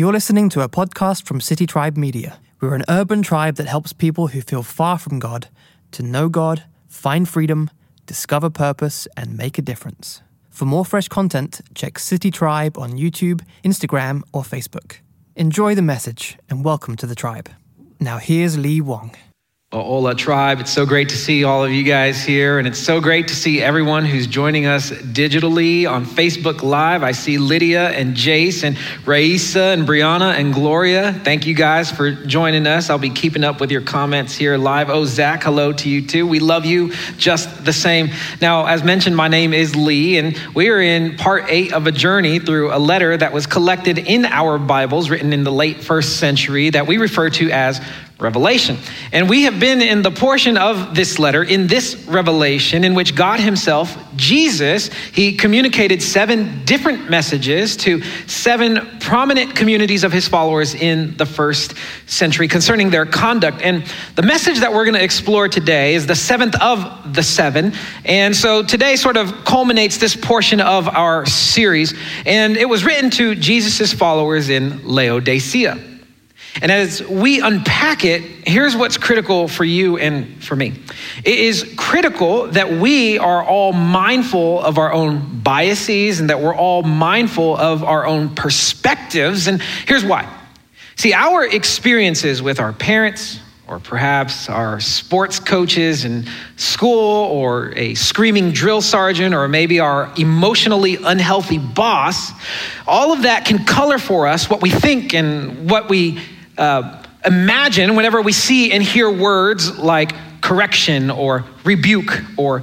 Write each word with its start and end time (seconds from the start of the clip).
You're 0.00 0.14
listening 0.14 0.48
to 0.50 0.62
a 0.62 0.68
podcast 0.70 1.26
from 1.26 1.42
City 1.42 1.66
Tribe 1.66 1.98
Media. 1.98 2.40
We're 2.58 2.74
an 2.74 2.86
urban 2.88 3.20
tribe 3.20 3.56
that 3.56 3.66
helps 3.66 3.92
people 3.92 4.28
who 4.28 4.40
feel 4.40 4.62
far 4.62 4.96
from 4.96 5.18
God 5.18 5.48
to 5.90 6.02
know 6.02 6.30
God, 6.30 6.64
find 6.88 7.28
freedom, 7.28 7.68
discover 8.06 8.48
purpose, 8.48 9.06
and 9.14 9.36
make 9.36 9.58
a 9.58 9.60
difference. 9.60 10.22
For 10.48 10.64
more 10.64 10.86
fresh 10.86 11.08
content, 11.08 11.60
check 11.74 11.98
City 11.98 12.30
Tribe 12.30 12.78
on 12.78 12.92
YouTube, 12.92 13.42
Instagram, 13.62 14.22
or 14.32 14.42
Facebook. 14.42 15.00
Enjoy 15.36 15.74
the 15.74 15.82
message 15.82 16.38
and 16.48 16.64
welcome 16.64 16.96
to 16.96 17.06
the 17.06 17.14
tribe. 17.14 17.50
Now, 18.00 18.16
here's 18.16 18.56
Lee 18.56 18.80
Wong. 18.80 19.14
Ola 19.72 20.16
Tribe. 20.16 20.58
It's 20.58 20.72
so 20.72 20.84
great 20.84 21.10
to 21.10 21.16
see 21.16 21.44
all 21.44 21.64
of 21.64 21.70
you 21.70 21.84
guys 21.84 22.24
here, 22.24 22.58
and 22.58 22.66
it's 22.66 22.80
so 22.80 23.00
great 23.00 23.28
to 23.28 23.36
see 23.36 23.62
everyone 23.62 24.04
who's 24.04 24.26
joining 24.26 24.66
us 24.66 24.90
digitally 24.90 25.88
on 25.88 26.04
Facebook 26.04 26.64
Live. 26.64 27.04
I 27.04 27.12
see 27.12 27.38
Lydia 27.38 27.90
and 27.90 28.16
Jace 28.16 28.64
and 28.64 28.76
Raisa 29.06 29.60
and 29.60 29.86
Brianna 29.86 30.34
and 30.34 30.52
Gloria. 30.52 31.12
Thank 31.12 31.46
you 31.46 31.54
guys 31.54 31.88
for 31.88 32.10
joining 32.10 32.66
us. 32.66 32.90
I'll 32.90 32.98
be 32.98 33.10
keeping 33.10 33.44
up 33.44 33.60
with 33.60 33.70
your 33.70 33.82
comments 33.82 34.34
here 34.34 34.58
live. 34.58 34.90
Oh, 34.90 35.04
Zach, 35.04 35.44
hello 35.44 35.72
to 35.74 35.88
you 35.88 36.04
too. 36.04 36.26
We 36.26 36.40
love 36.40 36.64
you 36.64 36.92
just 37.16 37.64
the 37.64 37.72
same. 37.72 38.08
Now, 38.40 38.66
as 38.66 38.82
mentioned, 38.82 39.14
my 39.14 39.28
name 39.28 39.54
is 39.54 39.76
Lee, 39.76 40.18
and 40.18 40.36
we 40.52 40.68
are 40.68 40.80
in 40.80 41.16
part 41.16 41.44
eight 41.46 41.72
of 41.72 41.86
a 41.86 41.92
journey 41.92 42.40
through 42.40 42.74
a 42.74 42.80
letter 42.80 43.16
that 43.16 43.32
was 43.32 43.46
collected 43.46 43.98
in 43.98 44.24
our 44.24 44.58
Bibles, 44.58 45.10
written 45.10 45.32
in 45.32 45.44
the 45.44 45.52
late 45.52 45.76
first 45.76 46.18
century, 46.18 46.70
that 46.70 46.88
we 46.88 46.98
refer 46.98 47.30
to 47.30 47.52
as 47.52 47.80
Revelation. 48.20 48.76
And 49.12 49.28
we 49.28 49.42
have 49.44 49.58
been 49.58 49.80
in 49.80 50.02
the 50.02 50.10
portion 50.10 50.56
of 50.56 50.94
this 50.94 51.18
letter, 51.18 51.42
in 51.42 51.66
this 51.66 51.96
revelation, 52.06 52.84
in 52.84 52.94
which 52.94 53.14
God 53.14 53.40
Himself, 53.40 53.96
Jesus, 54.16 54.88
He 55.12 55.36
communicated 55.36 56.02
seven 56.02 56.64
different 56.64 57.10
messages 57.10 57.76
to 57.78 58.02
seven 58.26 58.98
prominent 59.00 59.56
communities 59.56 60.04
of 60.04 60.12
His 60.12 60.28
followers 60.28 60.74
in 60.74 61.16
the 61.16 61.26
first 61.26 61.74
century 62.06 62.48
concerning 62.48 62.90
their 62.90 63.06
conduct. 63.06 63.62
And 63.62 63.84
the 64.16 64.22
message 64.22 64.60
that 64.60 64.72
we're 64.72 64.84
going 64.84 64.94
to 64.94 65.04
explore 65.04 65.48
today 65.48 65.94
is 65.94 66.06
the 66.06 66.14
seventh 66.14 66.54
of 66.60 67.14
the 67.14 67.22
seven. 67.22 67.72
And 68.04 68.36
so 68.36 68.62
today 68.62 68.96
sort 68.96 69.16
of 69.16 69.44
culminates 69.44 69.98
this 69.98 70.14
portion 70.14 70.60
of 70.60 70.88
our 70.88 71.26
series. 71.26 71.94
And 72.26 72.56
it 72.56 72.68
was 72.68 72.84
written 72.84 73.10
to 73.10 73.34
Jesus' 73.34 73.92
followers 73.92 74.48
in 74.48 74.86
Laodicea. 74.86 75.89
And 76.62 76.70
as 76.70 77.02
we 77.02 77.40
unpack 77.40 78.04
it, 78.04 78.22
here's 78.46 78.76
what's 78.76 78.98
critical 78.98 79.48
for 79.48 79.64
you 79.64 79.98
and 79.98 80.42
for 80.42 80.56
me. 80.56 80.74
It 81.24 81.38
is 81.38 81.74
critical 81.76 82.48
that 82.48 82.70
we 82.70 83.18
are 83.18 83.42
all 83.42 83.72
mindful 83.72 84.60
of 84.60 84.76
our 84.76 84.92
own 84.92 85.40
biases 85.40 86.20
and 86.20 86.28
that 86.28 86.40
we're 86.40 86.54
all 86.54 86.82
mindful 86.82 87.56
of 87.56 87.84
our 87.84 88.04
own 88.04 88.34
perspectives. 88.34 89.46
And 89.46 89.62
here's 89.86 90.04
why. 90.04 90.28
See, 90.96 91.14
our 91.14 91.46
experiences 91.46 92.42
with 92.42 92.60
our 92.60 92.72
parents, 92.72 93.40
or 93.66 93.78
perhaps 93.78 94.48
our 94.50 94.80
sports 94.80 95.38
coaches 95.38 96.04
in 96.04 96.26
school, 96.56 97.26
or 97.26 97.72
a 97.76 97.94
screaming 97.94 98.50
drill 98.50 98.82
sergeant, 98.82 99.34
or 99.34 99.46
maybe 99.46 99.78
our 99.80 100.12
emotionally 100.18 100.96
unhealthy 100.96 101.58
boss, 101.58 102.32
all 102.86 103.12
of 103.12 103.22
that 103.22 103.44
can 103.46 103.64
color 103.64 103.96
for 103.96 104.26
us 104.26 104.50
what 104.50 104.60
we 104.60 104.70
think 104.70 105.14
and 105.14 105.70
what 105.70 105.88
we 105.88 106.18
uh, 106.60 107.02
imagine 107.24 107.96
whenever 107.96 108.20
we 108.20 108.32
see 108.32 108.72
and 108.72 108.82
hear 108.82 109.10
words 109.10 109.78
like 109.78 110.12
correction 110.40 111.10
or 111.10 111.44
rebuke 111.64 112.22
or 112.36 112.62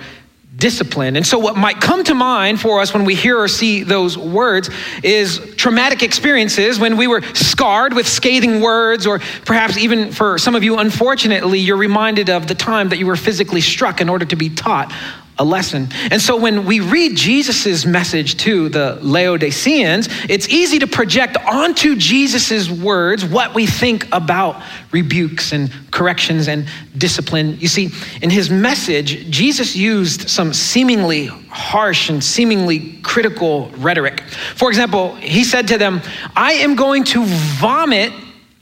discipline. 0.55 1.15
And 1.15 1.25
so, 1.25 1.37
what 1.37 1.55
might 1.55 1.79
come 1.79 2.03
to 2.05 2.15
mind 2.15 2.59
for 2.59 2.79
us 2.79 2.93
when 2.93 3.05
we 3.05 3.15
hear 3.15 3.39
or 3.39 3.47
see 3.47 3.83
those 3.83 4.17
words 4.17 4.69
is 5.03 5.39
traumatic 5.55 6.01
experiences 6.01 6.79
when 6.79 6.97
we 6.97 7.07
were 7.07 7.21
scarred 7.33 7.93
with 7.93 8.07
scathing 8.07 8.61
words, 8.61 9.05
or 9.05 9.19
perhaps 9.45 9.77
even 9.77 10.11
for 10.11 10.37
some 10.37 10.55
of 10.55 10.63
you, 10.63 10.77
unfortunately, 10.77 11.59
you're 11.59 11.77
reminded 11.77 12.29
of 12.29 12.47
the 12.47 12.55
time 12.55 12.89
that 12.89 12.97
you 12.97 13.05
were 13.05 13.15
physically 13.15 13.61
struck 13.61 14.01
in 14.01 14.09
order 14.09 14.25
to 14.25 14.35
be 14.35 14.49
taught 14.49 14.91
a 15.39 15.43
lesson. 15.43 15.87
And 16.09 16.21
so 16.21 16.35
when 16.35 16.65
we 16.65 16.79
read 16.79 17.15
Jesus' 17.15 17.85
message 17.85 18.37
to 18.37 18.69
the 18.69 18.97
Laodiceans, 19.01 20.09
it's 20.27 20.49
easy 20.49 20.79
to 20.79 20.87
project 20.87 21.37
onto 21.45 21.95
Jesus' 21.95 22.69
words 22.69 23.23
what 23.23 23.53
we 23.53 23.67
think 23.67 24.07
about 24.11 24.61
rebukes 24.91 25.51
and 25.51 25.71
corrections 25.91 26.47
and 26.47 26.67
discipline. 26.97 27.57
You 27.59 27.67
see, 27.67 27.89
in 28.21 28.29
his 28.29 28.49
message, 28.49 29.29
Jesus 29.29 29.75
used 29.75 30.29
some 30.29 30.53
seemingly 30.53 31.27
harsh 31.27 32.09
and 32.09 32.23
seemingly 32.23 32.99
critical 33.03 33.69
rhetoric. 33.77 34.21
For 34.55 34.69
example, 34.69 35.15
he 35.15 35.43
said 35.43 35.67
to 35.69 35.77
them, 35.77 36.01
I 36.35 36.53
am 36.53 36.75
going 36.75 37.03
to 37.05 37.23
vomit 37.25 38.11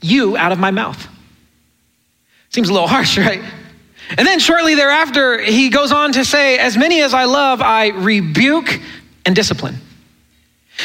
you 0.02 0.36
out 0.36 0.52
of 0.52 0.58
my 0.58 0.70
mouth. 0.70 1.08
Seems 2.50 2.68
a 2.68 2.72
little 2.72 2.88
harsh, 2.88 3.16
right? 3.18 3.42
And 4.10 4.26
then 4.26 4.38
shortly 4.38 4.74
thereafter, 4.74 5.40
he 5.40 5.68
goes 5.68 5.92
on 5.92 6.12
to 6.12 6.24
say, 6.24 6.58
As 6.58 6.76
many 6.76 7.02
as 7.02 7.12
I 7.14 7.24
love, 7.24 7.60
I 7.60 7.88
rebuke 7.88 8.80
and 9.24 9.34
discipline. 9.34 9.76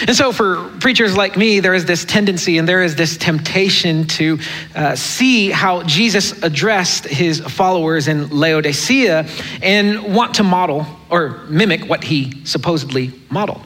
And 0.07 0.15
so, 0.15 0.31
for 0.31 0.69
preachers 0.79 1.17
like 1.17 1.35
me, 1.35 1.59
there 1.59 1.73
is 1.73 1.85
this 1.85 2.05
tendency 2.05 2.57
and 2.57 2.67
there 2.67 2.81
is 2.81 2.95
this 2.95 3.17
temptation 3.17 4.07
to 4.07 4.39
uh, 4.73 4.95
see 4.95 5.51
how 5.51 5.83
Jesus 5.83 6.41
addressed 6.43 7.05
his 7.05 7.41
followers 7.41 8.07
in 8.07 8.29
Laodicea 8.29 9.27
and 9.61 10.15
want 10.15 10.35
to 10.35 10.43
model 10.43 10.85
or 11.09 11.41
mimic 11.49 11.89
what 11.89 12.03
he 12.05 12.45
supposedly 12.45 13.11
modeled. 13.29 13.61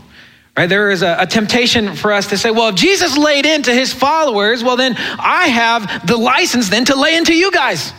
Right? 0.57 0.67
There 0.67 0.89
is 0.89 1.03
a, 1.03 1.17
a, 1.19 1.27
temptation 1.27 1.95
for 1.95 2.11
us 2.11 2.27
to 2.27 2.37
say, 2.37 2.49
well, 2.49 2.69
if 2.69 2.75
Jesus 2.75 3.17
laid 3.17 3.45
into 3.45 3.73
his 3.73 3.93
followers, 3.93 4.63
well, 4.63 4.77
then 4.77 4.95
I 4.97 5.47
have 5.47 6.07
the 6.07 6.17
license 6.17 6.69
then 6.69 6.85
to 6.85 6.95
lay 6.95 7.15
into 7.17 7.35
you 7.35 7.51
guys. 7.51 7.93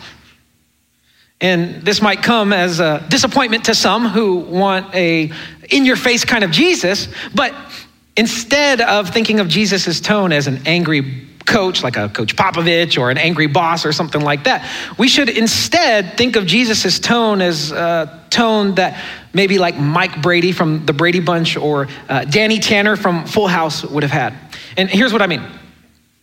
And 1.39 1.83
this 1.83 2.01
might 2.01 2.23
come 2.23 2.51
as 2.51 2.79
a 2.79 3.05
disappointment 3.09 3.65
to 3.65 3.75
some 3.75 4.07
who 4.07 4.37
want 4.37 4.93
a 4.95 5.31
in 5.69 5.85
your 5.85 5.95
face 5.95 6.25
kind 6.25 6.43
of 6.43 6.51
Jesus, 6.51 7.07
but 7.35 7.53
instead 8.15 8.81
of 8.81 9.09
thinking 9.09 9.39
of 9.39 9.47
Jesus' 9.47 9.99
tone 9.99 10.31
as 10.31 10.47
an 10.47 10.61
angry 10.65 11.27
coach, 11.45 11.83
like 11.83 11.95
a 11.95 12.09
Coach 12.09 12.35
Popovich 12.35 12.99
or 12.99 13.09
an 13.09 13.17
angry 13.17 13.47
boss 13.47 13.85
or 13.85 13.91
something 13.91 14.21
like 14.21 14.43
that, 14.45 14.67
we 14.97 15.07
should 15.07 15.29
instead 15.29 16.17
think 16.17 16.35
of 16.35 16.45
Jesus' 16.45 16.99
tone 16.99 17.41
as 17.41 17.71
a 17.71 18.23
tone 18.29 18.75
that 18.75 19.01
maybe 19.33 19.57
like 19.57 19.77
Mike 19.77 20.21
Brady 20.21 20.51
from 20.51 20.85
the 20.85 20.93
Brady 20.93 21.19
Bunch 21.19 21.55
or 21.55 21.87
uh, 22.09 22.25
Danny 22.25 22.59
Tanner 22.59 22.95
from 22.95 23.25
Full 23.25 23.47
House 23.47 23.83
would 23.83 24.03
have 24.03 24.11
had. 24.11 24.33
And 24.75 24.89
here's 24.89 25.13
what 25.13 25.21
I 25.21 25.27
mean. 25.27 25.43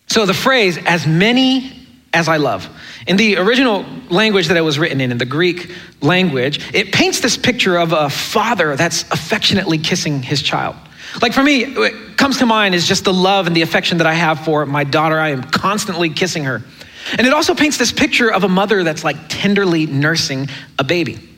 So 0.06 0.26
the 0.26 0.34
phrase, 0.34 0.78
as 0.84 1.06
many 1.06 1.83
as 2.14 2.28
I 2.28 2.36
love, 2.36 2.68
in 3.06 3.16
the 3.16 3.36
original 3.36 3.84
language 4.08 4.48
that 4.48 4.56
it 4.56 4.62
was 4.62 4.78
written 4.78 5.00
in, 5.00 5.10
in 5.10 5.18
the 5.18 5.26
Greek 5.26 5.72
language, 6.00 6.60
it 6.72 6.92
paints 6.92 7.20
this 7.20 7.36
picture 7.36 7.76
of 7.76 7.92
a 7.92 8.08
father 8.08 8.76
that's 8.76 9.02
affectionately 9.10 9.78
kissing 9.78 10.22
his 10.22 10.40
child. 10.40 10.76
Like 11.20 11.32
for 11.32 11.42
me, 11.42 11.74
what 11.74 12.16
comes 12.16 12.38
to 12.38 12.46
mind 12.46 12.74
is 12.74 12.86
just 12.86 13.04
the 13.04 13.12
love 13.12 13.46
and 13.46 13.54
the 13.54 13.62
affection 13.62 13.98
that 13.98 14.06
I 14.06 14.14
have 14.14 14.44
for 14.44 14.64
my 14.64 14.84
daughter. 14.84 15.18
I 15.18 15.30
am 15.30 15.42
constantly 15.42 16.10
kissing 16.10 16.44
her. 16.44 16.62
And 17.18 17.26
it 17.26 17.32
also 17.32 17.54
paints 17.54 17.76
this 17.76 17.92
picture 17.92 18.32
of 18.32 18.44
a 18.44 18.48
mother 18.48 18.82
that's 18.82 19.04
like 19.04 19.16
tenderly 19.28 19.86
nursing 19.86 20.48
a 20.78 20.84
baby. 20.84 21.33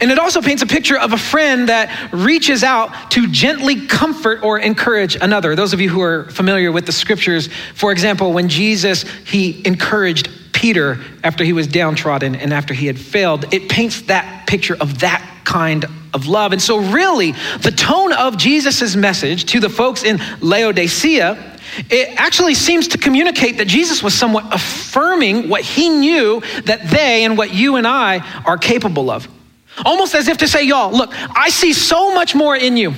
And 0.00 0.10
it 0.10 0.18
also 0.18 0.42
paints 0.42 0.62
a 0.62 0.66
picture 0.66 0.98
of 0.98 1.12
a 1.12 1.18
friend 1.18 1.68
that 1.68 2.10
reaches 2.12 2.64
out 2.64 3.10
to 3.12 3.28
gently 3.28 3.86
comfort 3.86 4.42
or 4.42 4.58
encourage 4.58 5.16
another. 5.16 5.54
Those 5.54 5.72
of 5.72 5.80
you 5.80 5.88
who 5.88 6.00
are 6.00 6.24
familiar 6.24 6.72
with 6.72 6.86
the 6.86 6.92
scriptures, 6.92 7.48
for 7.74 7.92
example, 7.92 8.32
when 8.32 8.48
Jesus 8.48 9.02
he 9.24 9.64
encouraged 9.66 10.28
Peter 10.52 10.98
after 11.22 11.44
he 11.44 11.52
was 11.52 11.66
downtrodden 11.66 12.34
and 12.34 12.52
after 12.52 12.74
he 12.74 12.86
had 12.86 12.98
failed, 12.98 13.52
it 13.54 13.68
paints 13.68 14.02
that 14.02 14.46
picture 14.46 14.76
of 14.80 15.00
that 15.00 15.22
kind 15.44 15.84
of 16.12 16.26
love. 16.26 16.52
And 16.52 16.60
so, 16.60 16.78
really, 16.78 17.32
the 17.60 17.70
tone 17.70 18.12
of 18.12 18.36
Jesus' 18.36 18.96
message 18.96 19.44
to 19.46 19.60
the 19.60 19.68
folks 19.68 20.02
in 20.02 20.20
Laodicea 20.40 21.54
it 21.90 22.18
actually 22.18 22.54
seems 22.54 22.88
to 22.88 22.98
communicate 22.98 23.58
that 23.58 23.66
Jesus 23.66 24.02
was 24.02 24.14
somewhat 24.14 24.46
affirming 24.54 25.48
what 25.48 25.62
he 25.62 25.88
knew 25.88 26.40
that 26.64 26.88
they 26.88 27.24
and 27.24 27.36
what 27.36 27.52
you 27.52 27.76
and 27.76 27.86
I 27.86 28.20
are 28.46 28.56
capable 28.56 29.10
of. 29.10 29.28
Almost 29.84 30.14
as 30.14 30.28
if 30.28 30.38
to 30.38 30.48
say, 30.48 30.64
y'all, 30.64 30.90
look, 30.90 31.10
I 31.36 31.50
see 31.50 31.72
so 31.72 32.14
much 32.14 32.34
more 32.34 32.56
in 32.56 32.76
you. 32.76 32.94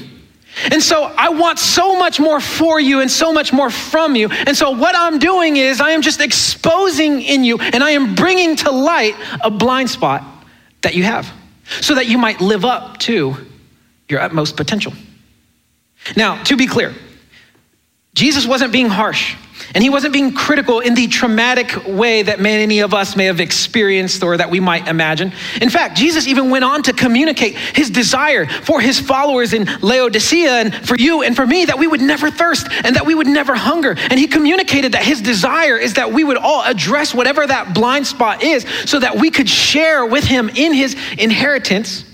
And 0.71 0.83
so 0.83 1.05
I 1.05 1.29
want 1.29 1.59
so 1.59 1.99
much 1.99 2.19
more 2.19 2.41
for 2.41 2.81
you 2.81 3.01
and 3.01 3.11
so 3.11 3.33
much 3.33 3.53
more 3.53 3.71
from 3.71 4.17
you. 4.17 4.29
And 4.29 4.57
so 4.57 4.71
what 4.71 4.97
I'm 4.97 5.19
doing 5.19 5.57
is 5.57 5.81
I 5.81 5.91
am 5.91 6.03
just 6.03 6.21
exposing 6.21 7.23
in 7.23 7.45
you 7.45 7.59
and 7.59 7.85
I 7.85 7.91
am 7.91 8.15
bringing 8.15 8.57
to 8.57 8.71
light 8.71 9.15
a 9.41 9.51
blind 9.51 9.91
spot 9.91 10.25
that 10.83 10.95
you 10.95 11.05
have 11.05 11.31
so 11.81 11.95
that 11.95 12.07
you 12.07 12.19
might 12.19 12.41
live 12.41 12.65
up 12.65 12.99
to 12.99 13.37
your 14.09 14.21
utmost 14.21 14.57
potential. 14.57 14.93
Now, 16.17 16.43
to 16.45 16.57
be 16.57 16.67
clear, 16.67 16.95
Jesus 18.15 18.47
wasn't 18.47 18.73
being 18.73 18.89
harsh. 18.89 19.37
And 19.75 19.85
he 19.85 19.91
wasn't 19.91 20.15
being 20.15 20.33
critical 20.33 20.81
in 20.81 20.95
the 20.95 21.09
traumatic 21.09 21.87
way 21.87 22.23
that 22.23 22.41
many 22.41 22.81
of 22.81 22.95
us 22.95 23.17
may 23.17 23.27
have 23.27 23.39
experienced 23.39 24.23
or 24.23 24.37
that 24.37 24.51
we 24.51 24.61
might 24.61 24.89
imagine. 24.89 25.33
In 25.61 25.69
fact, 25.69 25.97
Jesus 25.97 26.27
even 26.27 26.49
went 26.49 26.65
on 26.65 26.83
to 26.85 26.93
communicate 26.93 27.55
his 27.57 27.91
desire 27.91 28.47
for 28.47 28.81
his 28.81 28.99
followers 28.99 29.53
in 29.53 29.69
Laodicea 29.83 30.51
and 30.51 30.75
for 30.75 30.97
you 30.97 31.23
and 31.23 31.37
for 31.37 31.47
me 31.47 31.67
that 31.67 31.79
we 31.79 31.87
would 31.87 32.01
never 32.01 32.31
thirst 32.31 32.67
and 32.85 32.97
that 32.97 33.05
we 33.05 33.15
would 33.15 33.27
never 33.27 33.55
hunger. 33.55 33.95
And 33.99 34.19
he 34.19 34.27
communicated 34.27 34.93
that 34.93 35.03
his 35.03 35.21
desire 35.21 35.77
is 35.77 35.95
that 35.95 36.13
we 36.13 36.25
would 36.25 36.39
all 36.39 36.65
address 36.65 37.15
whatever 37.15 37.47
that 37.47 37.75
blind 37.75 38.07
spot 38.07 38.43
is 38.43 38.65
so 38.87 38.99
that 39.01 39.17
we 39.17 39.31
could 39.31 39.49
share 39.49 40.07
with 40.07 40.25
him 40.25 40.49
in 40.49 40.73
his 40.73 40.97
inheritance 41.19 42.05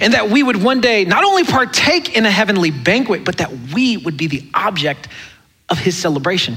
and 0.00 0.14
that 0.14 0.30
we 0.30 0.42
would 0.42 0.62
one 0.62 0.80
day 0.80 1.04
not 1.04 1.24
only 1.24 1.44
partake 1.44 2.16
in 2.16 2.24
a 2.24 2.30
heavenly 2.30 2.70
banquet, 2.70 3.24
but 3.24 3.36
that 3.38 3.52
we 3.74 3.98
would 3.98 4.16
be 4.16 4.26
the 4.26 4.48
object 4.54 5.08
of 5.68 5.78
his 5.78 5.96
celebration. 5.96 6.56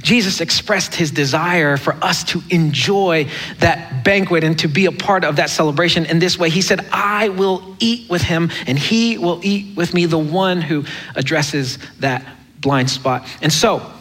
Jesus 0.00 0.40
expressed 0.40 0.94
his 0.94 1.10
desire 1.10 1.76
for 1.76 1.94
us 2.02 2.24
to 2.24 2.42
enjoy 2.50 3.28
that 3.58 4.04
banquet 4.04 4.42
and 4.42 4.58
to 4.58 4.68
be 4.68 4.86
a 4.86 4.92
part 4.92 5.24
of 5.24 5.36
that 5.36 5.50
celebration 5.50 6.06
in 6.06 6.18
this 6.18 6.38
way. 6.38 6.48
He 6.48 6.62
said, 6.62 6.86
I 6.90 7.28
will 7.28 7.76
eat 7.78 8.08
with 8.08 8.22
him 8.22 8.50
and 8.66 8.78
he 8.78 9.18
will 9.18 9.40
eat 9.44 9.76
with 9.76 9.92
me, 9.92 10.06
the 10.06 10.18
one 10.18 10.60
who 10.60 10.84
addresses 11.14 11.78
that 12.00 12.26
blind 12.60 12.90
spot. 12.90 13.26
And 13.42 13.52
so, 13.52 13.92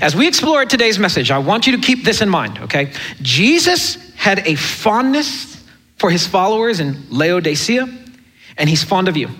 as 0.00 0.16
we 0.16 0.26
explore 0.26 0.64
today's 0.64 0.98
message, 0.98 1.30
I 1.30 1.38
want 1.38 1.66
you 1.66 1.76
to 1.76 1.82
keep 1.82 2.04
this 2.04 2.20
in 2.20 2.28
mind, 2.28 2.58
okay? 2.58 2.92
Jesus 3.22 4.12
had 4.14 4.40
a 4.46 4.56
fondness 4.56 5.64
for 5.96 6.10
his 6.10 6.26
followers 6.26 6.80
in 6.80 7.06
Laodicea, 7.10 7.88
and 8.58 8.68
he's 8.68 8.82
fond 8.82 9.08
of 9.08 9.16
you. 9.16 9.30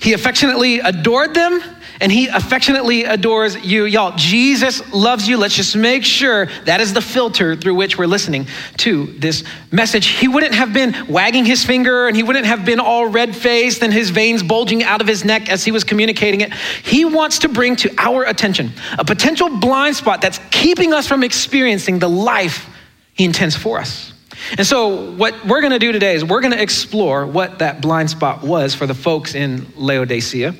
He 0.00 0.12
affectionately 0.12 0.80
adored 0.80 1.34
them 1.34 1.60
and 2.00 2.10
he 2.10 2.26
affectionately 2.26 3.04
adores 3.04 3.56
you. 3.64 3.84
Y'all, 3.84 4.16
Jesus 4.16 4.92
loves 4.92 5.28
you. 5.28 5.36
Let's 5.36 5.54
just 5.54 5.76
make 5.76 6.04
sure 6.04 6.46
that 6.64 6.80
is 6.80 6.92
the 6.92 7.00
filter 7.00 7.54
through 7.54 7.76
which 7.76 7.96
we're 7.98 8.06
listening 8.06 8.46
to 8.78 9.06
this 9.06 9.44
message. 9.70 10.08
He 10.08 10.26
wouldn't 10.26 10.54
have 10.54 10.72
been 10.72 11.06
wagging 11.08 11.44
his 11.44 11.64
finger 11.64 12.08
and 12.08 12.16
he 12.16 12.22
wouldn't 12.22 12.46
have 12.46 12.64
been 12.64 12.80
all 12.80 13.06
red 13.06 13.36
faced 13.36 13.82
and 13.82 13.92
his 13.92 14.10
veins 14.10 14.42
bulging 14.42 14.82
out 14.82 15.00
of 15.00 15.06
his 15.06 15.24
neck 15.24 15.48
as 15.48 15.64
he 15.64 15.70
was 15.70 15.84
communicating 15.84 16.40
it. 16.40 16.52
He 16.82 17.04
wants 17.04 17.40
to 17.40 17.48
bring 17.48 17.76
to 17.76 17.94
our 17.98 18.24
attention 18.24 18.72
a 18.98 19.04
potential 19.04 19.58
blind 19.58 19.96
spot 19.96 20.20
that's 20.20 20.40
keeping 20.50 20.92
us 20.92 21.06
from 21.06 21.22
experiencing 21.22 21.98
the 21.98 22.08
life 22.08 22.68
he 23.12 23.24
intends 23.24 23.54
for 23.54 23.78
us. 23.78 24.13
And 24.56 24.66
so, 24.66 25.12
what 25.12 25.34
we're 25.46 25.60
going 25.60 25.72
to 25.72 25.78
do 25.78 25.92
today 25.92 26.14
is 26.14 26.24
we're 26.24 26.40
going 26.40 26.52
to 26.52 26.62
explore 26.62 27.26
what 27.26 27.58
that 27.60 27.80
blind 27.80 28.10
spot 28.10 28.42
was 28.42 28.74
for 28.74 28.86
the 28.86 28.94
folks 28.94 29.34
in 29.34 29.66
Laodicea 29.76 30.54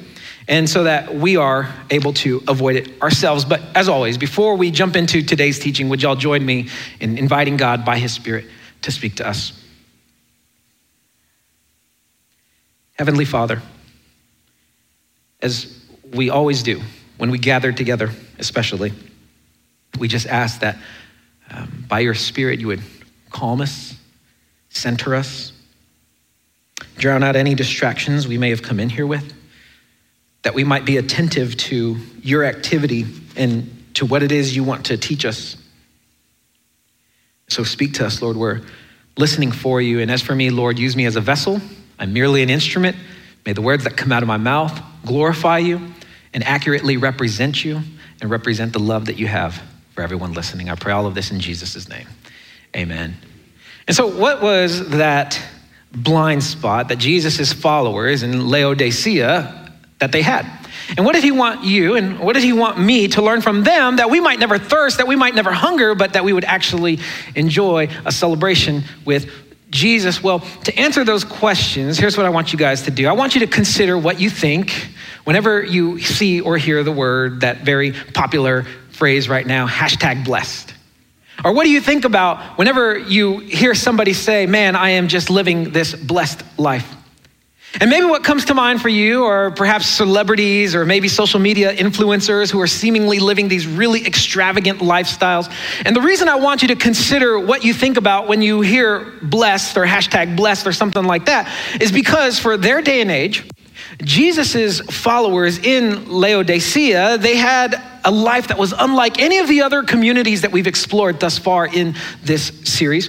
and 0.47 0.69
so 0.69 0.85
that 0.85 1.15
we 1.15 1.37
are 1.37 1.73
able 1.91 2.13
to 2.13 2.43
avoid 2.49 2.77
it 2.77 3.03
ourselves. 3.03 3.45
But 3.45 3.63
as 3.75 3.89
always, 3.89 4.19
before 4.19 4.57
we 4.57 4.71
jump 4.71 4.97
into 4.97 5.23
today's 5.23 5.59
teaching, 5.59 5.89
would 5.89 6.03
y'all 6.03 6.17
join 6.17 6.45
me 6.45 6.69
in 7.01 7.17
inviting 7.19 7.57
God 7.57 7.85
by 7.85 7.99
His 7.99 8.13
Spirit 8.13 8.47
to 8.83 8.91
speak 8.91 9.17
to 9.17 9.27
us? 9.27 9.59
Heavenly 12.95 13.25
Father, 13.25 13.61
as 15.41 15.85
we 16.13 16.31
always 16.31 16.63
do 16.63 16.81
when 17.17 17.31
we 17.31 17.39
gather 17.39 17.73
together, 17.73 18.11
especially, 18.39 18.93
we 19.99 20.09
just 20.09 20.27
ask 20.27 20.61
that 20.61 20.77
um, 21.51 21.85
by 21.89 22.01
your 22.01 22.15
Spirit 22.15 22.61
you 22.61 22.69
would 22.69 22.83
calm 23.35 23.61
us, 23.61 23.97
center 24.71 25.15
us, 25.15 25.53
drown 26.97 27.25
out 27.25 27.35
any 27.35 27.55
distractions 27.55 28.29
we 28.29 28.39
may 28.39 28.51
have 28.51 28.63
come 28.63 28.79
in 28.79 28.89
here 28.89 29.07
with 29.07 29.35
that 30.43 30.55
we 30.55 30.63
might 30.63 30.85
be 30.85 30.99
attentive 30.99 31.57
to 31.57 31.97
your 32.23 32.45
activity 32.45 33.07
and 33.35 33.71
to 33.95 34.07
what 34.07 34.23
it 34.23 34.31
is 34.31 34.55
you 34.55 34.63
want 34.63 34.87
to 34.87 34.97
teach 34.97 35.25
us. 35.25 35.57
So 37.49 37.65
speak 37.65 37.95
to 37.95 38.07
us, 38.07 38.23
Lord. 38.23 38.37
We're 38.37 38.61
listening 39.17 39.53
for 39.53 39.81
you. 39.81 40.01
And 40.01 40.11
as 40.11 40.21
for 40.21 40.35
me, 40.35 40.51
Lord, 40.51 40.79
use 40.79 40.97
me 40.97 41.07
as 41.07 41.17
a 41.17 41.21
vessel. 41.21 41.61
I'm 41.99 42.13
merely 42.13 42.43
an 42.43 42.51
instrument. 42.51 42.97
May 43.47 43.55
the 43.55 43.63
words 43.63 43.85
that 43.85 43.97
come 43.97 44.13
out 44.13 44.23
of 44.23 44.27
my 44.27 44.37
mouth 44.37 44.79
glorify 45.07 45.59
you 45.59 45.81
and 46.35 46.45
accurately 46.45 46.99
represent 46.99 47.65
you 47.65 47.81
and 48.21 48.31
represent 48.31 48.73
the 48.75 48.81
love 48.81 49.07
that 49.07 49.19
you 49.19 49.27
have 49.27 49.63
for 49.95 50.03
everyone 50.03 50.35
listening. 50.35 50.69
I 50.69 50.75
pray 50.75 50.93
all 50.93 51.07
of 51.07 51.15
this 51.15 51.31
in 51.31 51.41
Jesus' 51.41 51.89
name. 51.89 52.07
Amen. 52.75 53.17
And 53.87 53.97
so, 53.97 54.07
what 54.07 54.43
was 54.43 54.91
that 54.91 55.41
blind 55.95 56.43
spot 56.43 56.89
that 56.89 56.97
Jesus' 56.97 57.53
followers 57.53 58.23
in 58.23 58.49
Laodicea 58.49 59.65
that 59.99 60.13
they 60.13 60.23
had. 60.23 60.47
And 60.97 61.07
what 61.07 61.15
did 61.15 61.25
he 61.25 61.31
want 61.31 61.65
you 61.65 61.97
and 61.97 62.19
what 62.19 62.35
did 62.35 62.43
he 62.43 62.53
want 62.53 62.79
me 62.79 63.09
to 63.09 63.23
learn 63.23 63.41
from 63.41 63.65
them 63.65 63.97
that 63.97 64.11
we 64.11 64.21
might 64.21 64.39
never 64.39 64.59
thirst, 64.59 64.99
that 64.99 65.07
we 65.07 65.17
might 65.17 65.35
never 65.35 65.53
hunger, 65.53 65.95
but 65.95 66.13
that 66.13 66.25
we 66.25 66.33
would 66.33 66.45
actually 66.45 66.99
enjoy 67.35 67.89
a 68.05 68.13
celebration 68.13 68.83
with 69.05 69.31
Jesus? 69.71 70.23
Well, 70.23 70.41
to 70.41 70.79
answer 70.79 71.05
those 71.05 71.25
questions, 71.25 71.97
here's 71.97 72.17
what 72.17 72.27
I 72.27 72.29
want 72.29 72.53
you 72.53 72.59
guys 72.59 72.83
to 72.83 72.91
do. 72.91 73.09
I 73.09 73.13
want 73.13 73.35
you 73.35 73.41
to 73.41 73.47
consider 73.47 73.97
what 73.97 74.21
you 74.21 74.29
think 74.29 74.89
whenever 75.25 75.63
you 75.63 76.01
see 76.01 76.41
or 76.41 76.59
hear 76.59 76.83
the 76.83 76.93
word, 76.93 77.41
that 77.41 77.63
very 77.63 77.93
popular 77.93 78.65
phrase 78.91 79.29
right 79.29 79.47
now, 79.47 79.67
hashtag 79.67 80.25
blessed. 80.25 80.75
Or 81.45 81.53
what 81.53 81.65
do 81.65 81.71
you 81.71 81.81
think 81.81 82.05
about 82.05 82.59
whenever 82.59 82.99
you 82.99 83.39
hear 83.39 83.75
somebody 83.75 84.15
say, 84.15 84.47
man, 84.47 84.75
I 84.75 84.91
am 84.91 85.09
just 85.09 85.29
living 85.29 85.73
this 85.73 85.95
blessed 85.95 86.43
life? 86.59 86.91
And 87.81 87.91
maybe 87.91 88.07
what 88.07 88.23
comes 88.23 88.45
to 88.47 88.55
mind 88.55 88.81
for 88.81 88.89
you 88.89 89.25
are 89.25 89.51
perhaps 89.51 89.87
celebrities 89.87 90.77
or 90.77 90.87
maybe 90.87 91.09
social 91.09 91.41
media 91.41 91.75
influencers 91.75 92.51
who 92.51 92.61
are 92.61 92.69
seemingly 92.69 93.19
living 93.19 93.49
these 93.49 93.67
really 93.67 94.07
extravagant 94.07 94.79
lifestyles. 94.79 95.53
And 95.85 95.95
the 95.95 96.01
reason 96.01 96.29
I 96.29 96.37
want 96.37 96.63
you 96.63 96.69
to 96.69 96.77
consider 96.77 97.39
what 97.39 97.65
you 97.65 97.75
think 97.75 97.97
about 97.97 98.29
when 98.29 98.43
you 98.43 98.61
hear 98.61 99.13
blessed 99.23 99.77
or 99.77 99.85
hashtag 99.85 100.37
blessed 100.37 100.69
or 100.69 100.73
something 100.73 101.03
like 101.03 101.25
that 101.27 101.53
is 101.81 101.91
because 101.91 102.39
for 102.39 102.57
their 102.57 102.81
day 102.81 103.01
and 103.01 103.11
age, 103.11 103.45
Jesus' 104.03 104.81
followers 104.81 105.59
in 105.59 106.09
Laodicea, 106.09 107.19
they 107.19 107.37
had 107.37 107.83
a 108.05 108.11
life 108.11 108.49
that 108.49 108.59
was 108.59 108.73
unlike 108.77 109.19
any 109.19 109.39
of 109.39 109.49
the 109.49 109.63
other 109.63 109.83
communities 109.83 110.43
that 110.43 110.53
we've 110.53 110.67
explored 110.67 111.21
thus 111.21 111.39
far 111.39 111.67
in 111.67 111.95
this 112.23 112.53
series. 112.65 113.09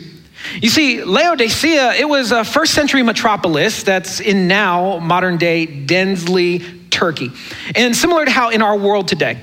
You 0.61 0.69
see, 0.69 1.03
Laodicea, 1.03 1.93
it 1.93 2.07
was 2.07 2.31
a 2.31 2.43
first 2.43 2.73
century 2.73 3.03
metropolis 3.03 3.83
that's 3.83 4.19
in 4.19 4.47
now 4.47 4.99
modern 4.99 5.37
day 5.37 5.65
Denizli, 5.65 6.89
Turkey. 6.89 7.31
And 7.75 7.95
similar 7.95 8.25
to 8.25 8.31
how 8.31 8.49
in 8.49 8.61
our 8.61 8.77
world 8.77 9.07
today, 9.07 9.41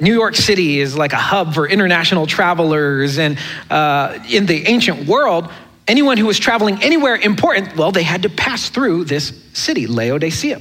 New 0.00 0.14
York 0.14 0.34
City 0.34 0.80
is 0.80 0.96
like 0.96 1.12
a 1.12 1.18
hub 1.18 1.54
for 1.54 1.68
international 1.68 2.26
travelers. 2.26 3.18
And 3.18 3.38
uh, 3.70 4.18
in 4.28 4.46
the 4.46 4.66
ancient 4.66 5.06
world, 5.06 5.50
anyone 5.86 6.16
who 6.16 6.26
was 6.26 6.38
traveling 6.38 6.82
anywhere 6.82 7.16
important, 7.16 7.76
well, 7.76 7.92
they 7.92 8.02
had 8.02 8.22
to 8.22 8.30
pass 8.30 8.70
through 8.70 9.04
this 9.04 9.32
city, 9.52 9.86
Laodicea. 9.86 10.60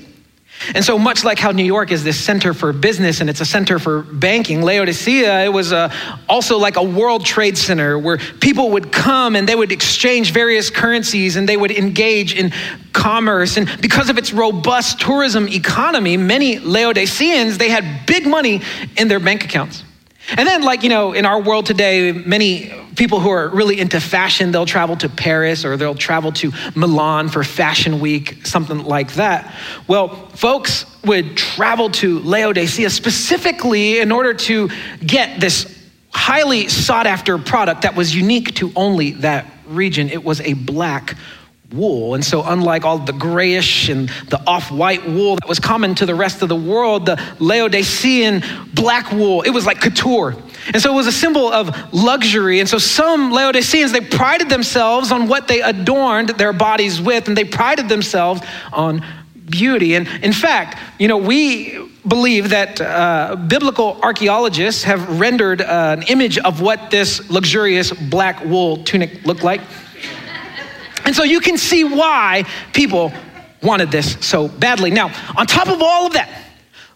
And 0.76 0.84
so, 0.84 0.98
much 0.98 1.24
like 1.24 1.40
how 1.40 1.52
New 1.52 1.64
York 1.64 1.92
is 1.92 2.04
this 2.04 2.20
center 2.20 2.54
for 2.54 2.74
business 2.74 3.22
and 3.22 3.30
it's 3.30 3.42
a 3.42 3.46
center 3.46 3.80
for 3.80 4.04
banking, 4.04 4.62
Laodicea, 4.62 5.46
it 5.46 5.54
was 5.54 5.72
a, 5.72 5.78
uh, 5.78 6.18
also 6.28 6.58
like 6.58 6.76
a 6.76 6.84
world 6.84 7.26
trade 7.26 7.58
center 7.58 7.98
where 7.98 8.18
people 8.18 8.72
would 8.72 8.92
come 8.92 9.36
and 9.36 9.48
they 9.48 9.56
would 9.56 9.72
exchange 9.72 10.32
various 10.32 10.70
currencies 10.70 11.36
and 11.36 11.48
they 11.48 11.58
would 11.58 11.72
engage 11.72 12.34
in 12.34 12.52
commerce. 12.94 13.58
And 13.58 13.70
because 13.82 14.10
of 14.10 14.18
its 14.18 14.34
robust 14.34 15.00
tourism 15.00 15.48
economy, 15.48 16.18
many 16.18 16.60
Laodiceans, 16.60 17.58
they 17.58 17.70
had 17.70 18.06
big 18.06 18.28
money 18.28 18.62
in 18.98 19.08
their 19.08 19.20
bank 19.20 19.46
accounts. 19.46 19.84
And 20.38 20.48
then, 20.48 20.64
like, 20.64 20.84
you 20.84 20.90
know, 20.90 21.14
in 21.14 21.26
our 21.26 21.42
world 21.42 21.66
today, 21.66 22.12
many 22.12 22.72
people 22.96 23.20
who 23.20 23.30
are 23.30 23.50
really 23.50 23.80
into 23.80 24.00
fashion, 24.00 24.52
they'll 24.52 24.66
travel 24.66 24.98
to 24.98 25.10
Paris 25.10 25.64
or 25.64 25.78
they'll 25.78 25.96
travel 25.96 26.32
to 26.34 26.52
Milan 26.76 27.30
for 27.30 27.44
Fashion 27.44 28.00
Week, 28.00 28.46
something 28.46 28.84
like 28.84 29.14
that. 29.14 29.54
Well, 29.88 30.28
folks 30.30 30.86
would 31.06 31.38
travel 31.38 31.90
to 31.92 32.20
Laodicea 32.20 32.90
specifically 32.90 34.00
in 34.00 34.12
order 34.12 34.34
to 34.34 34.70
get 35.06 35.40
this 35.40 35.78
highly 36.12 36.68
sought 36.68 37.08
after 37.08 37.38
product 37.38 37.84
that 37.84 37.96
was 37.96 38.16
unique 38.16 38.56
to 38.56 38.72
only 38.76 39.12
that 39.12 39.46
region. 39.68 40.10
It 40.10 40.24
was 40.24 40.42
a 40.42 40.54
black 40.54 41.16
wool. 41.74 42.16
And 42.16 42.26
so, 42.26 42.44
unlike 42.44 42.84
all 42.84 42.98
the 42.98 43.14
grayish 43.14 43.90
and 43.90 44.10
the 44.30 44.42
off 44.48 44.72
white 44.72 45.08
wool 45.08 45.36
that 45.36 45.48
was 45.48 45.60
common 45.60 45.96
to 45.96 46.06
the 46.06 46.16
rest 46.16 46.42
of 46.42 46.50
the 46.50 46.56
world, 46.56 47.06
the 47.06 47.22
Laodicean 47.40 48.44
black 48.74 49.12
wool, 49.12 49.42
it 49.44 49.52
was 49.52 49.66
like 49.66 49.80
couture. 49.80 50.36
And 50.74 50.82
so 50.82 50.92
it 50.92 50.96
was 50.96 51.08
a 51.08 51.12
symbol 51.12 51.52
of 51.52 51.94
luxury. 51.94 52.60
And 52.60 52.68
so 52.68 52.78
some 52.78 53.32
Laodiceans, 53.32 53.92
they 53.92 54.02
prided 54.02 54.50
themselves 54.50 55.12
on 55.12 55.28
what 55.28 55.48
they 55.48 55.62
adorned 55.62 56.30
their 56.30 56.54
bodies 56.54 57.02
with, 57.02 57.28
and 57.28 57.38
they 57.38 57.46
prided 57.46 57.90
themselves 57.90 58.42
on 58.74 59.04
beauty. 59.50 59.96
And 59.96 60.08
in 60.24 60.34
fact, 60.34 60.78
you 61.00 61.08
know, 61.08 61.18
we 61.18 61.90
believe 62.08 62.50
that 62.50 62.80
uh, 62.82 63.36
biblical 63.36 64.00
archaeologists 64.02 64.84
have 64.84 65.20
rendered 65.20 65.62
uh, 65.62 65.96
an 65.98 66.04
image 66.04 66.38
of 66.40 66.62
what 66.62 66.92
this 66.92 67.30
luxurious 67.30 67.92
black 67.92 68.44
wool 68.46 68.84
tunic 68.84 69.26
looked 69.26 69.44
like. 69.44 69.62
And 71.10 71.16
so 71.16 71.24
you 71.24 71.40
can 71.40 71.58
see 71.58 71.84
why 71.84 72.44
people 72.72 73.12
wanted 73.64 73.90
this 73.90 74.16
so 74.22 74.48
badly. 74.48 74.92
Now, 74.92 75.08
on 75.36 75.48
top 75.48 75.68
of 75.68 75.82
all 75.82 76.06
of 76.06 76.14
that, 76.14 76.30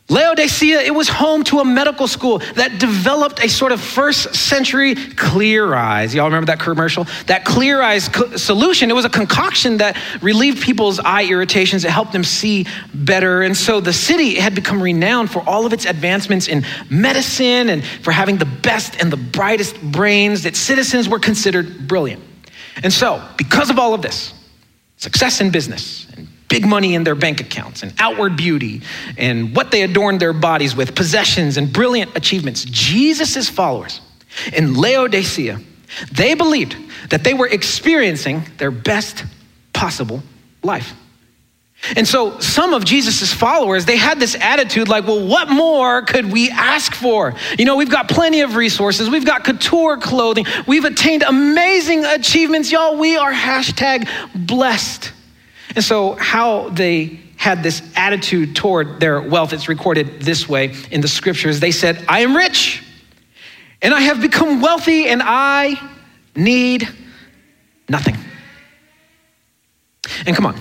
Laodicea, 0.08 0.82
it 0.82 0.94
was 0.94 1.10
home 1.10 1.44
to 1.46 1.62
a 1.62 1.66
medical 1.66 2.08
school 2.08 2.38
that 2.54 2.78
developed 2.78 3.44
a 3.44 3.50
sort 3.50 3.72
of 3.72 3.82
first 3.82 4.36
century 4.36 4.94
clear 4.94 5.74
eyes. 5.74 6.14
Y'all 6.14 6.26
remember 6.26 6.46
that 6.46 6.60
commercial? 6.60 7.08
That 7.26 7.44
clear 7.44 7.82
eyes 7.82 8.08
co- 8.08 8.38
solution, 8.38 8.92
it 8.92 8.94
was 8.94 9.06
a 9.06 9.10
concoction 9.10 9.78
that 9.78 9.98
relieved 10.22 10.62
people's 10.62 11.00
eye 11.00 11.24
irritations. 11.24 11.84
It 11.84 11.90
helped 11.90 12.12
them 12.12 12.24
see 12.24 12.68
better. 12.94 13.42
And 13.42 13.58
so 13.58 13.80
the 13.80 13.94
city 13.94 14.36
had 14.36 14.54
become 14.54 14.80
renowned 14.80 15.32
for 15.32 15.40
all 15.50 15.66
of 15.66 15.74
its 15.74 15.86
advancements 15.86 16.48
in 16.48 16.64
medicine 16.88 17.70
and 17.70 17.84
for 17.84 18.12
having 18.12 18.38
the 18.38 18.46
best 18.46 19.02
and 19.02 19.12
the 19.12 19.18
brightest 19.18 19.82
brains, 19.82 20.44
that 20.44 20.56
citizens 20.56 21.10
were 21.10 21.18
considered 21.18 21.88
brilliant. 21.88 22.22
And 22.82 22.92
so, 22.92 23.24
because 23.38 23.70
of 23.70 23.78
all 23.78 23.94
of 23.94 24.02
this, 24.02 24.34
success 24.98 25.42
in 25.42 25.52
business 25.52 26.08
and 26.16 26.28
big 26.48 26.66
money 26.66 26.96
in 26.96 27.04
their 27.04 27.16
bank 27.16 27.42
accounts 27.42 27.84
and 27.84 27.94
outward 28.00 28.38
beauty 28.38 28.82
and 29.18 29.56
what 29.56 29.72
they 29.72 29.82
adorned 29.82 30.20
their 30.20 30.34
bodies 30.34 30.76
with, 30.76 30.96
possessions 30.96 31.58
and 31.58 31.72
brilliant 31.74 32.16
achievements. 32.16 32.64
Jesus' 32.66 33.50
followers 33.50 34.02
in 34.54 34.76
Laodicea, 34.76 35.60
they 36.12 36.34
believed 36.34 36.76
that 37.10 37.24
they 37.24 37.34
were 37.34 37.48
experiencing 37.48 38.44
their 38.58 38.72
best 38.72 39.26
possible 39.74 40.24
life. 40.64 40.94
And 41.96 42.08
so 42.08 42.40
some 42.40 42.74
of 42.74 42.86
Jesus' 42.86 43.34
followers, 43.34 43.86
they 43.86 43.98
had 43.98 44.20
this 44.20 44.36
attitude 44.36 44.88
like, 44.88 45.06
well, 45.06 45.26
what 45.26 45.50
more 45.50 46.02
could 46.04 46.32
we 46.32 46.50
ask 46.50 46.94
for? 46.94 47.36
You 47.58 47.66
know, 47.66 47.76
we've 47.76 47.90
got 47.92 48.08
plenty 48.08 48.42
of 48.42 48.56
resources. 48.56 49.10
We've 49.10 49.26
got 49.26 49.44
couture 49.44 49.98
clothing. 49.98 50.46
We've 50.66 50.86
attained 50.86 51.24
amazing 51.24 52.06
achievements. 52.06 52.72
Y'all, 52.72 52.98
we 52.98 53.18
are 53.18 53.34
hashtag 53.34 54.08
blessed. 54.34 55.12
And 55.76 55.84
so, 55.84 56.14
how 56.14 56.70
they 56.70 57.20
had 57.36 57.62
this 57.64 57.82
attitude 57.96 58.56
toward 58.56 59.02
their 59.02 59.22
wealth, 59.22 59.52
it's 59.52 59.68
recorded 59.68 60.22
this 60.22 60.48
way 60.48 60.74
in 60.92 61.02
the 61.02 61.08
scriptures. 61.08 61.60
They 61.60 61.72
said, 61.72 62.06
I 62.08 62.22
am 62.22 62.38
rich 62.38 62.84
and 63.82 63.94
I 63.94 64.00
have 64.00 64.22
become 64.22 64.62
wealthy 64.62 65.08
and 65.10 65.22
I 65.22 65.76
need 66.36 66.88
nothing. 67.90 68.16
And 70.26 70.36
come 70.36 70.46
on, 70.46 70.58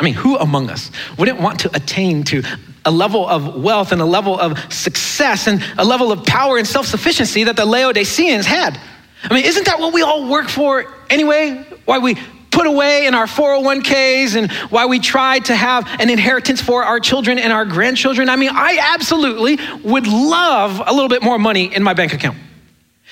I 0.00 0.04
mean, 0.04 0.14
who 0.14 0.36
among 0.36 0.70
us 0.70 0.90
wouldn't 1.18 1.40
want 1.40 1.60
to 1.60 1.74
attain 1.74 2.24
to 2.24 2.42
a 2.84 2.90
level 2.90 3.28
of 3.28 3.62
wealth 3.62 3.92
and 3.92 4.00
a 4.00 4.04
level 4.04 4.38
of 4.38 4.58
success 4.72 5.46
and 5.46 5.62
a 5.78 5.84
level 5.84 6.10
of 6.10 6.24
power 6.24 6.58
and 6.58 6.66
self 6.66 6.86
sufficiency 6.86 7.44
that 7.44 7.56
the 7.56 7.64
Laodiceans 7.64 8.46
had? 8.46 8.78
I 9.22 9.34
mean, 9.34 9.44
isn't 9.44 9.66
that 9.66 9.78
what 9.78 9.94
we 9.94 10.02
all 10.02 10.28
work 10.28 10.48
for 10.48 10.92
anyway? 11.08 11.64
Why 11.84 11.98
we 11.98 12.16
put 12.50 12.66
away 12.66 13.06
in 13.06 13.14
our 13.14 13.26
401ks 13.26 14.36
and 14.36 14.50
why 14.70 14.86
we 14.86 15.00
try 15.00 15.40
to 15.40 15.56
have 15.56 15.88
an 16.00 16.08
inheritance 16.08 16.60
for 16.60 16.84
our 16.84 17.00
children 17.00 17.38
and 17.38 17.52
our 17.52 17.64
grandchildren. 17.64 18.28
I 18.28 18.36
mean, 18.36 18.50
I 18.52 18.78
absolutely 18.94 19.58
would 19.82 20.06
love 20.06 20.80
a 20.84 20.92
little 20.92 21.08
bit 21.08 21.22
more 21.22 21.38
money 21.38 21.74
in 21.74 21.82
my 21.82 21.94
bank 21.94 22.12
account. 22.12 22.38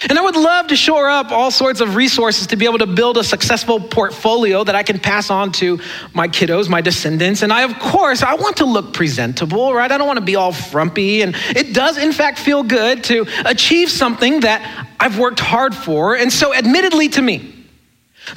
And 0.09 0.19
I 0.19 0.23
would 0.23 0.37
love 0.37 0.69
to 0.69 0.77
shore 0.77 1.09
up 1.09 1.31
all 1.31 1.51
sorts 1.51 1.81
of 1.81 1.95
resources 1.95 2.49
to 2.49 2.57
be 2.57 2.65
able 2.65 2.79
to 2.79 2.87
build 2.87 3.19
a 3.19 3.25
successful 3.25 3.79
portfolio 3.79 4.65
that 4.65 4.75
I 4.75 4.83
can 4.83 4.99
pass 4.99 5.31
on 5.31 5.53
to 5.53 5.79
my 6.13 6.27
kiddos, 6.29 6.69
my 6.69 6.81
descendants. 6.81 7.43
And 7.43 7.53
I, 7.53 7.63
of 7.63 7.79
course, 7.79 8.23
I 8.23 8.35
want 8.35 8.57
to 8.57 8.65
look 8.65 8.95
presentable, 8.95 9.73
right? 9.73 9.91
I 9.91 9.99
don't 9.99 10.07
want 10.07 10.19
to 10.19 10.25
be 10.25 10.35
all 10.35 10.53
frumpy. 10.53 11.23
And 11.23 11.37
it 11.51 11.73
does, 11.73 11.99
in 11.99 12.13
fact, 12.13 12.39
feel 12.41 12.63
good 12.63 13.05
to 13.05 13.27
achieve 13.45 13.91
something 13.91 14.41
that 14.41 14.89
I've 14.99 15.19
worked 15.19 15.41
hard 15.41 15.75
for. 15.75 16.17
And 16.17 16.33
so, 16.33 16.53
admittedly 16.53 17.09
to 17.11 17.23
me, 17.23 17.53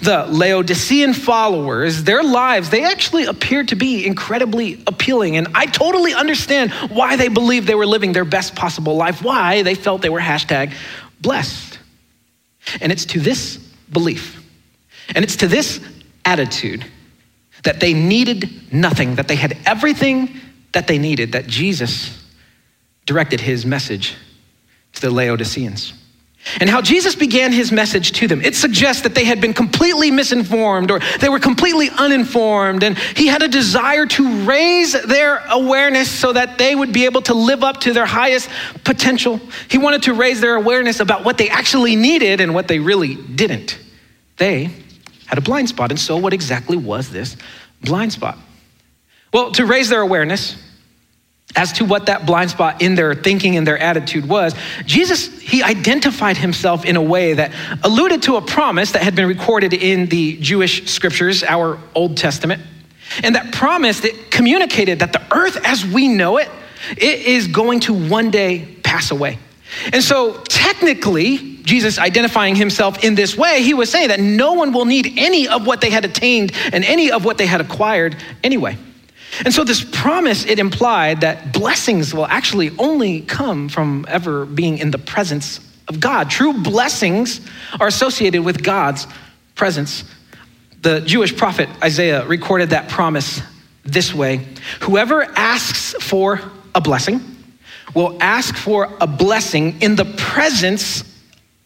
the 0.01 0.25
Laodicean 0.29 1.13
followers, 1.13 2.03
their 2.03 2.23
lives, 2.23 2.69
they 2.69 2.83
actually 2.83 3.25
appeared 3.25 3.67
to 3.67 3.75
be 3.75 4.05
incredibly 4.05 4.83
appealing. 4.87 5.37
And 5.37 5.47
I 5.53 5.67
totally 5.67 6.13
understand 6.13 6.71
why 6.89 7.15
they 7.15 7.27
believed 7.27 7.67
they 7.67 7.75
were 7.75 7.85
living 7.85 8.11
their 8.11 8.25
best 8.25 8.55
possible 8.55 8.95
life, 8.95 9.21
why 9.23 9.61
they 9.61 9.75
felt 9.75 10.01
they 10.01 10.09
were 10.09 10.19
hashtag 10.19 10.73
blessed. 11.21 11.79
And 12.81 12.91
it's 12.91 13.05
to 13.05 13.19
this 13.19 13.57
belief, 13.91 14.43
and 15.13 15.23
it's 15.23 15.35
to 15.37 15.47
this 15.47 15.79
attitude 16.25 16.85
that 17.63 17.79
they 17.79 17.93
needed 17.93 18.73
nothing, 18.73 19.15
that 19.15 19.27
they 19.27 19.35
had 19.35 19.57
everything 19.65 20.39
that 20.71 20.87
they 20.87 20.97
needed, 20.97 21.31
that 21.33 21.47
Jesus 21.47 22.23
directed 23.05 23.39
his 23.39 23.65
message 23.65 24.15
to 24.93 25.01
the 25.01 25.11
Laodiceans 25.11 25.93
and 26.59 26.69
how 26.69 26.81
Jesus 26.81 27.15
began 27.15 27.51
his 27.51 27.71
message 27.71 28.11
to 28.13 28.27
them. 28.27 28.41
It 28.41 28.55
suggests 28.55 29.01
that 29.03 29.15
they 29.15 29.25
had 29.25 29.41
been 29.41 29.53
completely 29.53 30.11
misinformed 30.11 30.91
or 30.91 30.99
they 31.19 31.29
were 31.29 31.39
completely 31.39 31.89
uninformed, 31.89 32.83
and 32.83 32.97
he 32.97 33.27
had 33.27 33.41
a 33.41 33.47
desire 33.47 34.05
to 34.05 34.45
raise 34.45 34.93
their 34.93 35.43
awareness 35.49 36.09
so 36.09 36.33
that 36.33 36.57
they 36.57 36.75
would 36.75 36.93
be 36.93 37.05
able 37.05 37.21
to 37.23 37.33
live 37.33 37.63
up 37.63 37.81
to 37.81 37.93
their 37.93 38.05
highest 38.05 38.49
potential. 38.83 39.39
He 39.69 39.77
wanted 39.77 40.03
to 40.03 40.13
raise 40.13 40.41
their 40.41 40.55
awareness 40.55 40.99
about 40.99 41.25
what 41.25 41.37
they 41.37 41.49
actually 41.49 41.95
needed 41.95 42.41
and 42.41 42.53
what 42.53 42.67
they 42.67 42.79
really 42.79 43.15
didn't. 43.15 43.79
They 44.37 44.69
had 45.27 45.37
a 45.37 45.41
blind 45.41 45.69
spot, 45.69 45.91
and 45.91 45.99
so 45.99 46.17
what 46.17 46.33
exactly 46.33 46.77
was 46.77 47.09
this 47.09 47.37
blind 47.81 48.13
spot? 48.13 48.37
Well, 49.33 49.51
to 49.53 49.65
raise 49.65 49.89
their 49.89 50.01
awareness, 50.01 50.55
as 51.55 51.71
to 51.73 51.85
what 51.85 52.07
that 52.07 52.25
blind 52.25 52.49
spot 52.49 52.81
in 52.81 52.95
their 52.95 53.13
thinking 53.13 53.55
and 53.55 53.65
their 53.65 53.77
attitude 53.77 54.27
was, 54.27 54.53
Jesus, 54.85 55.27
he 55.39 55.63
identified 55.63 56.37
himself 56.37 56.85
in 56.85 56.95
a 56.95 57.01
way 57.01 57.33
that 57.33 57.53
alluded 57.83 58.23
to 58.23 58.35
a 58.35 58.41
promise 58.41 58.91
that 58.91 59.01
had 59.01 59.15
been 59.15 59.27
recorded 59.27 59.73
in 59.73 60.07
the 60.07 60.37
Jewish 60.37 60.91
scriptures, 60.91 61.43
our 61.43 61.79
Old 61.93 62.17
Testament. 62.17 62.61
And 63.23 63.35
that 63.35 63.53
promise 63.53 64.01
that 64.01 64.31
communicated 64.31 64.99
that 64.99 65.13
the 65.13 65.21
earth 65.33 65.57
as 65.63 65.85
we 65.85 66.07
know 66.07 66.37
it, 66.37 66.49
it 66.97 67.21
is 67.21 67.47
going 67.47 67.79
to 67.81 67.93
one 67.93 68.31
day 68.31 68.77
pass 68.83 69.11
away. 69.11 69.39
And 69.93 70.03
so 70.03 70.41
technically, 70.43 71.57
Jesus 71.63 71.97
identifying 71.97 72.55
himself 72.55 73.03
in 73.03 73.15
this 73.15 73.35
way, 73.35 73.63
he 73.63 73.73
was 73.73 73.89
saying 73.89 74.09
that 74.09 74.19
no 74.19 74.53
one 74.53 74.73
will 74.73 74.85
need 74.85 75.13
any 75.17 75.47
of 75.47 75.65
what 75.65 75.81
they 75.81 75.89
had 75.89 76.05
attained 76.05 76.51
and 76.71 76.83
any 76.83 77.11
of 77.11 77.25
what 77.25 77.37
they 77.37 77.45
had 77.45 77.61
acquired 77.61 78.15
anyway. 78.43 78.77
And 79.43 79.53
so, 79.53 79.63
this 79.63 79.83
promise, 79.83 80.45
it 80.45 80.59
implied 80.59 81.21
that 81.21 81.51
blessings 81.51 82.13
will 82.13 82.25
actually 82.27 82.71
only 82.77 83.21
come 83.21 83.69
from 83.69 84.05
ever 84.07 84.45
being 84.45 84.77
in 84.77 84.91
the 84.91 84.97
presence 84.97 85.59
of 85.87 85.99
God. 85.99 86.29
True 86.29 86.53
blessings 86.53 87.41
are 87.79 87.87
associated 87.87 88.43
with 88.43 88.63
God's 88.63 89.07
presence. 89.55 90.03
The 90.81 91.01
Jewish 91.01 91.35
prophet 91.35 91.67
Isaiah 91.83 92.25
recorded 92.25 92.69
that 92.69 92.89
promise 92.89 93.41
this 93.83 94.13
way 94.13 94.45
Whoever 94.81 95.23
asks 95.35 95.93
for 95.99 96.41
a 96.73 96.81
blessing 96.81 97.21
will 97.93 98.17
ask 98.21 98.55
for 98.55 98.89
a 98.99 99.07
blessing 99.07 99.81
in 99.81 99.95
the 99.95 100.05
presence 100.05 101.03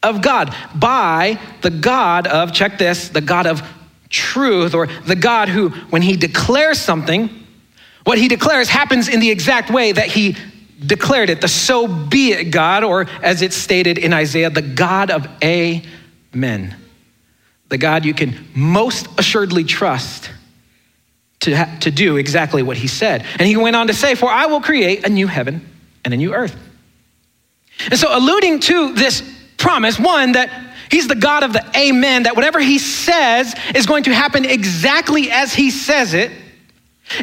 of 0.04 0.22
God 0.22 0.56
by 0.76 1.40
the 1.62 1.72
God 1.72 2.28
of, 2.28 2.54
check 2.54 2.78
this, 2.78 3.10
the 3.10 3.22
God 3.22 3.48
of 3.48 3.62
truth, 4.10 4.74
or 4.74 4.88
the 4.88 5.16
God 5.16 5.50
who, 5.50 5.70
when 5.90 6.02
he 6.02 6.16
declares 6.16 6.80
something, 6.80 7.39
what 8.04 8.18
he 8.18 8.28
declares 8.28 8.70
happens 8.70 9.08
in 9.08 9.20
the 9.20 9.30
exact 9.30 9.70
way 9.70 9.92
that 9.92 10.08
he 10.08 10.36
declared 10.86 11.30
it 11.30 11.42
the 11.42 11.48
so 11.48 11.88
be 11.88 12.32
it 12.32 12.46
God, 12.46 12.84
or 12.84 13.08
as 13.22 13.42
it's 13.42 13.56
stated 13.56 13.98
in 13.98 14.14
Isaiah, 14.14 14.50
the 14.50 14.62
God 14.62 15.12
of 15.12 15.28
Amen. 15.44 16.76
The 17.68 17.78
God 17.78 18.06
you 18.06 18.14
can 18.14 18.48
most 18.56 19.08
assuredly 19.20 19.64
trust 19.64 20.32
to, 21.42 21.56
ha- 21.56 21.78
to 21.82 21.92
do 21.92 22.18
exactly 22.18 22.64
what 22.64 22.78
he 22.78 22.88
said. 22.88 23.26
And 23.38 23.48
he 23.48 23.56
went 23.58 23.76
on 23.76 23.88
to 23.88 23.94
say, 23.94 24.16
For 24.16 24.30
I 24.30 24.48
will 24.48 24.62
create 24.62 25.06
a 25.06 25.10
new 25.10 25.28
heaven 25.28 25.68
and 26.04 26.14
a 26.14 26.18
new 26.18 26.34
earth. 26.34 26.56
And 27.90 27.98
so, 27.98 28.08
alluding 28.16 28.60
to 28.62 28.94
this 28.94 29.24
promise, 29.58 30.00
one, 30.00 30.34
that 30.34 30.50
he's 30.92 31.08
the 31.08 31.16
God 31.16 31.44
of 31.44 31.54
the 31.54 31.66
Amen, 31.78 32.24
that 32.24 32.36
whatever 32.36 32.60
he 32.60 32.78
says 32.78 33.56
is 33.76 33.86
going 33.86 34.04
to 34.04 34.14
happen 34.14 34.46
exactly 34.46 35.30
as 35.32 35.54
he 35.54 35.70
says 35.70 36.14
it 36.14 36.32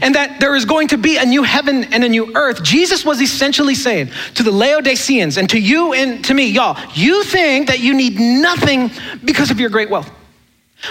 and 0.03 0.15
that 0.15 0.41
there 0.41 0.55
is 0.57 0.65
going 0.65 0.89
to 0.89 0.99
be 0.99 1.17
a 1.17 1.25
new 1.25 1.43
heaven 1.43 1.85
and 1.85 2.05
a 2.05 2.09
new 2.09 2.35
earth. 2.35 2.63
Jesus 2.63 3.05
was 3.05 3.21
essentially 3.21 3.75
saying 3.75 4.11
to 4.35 4.43
the 4.43 4.51
Laodiceans 4.51 5.37
and 5.37 5.49
to 5.51 5.59
you 5.59 5.93
and 5.93 6.25
to 6.25 6.35
me, 6.35 6.49
y'all, 6.49 6.79
you 6.95 7.25
think 7.25 7.69
that 7.69 7.81
you 7.81 7.95
need 7.95 8.19
nothing 8.19 8.91
because 9.25 9.51
of 9.51 9.61
your 9.61 9.71
great 9.71 9.91
wealth. 9.91 10.11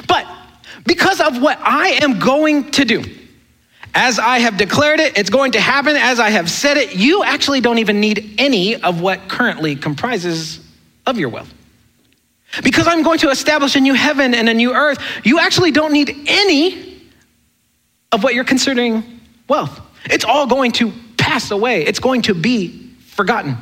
But 0.07 0.27
because 0.85 1.19
of 1.19 1.41
what 1.41 1.59
I 1.61 1.99
am 2.01 2.19
going 2.19 2.71
to 2.71 2.85
do, 2.85 3.03
as 3.93 4.19
I 4.19 4.39
have 4.39 4.57
declared 4.57 4.99
it, 4.99 5.17
it's 5.17 5.29
going 5.29 5.53
to 5.53 5.61
happen 5.61 5.95
as 5.95 6.19
I 6.19 6.29
have 6.29 6.49
said 6.49 6.77
it, 6.77 6.95
you 6.95 7.23
actually 7.23 7.61
don't 7.61 7.79
even 7.79 7.99
need 7.99 8.35
any 8.37 8.75
of 8.75 9.01
what 9.01 9.29
currently 9.29 9.75
comprises 9.75 10.59
of 11.05 11.17
your 11.17 11.29
wealth. 11.29 11.53
Because 12.63 12.87
I'm 12.87 13.03
going 13.03 13.19
to 13.19 13.29
establish 13.29 13.75
a 13.75 13.79
new 13.79 13.93
heaven 13.93 14.33
and 14.33 14.47
a 14.49 14.53
new 14.53 14.73
earth, 14.73 14.99
you 15.23 15.39
actually 15.39 15.71
don't 15.71 15.93
need 15.93 16.15
any 16.27 16.94
of 18.11 18.23
what 18.23 18.33
you're 18.33 18.43
considering 18.43 19.21
wealth. 19.47 19.79
It's 20.05 20.25
all 20.25 20.47
going 20.47 20.71
to 20.73 20.91
pass 21.17 21.51
away, 21.51 21.85
it's 21.85 21.99
going 21.99 22.23
to 22.23 22.33
be 22.33 22.91
forgotten. 23.07 23.57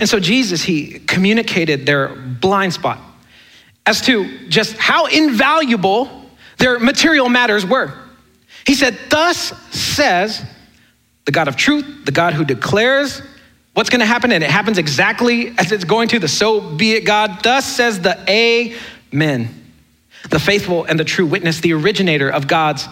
And 0.00 0.08
so 0.08 0.18
Jesus, 0.18 0.62
he 0.62 1.00
communicated 1.00 1.84
their 1.84 2.08
blind 2.08 2.72
spot 2.72 2.98
as 3.84 4.00
to 4.02 4.48
just 4.48 4.76
how 4.76 5.06
invaluable 5.06 6.30
their 6.58 6.78
material 6.78 7.28
matters 7.28 7.66
were. 7.66 7.92
He 8.66 8.74
said, 8.74 8.96
Thus 9.10 9.52
says 9.70 10.44
the 11.24 11.32
God 11.32 11.48
of 11.48 11.56
truth, 11.56 12.04
the 12.04 12.12
God 12.12 12.32
who 12.32 12.44
declares 12.44 13.22
what's 13.74 13.90
going 13.90 14.00
to 14.00 14.06
happen, 14.06 14.32
and 14.32 14.42
it 14.42 14.50
happens 14.50 14.78
exactly 14.78 15.48
as 15.58 15.72
it's 15.72 15.84
going 15.84 16.08
to, 16.08 16.18
the 16.18 16.28
so 16.28 16.60
be 16.60 16.92
it 16.92 17.04
God. 17.04 17.42
Thus 17.42 17.66
says 17.66 18.00
the 18.00 18.18
Amen, 18.28 19.48
the 20.30 20.38
faithful 20.38 20.84
and 20.84 20.98
the 20.98 21.04
true 21.04 21.26
witness, 21.26 21.60
the 21.60 21.72
originator 21.74 22.30
of 22.30 22.46
God's 22.46 22.86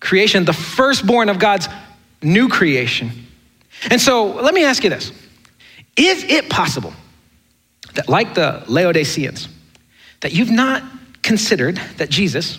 creation, 0.00 0.44
the 0.44 0.52
firstborn 0.52 1.28
of 1.28 1.38
God's 1.38 1.68
new 2.22 2.48
creation. 2.48 3.10
And 3.90 4.00
so 4.00 4.26
let 4.26 4.54
me 4.54 4.64
ask 4.64 4.82
you 4.84 4.90
this 4.90 5.12
Is 5.96 6.24
it 6.24 6.48
possible 6.48 6.92
that, 7.94 8.08
like 8.08 8.34
the 8.34 8.64
Laodiceans, 8.68 9.48
that 10.20 10.32
you've 10.32 10.50
not 10.50 10.82
considered 11.22 11.80
that 11.96 12.10
Jesus, 12.10 12.58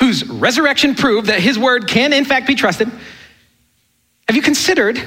whose 0.00 0.28
resurrection 0.28 0.94
proved 0.94 1.28
that 1.28 1.40
his 1.40 1.58
word 1.58 1.88
can 1.88 2.12
in 2.12 2.24
fact 2.24 2.46
be 2.46 2.54
trusted, 2.54 2.88
have 4.28 4.36
you 4.36 4.42
considered 4.42 4.98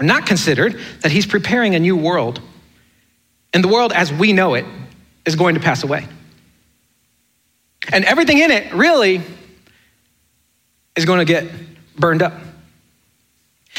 or 0.00 0.04
not 0.04 0.26
considered 0.26 0.80
that 1.00 1.12
he's 1.12 1.26
preparing 1.26 1.74
a 1.74 1.78
new 1.78 1.96
world? 1.96 2.40
And 3.54 3.62
the 3.62 3.68
world 3.68 3.92
as 3.92 4.12
we 4.12 4.32
know 4.32 4.54
it 4.54 4.64
is 5.24 5.36
going 5.36 5.54
to 5.54 5.60
pass 5.60 5.84
away. 5.84 6.06
And 7.92 8.04
everything 8.04 8.38
in 8.38 8.50
it 8.50 8.72
really 8.72 9.22
is 10.96 11.04
going 11.04 11.18
to 11.18 11.24
get 11.24 11.50
burned 11.96 12.22
up. 12.22 12.34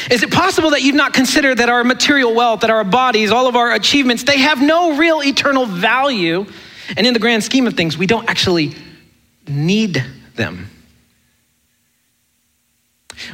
Is 0.10 0.24
it 0.24 0.32
possible 0.32 0.72
that 0.72 0.82
you've 0.82 0.96
not 0.96 1.14
considered 1.14 1.60
that 1.60 1.70
our 1.70 1.84
material 1.84 2.34
wealth, 2.34 2.62
that 2.62 2.70
our 2.70 2.84
bodies, 2.84 3.32
all 3.32 3.48
of 3.48 3.56
our 3.56 3.74
achievements, 3.74 4.24
they 4.24 4.40
have 4.40 4.62
no 4.62 4.98
real 4.98 5.22
eternal 5.22 5.66
value? 5.66 6.46
And 6.98 7.06
in 7.06 7.14
the 7.14 7.20
grand 7.20 7.44
scheme 7.44 7.68
of 7.68 7.76
things, 7.76 7.98
we 7.98 8.08
don't 8.08 8.28
actually 8.30 8.74
need 9.48 10.04
them. 10.36 10.70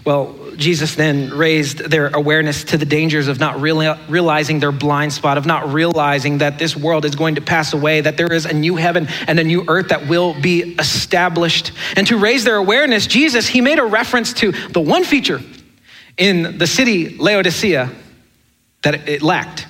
Well, 0.05 0.35
Jesus 0.55 0.95
then 0.95 1.29
raised 1.29 1.79
their 1.79 2.07
awareness 2.07 2.63
to 2.65 2.77
the 2.77 2.85
dangers 2.85 3.27
of 3.27 3.39
not 3.39 3.59
realizing 3.59 4.59
their 4.59 4.71
blind 4.71 5.13
spot, 5.13 5.37
of 5.37 5.45
not 5.45 5.71
realizing 5.71 6.39
that 6.39 6.59
this 6.59 6.75
world 6.75 7.05
is 7.05 7.15
going 7.15 7.35
to 7.35 7.41
pass 7.41 7.73
away, 7.73 8.01
that 8.01 8.17
there 8.17 8.31
is 8.31 8.45
a 8.45 8.53
new 8.53 8.75
heaven 8.75 9.07
and 9.27 9.39
a 9.39 9.43
new 9.43 9.63
earth 9.67 9.89
that 9.89 10.07
will 10.07 10.39
be 10.39 10.75
established. 10.79 11.71
And 11.95 12.05
to 12.07 12.17
raise 12.17 12.43
their 12.43 12.57
awareness, 12.57 13.07
Jesus, 13.07 13.47
he 13.47 13.61
made 13.61 13.79
a 13.79 13.85
reference 13.85 14.33
to 14.33 14.51
the 14.51 14.81
one 14.81 15.03
feature 15.03 15.41
in 16.17 16.57
the 16.57 16.67
city 16.67 17.17
Laodicea 17.17 17.89
that 18.83 19.07
it 19.07 19.21
lacked. 19.21 19.67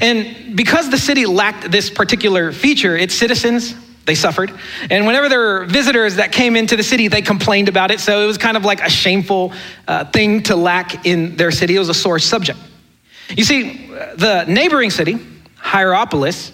And 0.00 0.56
because 0.56 0.90
the 0.90 0.98
city 0.98 1.26
lacked 1.26 1.70
this 1.70 1.90
particular 1.90 2.52
feature, 2.52 2.96
its 2.96 3.14
citizens, 3.14 3.74
they 4.08 4.16
suffered. 4.16 4.52
And 4.90 5.06
whenever 5.06 5.28
there 5.28 5.38
were 5.38 5.64
visitors 5.66 6.16
that 6.16 6.32
came 6.32 6.56
into 6.56 6.76
the 6.76 6.82
city, 6.82 7.06
they 7.06 7.22
complained 7.22 7.68
about 7.68 7.90
it. 7.92 8.00
So 8.00 8.22
it 8.22 8.26
was 8.26 8.38
kind 8.38 8.56
of 8.56 8.64
like 8.64 8.80
a 8.80 8.90
shameful 8.90 9.52
uh, 9.86 10.06
thing 10.06 10.42
to 10.44 10.56
lack 10.56 11.06
in 11.06 11.36
their 11.36 11.52
city. 11.52 11.76
It 11.76 11.78
was 11.78 11.90
a 11.90 11.94
sore 11.94 12.18
subject. 12.18 12.58
You 13.28 13.44
see, 13.44 13.86
the 14.16 14.44
neighboring 14.48 14.90
city, 14.90 15.18
Hierapolis, 15.56 16.52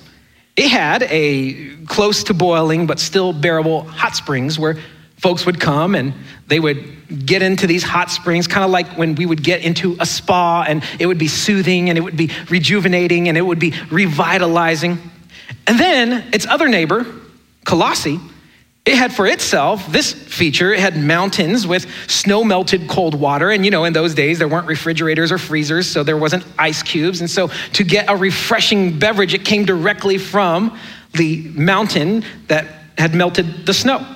it 0.57 0.69
had 0.69 1.05
a 1.05 1.77
close 1.87 2.25
to 2.25 2.35
boiling 2.35 2.87
but 2.87 2.99
still 2.99 3.33
bearable 3.33 3.85
hot 3.85 4.17
springs 4.17 4.59
where 4.59 4.77
folks 5.17 5.47
would 5.47 5.61
come 5.61 5.95
and 5.95 6.13
they 6.49 6.59
would 6.59 7.27
get 7.27 7.43
into 7.43 7.67
these 7.67 7.85
hot 7.85 8.11
springs, 8.11 8.47
kind 8.49 8.65
of 8.65 8.71
like 8.71 8.99
when 8.99 9.15
we 9.15 9.27
would 9.27 9.43
get 9.43 9.63
into 9.63 9.97
a 10.01 10.07
spa 10.07 10.65
and 10.67 10.83
it 10.99 11.07
would 11.07 11.19
be 11.19 11.29
soothing 11.29 11.89
and 11.89 11.97
it 11.97 12.03
would 12.03 12.17
be 12.17 12.31
rejuvenating 12.51 13.29
and 13.29 13.39
it 13.39 13.43
would 13.43 13.61
be 13.61 13.73
revitalizing. 13.91 14.99
And 15.67 15.79
then 15.79 16.25
its 16.33 16.47
other 16.47 16.69
neighbor, 16.69 17.07
Colossae, 17.65 18.21
it 18.85 18.97
had 18.97 19.15
for 19.15 19.27
itself 19.27 19.91
this 19.91 20.13
feature. 20.13 20.73
It 20.73 20.81
had 20.81 20.99
mountains 20.99 21.67
with 21.67 21.87
snow 22.07 22.45
melted 22.45 22.87
cold 22.87 23.15
water. 23.15 23.51
And 23.51 23.65
you 23.65 23.71
know, 23.71 23.85
in 23.85 23.95
those 23.95 24.15
days, 24.15 24.39
there 24.39 24.49
weren't 24.49 24.67
refrigerators 24.67 25.33
or 25.33 25.39
freezers, 25.39 25.87
so 25.87 26.03
there 26.03 26.19
wasn't 26.19 26.45
ice 26.59 26.83
cubes. 26.83 27.21
And 27.21 27.31
so 27.31 27.49
to 27.73 27.85
get 27.85 28.11
a 28.11 28.17
refreshing 28.17 28.99
beverage, 28.99 29.33
it 29.33 29.45
came 29.45 29.65
directly 29.65 30.19
from 30.19 30.79
the 31.13 31.49
mountain 31.55 32.25
that 32.49 32.67
had 32.99 33.15
melted 33.15 33.65
the 33.65 33.73
snow. 33.73 34.07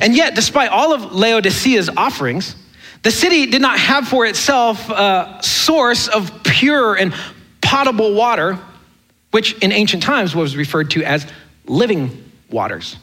And 0.00 0.16
yet, 0.16 0.34
despite 0.34 0.70
all 0.70 0.92
of 0.92 1.12
Laodicea's 1.12 1.88
offerings, 1.96 2.56
the 3.02 3.10
city 3.10 3.46
did 3.46 3.62
not 3.62 3.78
have 3.78 4.08
for 4.08 4.26
itself 4.26 4.90
a 4.90 5.38
source 5.42 6.08
of 6.08 6.42
pure 6.42 6.96
and 6.96 7.14
potable 7.60 8.14
water, 8.14 8.58
which 9.30 9.54
in 9.58 9.70
ancient 9.70 10.02
times 10.02 10.34
was 10.34 10.56
referred 10.56 10.90
to 10.92 11.04
as 11.04 11.24
living 11.66 12.29
waters. 12.52 12.96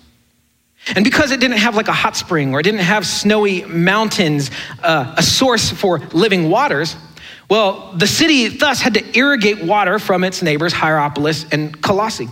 And 0.95 1.03
because 1.03 1.31
it 1.31 1.39
didn't 1.39 1.57
have 1.57 1.75
like 1.75 1.87
a 1.87 1.93
hot 1.93 2.15
spring 2.15 2.53
or 2.53 2.59
it 2.59 2.63
didn't 2.63 2.81
have 2.81 3.05
snowy 3.05 3.63
mountains, 3.65 4.51
uh, 4.83 5.15
a 5.17 5.23
source 5.23 5.69
for 5.69 5.99
living 6.13 6.49
waters, 6.49 6.95
well, 7.49 7.93
the 7.93 8.07
city 8.07 8.47
thus 8.47 8.81
had 8.81 8.93
to 8.93 9.17
irrigate 9.17 9.63
water 9.63 9.99
from 9.99 10.23
its 10.23 10.41
neighbors, 10.41 10.73
Hierapolis 10.73 11.45
and 11.51 11.81
Colossae. 11.81 12.29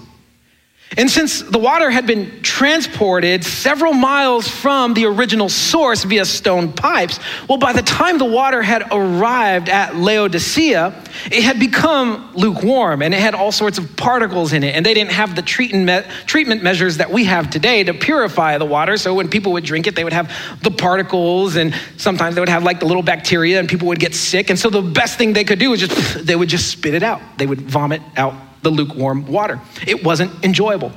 And 0.98 1.10
since 1.12 1.42
the 1.42 1.58
water 1.58 1.90
had 1.90 2.08
been 2.08 2.42
transported 2.42 3.44
several 3.44 3.92
miles 3.92 4.48
from 4.48 4.94
the 4.94 5.06
original 5.06 5.50
source 5.50 6.04
via 6.04 6.24
stone 6.24 6.72
pipes, 6.72 7.20
well, 7.50 7.58
by 7.58 7.74
the 7.74 7.82
time 7.82 8.18
the 8.18 8.26
water 8.26 8.62
had 8.62 8.84
arrived 8.92 9.68
at 9.68 9.96
Laodicea, 9.96 10.94
it 11.26 11.44
had 11.44 11.60
become 11.60 12.32
lukewarm 12.34 13.02
and 13.02 13.14
it 13.14 13.20
had 13.20 13.36
all 13.36 13.52
sorts 13.52 13.78
of 13.78 13.98
particles 13.98 14.54
in 14.54 14.64
it. 14.64 14.74
And 14.76 14.86
they 14.86 14.94
didn't 14.94 15.12
have 15.12 15.36
the 15.36 15.42
treatment 15.42 16.64
measures 16.64 16.98
that 16.98 17.12
we 17.12 17.26
have 17.26 17.50
today 17.50 17.84
to 17.84 17.94
purify 17.94 18.58
the 18.58 18.66
water. 18.66 18.96
So 18.96 19.14
when 19.16 19.28
people 19.28 19.52
would 19.54 19.66
drink 19.66 19.88
it, 19.88 19.96
they 19.96 20.04
would 20.04 20.14
have 20.14 20.32
the 20.62 20.72
particles 20.72 21.58
and 21.58 21.76
sometimes 21.98 22.36
they 22.36 22.42
would 22.42 22.48
have 22.48 22.64
like 22.64 22.80
the 22.80 22.86
little 22.86 23.04
bacteria 23.04 23.60
and 23.60 23.68
people 23.68 23.90
would 23.90 24.00
get 24.00 24.16
sick. 24.16 24.50
And 24.50 24.58
so 24.58 24.70
the 24.70 24.82
best 24.82 25.18
thing 25.18 25.34
they 25.34 25.44
could 25.44 25.60
do 25.60 25.72
was 25.72 25.82
just, 25.82 26.26
they 26.26 26.36
would 26.38 26.50
just 26.50 26.70
spit 26.70 26.94
it 26.94 27.04
out. 27.04 27.22
They 27.38 27.48
would 27.48 27.62
vomit 27.62 28.02
out 28.16 28.36
the 28.66 28.72
lukewarm 28.72 29.28
water. 29.28 29.62
It 29.88 30.04
wasn't 30.04 30.44
enjoyable. 30.44 30.92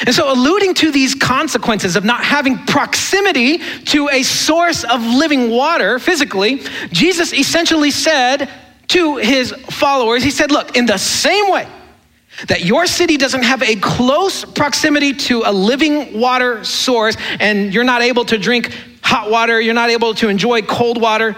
And 0.00 0.12
so, 0.12 0.30
alluding 0.30 0.74
to 0.74 0.90
these 0.90 1.14
consequences 1.14 1.94
of 1.94 2.04
not 2.04 2.24
having 2.24 2.58
proximity 2.66 3.58
to 3.84 4.08
a 4.08 4.24
source 4.24 4.82
of 4.82 5.00
living 5.00 5.50
water 5.50 6.00
physically, 6.00 6.62
Jesus 6.90 7.32
essentially 7.32 7.92
said 7.92 8.50
to 8.88 9.16
his 9.16 9.52
followers, 9.70 10.24
He 10.24 10.32
said, 10.32 10.50
Look, 10.50 10.76
in 10.76 10.84
the 10.84 10.98
same 10.98 11.48
way 11.48 11.68
that 12.48 12.64
your 12.64 12.86
city 12.86 13.16
doesn't 13.16 13.44
have 13.44 13.62
a 13.62 13.76
close 13.76 14.44
proximity 14.44 15.12
to 15.12 15.44
a 15.46 15.52
living 15.52 16.18
water 16.18 16.64
source 16.64 17.16
and 17.38 17.72
you're 17.72 17.84
not 17.84 18.02
able 18.02 18.24
to 18.24 18.36
drink 18.36 18.76
hot 19.00 19.30
water, 19.30 19.60
you're 19.60 19.74
not 19.74 19.90
able 19.90 20.12
to 20.14 20.28
enjoy 20.28 20.62
cold 20.62 21.00
water, 21.00 21.36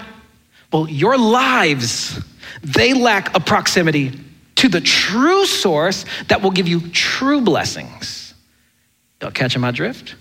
well, 0.73 0.89
your 0.89 1.19
lives, 1.19 2.19
they 2.63 2.95
lack 2.95 3.37
a 3.37 3.41
proximity 3.41 4.19
to 4.57 4.69
the 4.69 4.81
true 4.81 5.47
source 5.47 6.05
that 6.29 6.43
will 6.43 6.51
give 6.51 6.69
you 6.69 6.81
true 6.91 7.41
blessings. 7.41 8.35
Y'all 9.21 9.31
catching 9.31 9.61
my 9.61 9.71
drift? 9.71 10.15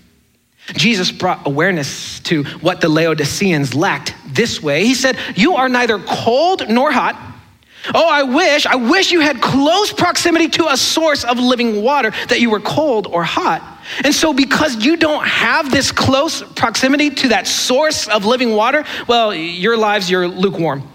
Jesus 0.74 1.12
brought 1.12 1.46
awareness 1.46 2.20
to 2.20 2.42
what 2.60 2.80
the 2.80 2.88
Laodiceans 2.88 3.74
lacked 3.74 4.14
this 4.26 4.62
way. 4.62 4.84
He 4.84 4.94
said, 4.94 5.16
You 5.36 5.56
are 5.56 5.68
neither 5.68 5.98
cold 5.98 6.68
nor 6.68 6.90
hot. 6.90 7.34
Oh, 7.94 8.08
I 8.08 8.24
wish, 8.24 8.66
I 8.66 8.74
wish 8.74 9.12
you 9.12 9.20
had 9.20 9.40
close 9.40 9.92
proximity 9.92 10.48
to 10.48 10.68
a 10.68 10.76
source 10.76 11.22
of 11.22 11.38
living 11.38 11.82
water, 11.82 12.10
that 12.28 12.40
you 12.40 12.50
were 12.50 12.58
cold 12.58 13.06
or 13.06 13.22
hot. 13.22 13.62
And 14.02 14.12
so, 14.12 14.32
because 14.32 14.84
you 14.84 14.96
don't 14.96 15.24
have 15.24 15.70
this 15.70 15.92
close 15.92 16.42
proximity 16.42 17.10
to 17.10 17.28
that 17.28 17.46
source 17.46 18.08
of 18.08 18.24
living 18.24 18.52
water, 18.56 18.84
well, 19.06 19.32
your 19.32 19.76
lives, 19.76 20.10
you're 20.10 20.26
lukewarm. 20.26 20.88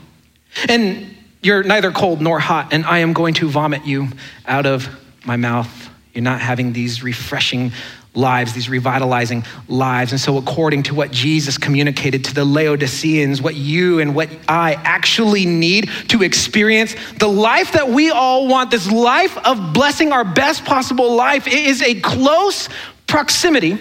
And 0.67 1.15
you're 1.41 1.63
neither 1.63 1.91
cold 1.91 2.21
nor 2.21 2.39
hot, 2.39 2.71
and 2.71 2.85
I 2.85 2.99
am 2.99 3.13
going 3.13 3.33
to 3.35 3.49
vomit 3.49 3.85
you 3.85 4.09
out 4.45 4.65
of 4.65 4.87
my 5.25 5.37
mouth. 5.37 5.89
You're 6.13 6.23
not 6.23 6.41
having 6.41 6.73
these 6.73 7.03
refreshing 7.03 7.71
lives, 8.13 8.53
these 8.53 8.69
revitalizing 8.69 9.43
lives. 9.67 10.11
And 10.11 10.19
so, 10.19 10.37
according 10.37 10.83
to 10.83 10.93
what 10.93 11.11
Jesus 11.11 11.57
communicated 11.57 12.25
to 12.25 12.33
the 12.33 12.43
Laodiceans, 12.45 13.41
what 13.41 13.55
you 13.55 13.99
and 13.99 14.13
what 14.13 14.29
I 14.47 14.73
actually 14.73 15.45
need 15.45 15.89
to 16.09 16.21
experience 16.21 16.95
the 17.17 17.29
life 17.29 17.71
that 17.73 17.89
we 17.89 18.11
all 18.11 18.47
want, 18.47 18.69
this 18.69 18.91
life 18.91 19.37
of 19.45 19.73
blessing, 19.73 20.11
our 20.11 20.25
best 20.25 20.65
possible 20.65 21.15
life, 21.15 21.47
it 21.47 21.53
is 21.53 21.81
a 21.81 21.99
close 22.01 22.67
proximity 23.07 23.77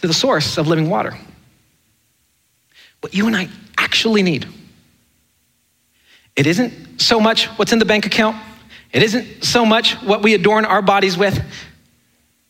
to 0.00 0.06
the 0.06 0.14
source 0.14 0.58
of 0.58 0.66
living 0.66 0.90
water. 0.90 1.16
What 3.00 3.14
you 3.14 3.26
and 3.26 3.36
I 3.36 3.48
actually 3.78 4.22
need 4.22 4.46
it 6.36 6.46
isn't 6.46 7.00
so 7.00 7.18
much 7.18 7.46
what's 7.58 7.72
in 7.72 7.78
the 7.78 7.84
bank 7.84 8.06
account. 8.06 8.36
It 8.92 9.02
isn't 9.02 9.44
so 9.44 9.66
much 9.66 9.94
what 10.02 10.22
we 10.22 10.34
adorn 10.34 10.64
our 10.64 10.82
bodies 10.82 11.16
with. 11.16 11.42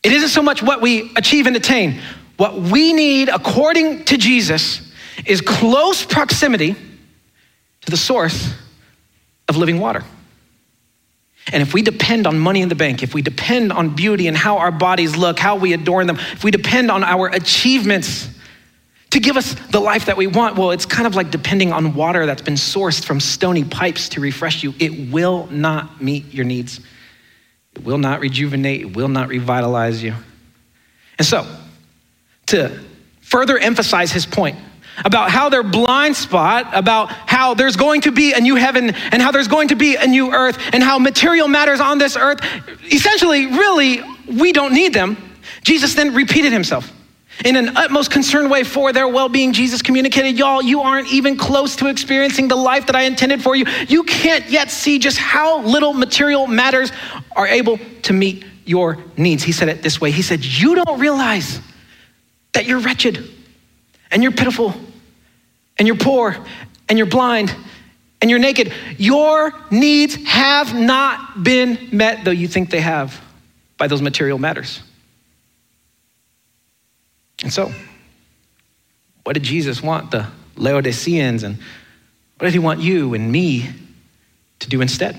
It 0.03 0.13
isn't 0.13 0.29
so 0.29 0.43
much 0.43 0.63
what 0.63 0.81
we 0.81 1.13
achieve 1.17 1.47
and 1.47 1.57
attain. 1.57 2.01
What 2.37 2.57
we 2.61 2.93
need, 2.93 3.29
according 3.29 4.05
to 4.07 4.19
Jesus, 4.19 4.93
is 5.25 5.41
close 5.41 6.05
proximity 6.05 6.75
to 6.75 7.91
the 7.91 7.97
source 7.97 8.53
of 9.49 9.57
living 9.57 9.81
water. 9.81 10.05
And 11.53 11.63
if 11.63 11.73
we 11.73 11.83
depend 11.83 12.27
on 12.27 12.39
money 12.39 12.61
in 12.61 12.69
the 12.69 12.75
bank, 12.75 13.03
if 13.03 13.15
we 13.15 13.23
depend 13.23 13.73
on 13.73 13.95
beauty 13.95 14.27
and 14.27 14.37
how 14.37 14.59
our 14.59 14.73
bodies 14.73 15.17
look, 15.17 15.39
how 15.39 15.57
we 15.57 15.73
adorn 15.73 16.09
them, 16.09 16.17
if 16.33 16.43
we 16.43 16.51
depend 16.51 16.91
on 16.91 17.05
our 17.05 17.29
achievements, 17.29 18.29
to 19.17 19.21
give 19.21 19.39
us 19.39 19.55
the 19.71 19.81
life 19.81 20.05
that 20.05 20.19
we 20.19 20.27
want? 20.27 20.57
Well, 20.57 20.73
it's 20.73 20.85
kind 20.85 21.07
of 21.07 21.15
like 21.15 21.31
depending 21.31 21.73
on 21.73 21.95
water 21.95 22.27
that's 22.27 22.43
been 22.43 22.55
sourced 22.55 23.03
from 23.03 23.19
stony 23.19 23.65
pipes 23.65 24.11
to 24.11 24.21
refresh 24.21 24.63
you. 24.63 24.75
It 24.79 25.11
will 25.11 25.47
not 25.47 26.03
meet 26.03 26.35
your 26.35 26.45
needs, 26.45 26.81
it 27.75 27.83
will 27.83 27.97
not 27.97 28.21
rejuvenate, 28.21 28.83
it 28.83 28.95
will 28.95 29.09
not 29.09 29.29
revitalize 29.29 30.03
you. 30.03 30.15
And 31.17 31.27
so, 31.27 31.47
to 32.49 32.79
further 33.23 33.57
emphasize 33.57 34.13
his 34.13 34.27
point, 34.27 34.59
about 35.03 35.31
how 35.31 35.49
their 35.49 35.63
blind 35.63 36.15
spot, 36.15 36.69
about 36.75 37.11
how 37.11 37.55
there's 37.55 37.77
going 37.77 38.03
to 38.03 38.13
be 38.13 38.35
a 38.35 38.41
new 38.41 38.57
heaven 38.57 38.91
and 38.91 39.23
how 39.23 39.31
there's 39.31 39.49
going 39.49 39.69
to 39.69 39.77
be 39.77 39.97
a 39.97 40.07
new 40.07 40.35
earth 40.35 40.59
and 40.75 40.83
how 40.83 40.99
material 40.99 41.49
matters 41.49 41.81
on 41.81 41.97
this 41.97 42.17
earth, 42.19 42.41
essentially, 42.85 43.47
really, 43.47 44.03
we 44.27 44.53
don't 44.53 44.75
need 44.75 44.93
them. 44.93 45.17
Jesus 45.63 45.95
then 45.95 46.15
repeated 46.15 46.53
himself. 46.53 46.93
In 47.45 47.57
an 47.57 47.77
utmost 47.77 48.11
concerned 48.11 48.51
way 48.51 48.65
for 48.65 48.93
their 48.93 49.07
well 49.07 49.29
being, 49.29 49.53
Jesus 49.53 49.83
communicated, 49.83 50.39
Y'all, 50.39 50.63
you 50.63 50.81
aren't 50.81 51.13
even 51.13 51.37
close 51.37 51.77
to 51.77 51.89
experiencing 51.89 52.49
the 52.49 52.57
life 52.57 52.87
that 52.87 52.97
I 52.97 53.03
intended 53.03 53.43
for 53.43 53.55
you. 53.55 53.67
You 53.89 54.05
can't 54.05 54.49
yet 54.49 54.71
see 54.71 54.99
just 54.99 55.19
how 55.19 55.61
little 55.63 55.93
material 55.93 56.47
matters 56.47 56.93
are 57.35 57.47
able 57.47 57.79
to 58.03 58.13
meet 58.13 58.45
your 58.65 58.99
needs. 59.17 59.43
He 59.43 59.53
said 59.53 59.69
it 59.69 59.83
this 59.83 60.01
way 60.01 60.11
He 60.11 60.23
said, 60.23 60.45
You 60.45 60.75
don't 60.77 60.99
realize 60.99 61.61
that 62.53 62.65
you're 62.65 62.81
wretched 62.81 63.29
and 64.11 64.23
you're 64.23 64.33
pitiful 64.33 64.75
and 65.79 65.87
you're 65.87 65.97
poor 65.97 66.37
and 66.89 66.99
you're 66.99 67.07
blind 67.07 67.55
and 68.21 68.31
you're 68.31 68.41
naked. 68.41 68.73
Your 68.97 69.53
needs 69.71 70.15
have 70.27 70.75
not 70.75 71.43
been 71.43 71.91
met, 71.93 72.25
though 72.25 72.31
you 72.31 72.49
think 72.49 72.71
they 72.71 72.81
have, 72.81 73.21
by 73.77 73.89
those 73.89 74.01
material 74.01 74.39
matters. 74.39 74.83
And 77.43 77.53
so, 77.53 77.73
what 79.25 79.35
did 79.35 79.43
Jesus 79.43 79.83
want 79.83 80.11
the 80.11 80.27
Laodiceans 80.57 81.43
and 81.43 81.57
what 82.39 82.47
did 82.47 82.53
he 82.53 82.59
want 82.59 82.81
you 82.81 83.15
and 83.15 83.31
me 83.31 83.69
to 84.61 84.69
do 84.69 84.81
instead? 84.81 85.19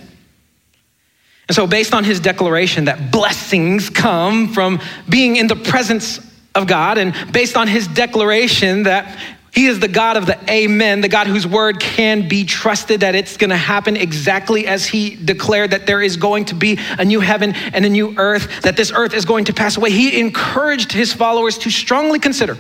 And 1.48 1.56
so, 1.56 1.68
based 1.68 1.94
on 1.94 2.04
his 2.04 2.20
declaration 2.20 2.86
that 2.86 3.12
blessings 3.12 3.90
come 3.90 4.54
from 4.54 4.80
being 5.08 5.38
in 5.38 5.48
the 5.48 5.56
presence 5.56 6.20
of 6.56 6.68
God, 6.68 6.98
and 6.98 7.14
based 7.32 7.56
on 7.56 7.68
his 7.68 7.88
declaration 7.88 8.84
that 8.84 9.20
he 9.54 9.68
is 9.68 9.80
the 9.80 9.88
God 9.88 10.18
of 10.18 10.26
the 10.26 10.38
amen, 10.52 11.02
the 11.02 11.08
God 11.08 11.28
whose 11.28 11.48
word 11.48 11.80
can 11.80 12.28
be 12.28 12.44
trusted, 12.44 13.00
that 13.00 13.16
it's 13.16 13.38
going 13.38 13.50
to 13.50 13.58
happen 13.58 13.96
exactly 13.96 14.68
as 14.68 14.86
he 14.86 15.16
declared 15.16 15.72
that 15.72 15.88
there 15.88 16.02
is 16.02 16.18
going 16.18 16.46
to 16.46 16.56
be 16.56 16.78
a 17.00 17.06
new 17.06 17.20
heaven 17.20 17.56
and 17.56 17.86
a 17.86 17.90
new 17.90 18.14
earth, 18.18 18.62
that 18.62 18.78
this 18.78 18.92
earth 18.92 19.14
is 19.14 19.26
going 19.26 19.46
to 19.46 19.54
pass 19.54 19.78
away. 19.78 19.90
He 19.90 20.20
encouraged 20.20 20.92
his 20.92 21.14
followers 21.14 21.58
to 21.60 21.70
strongly 21.70 22.20
consider 22.20 22.58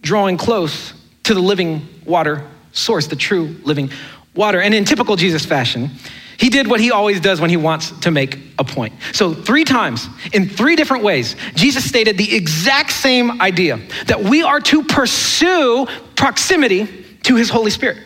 drawing 0.00 0.36
close 0.36 0.92
to 1.24 1.34
the 1.34 1.40
living 1.40 1.88
water 2.04 2.46
source, 2.72 3.06
the 3.06 3.16
true 3.16 3.56
living 3.64 3.90
water. 4.34 4.60
And 4.60 4.74
in 4.74 4.84
typical 4.84 5.16
Jesus 5.16 5.44
fashion, 5.46 5.90
he 6.38 6.50
did 6.50 6.68
what 6.68 6.80
he 6.80 6.90
always 6.90 7.20
does 7.20 7.40
when 7.40 7.50
he 7.50 7.56
wants 7.56 7.90
to 8.00 8.10
make 8.10 8.38
a 8.58 8.64
point. 8.64 8.94
So, 9.12 9.34
three 9.34 9.64
times, 9.64 10.08
in 10.32 10.48
three 10.48 10.76
different 10.76 11.04
ways, 11.04 11.36
Jesus 11.54 11.86
stated 11.86 12.18
the 12.18 12.34
exact 12.34 12.92
same 12.92 13.40
idea 13.40 13.78
that 14.06 14.22
we 14.22 14.42
are 14.42 14.60
to 14.60 14.82
pursue 14.82 15.86
proximity 16.16 16.86
to 17.24 17.36
his 17.36 17.50
Holy 17.50 17.70
Spirit. 17.70 17.98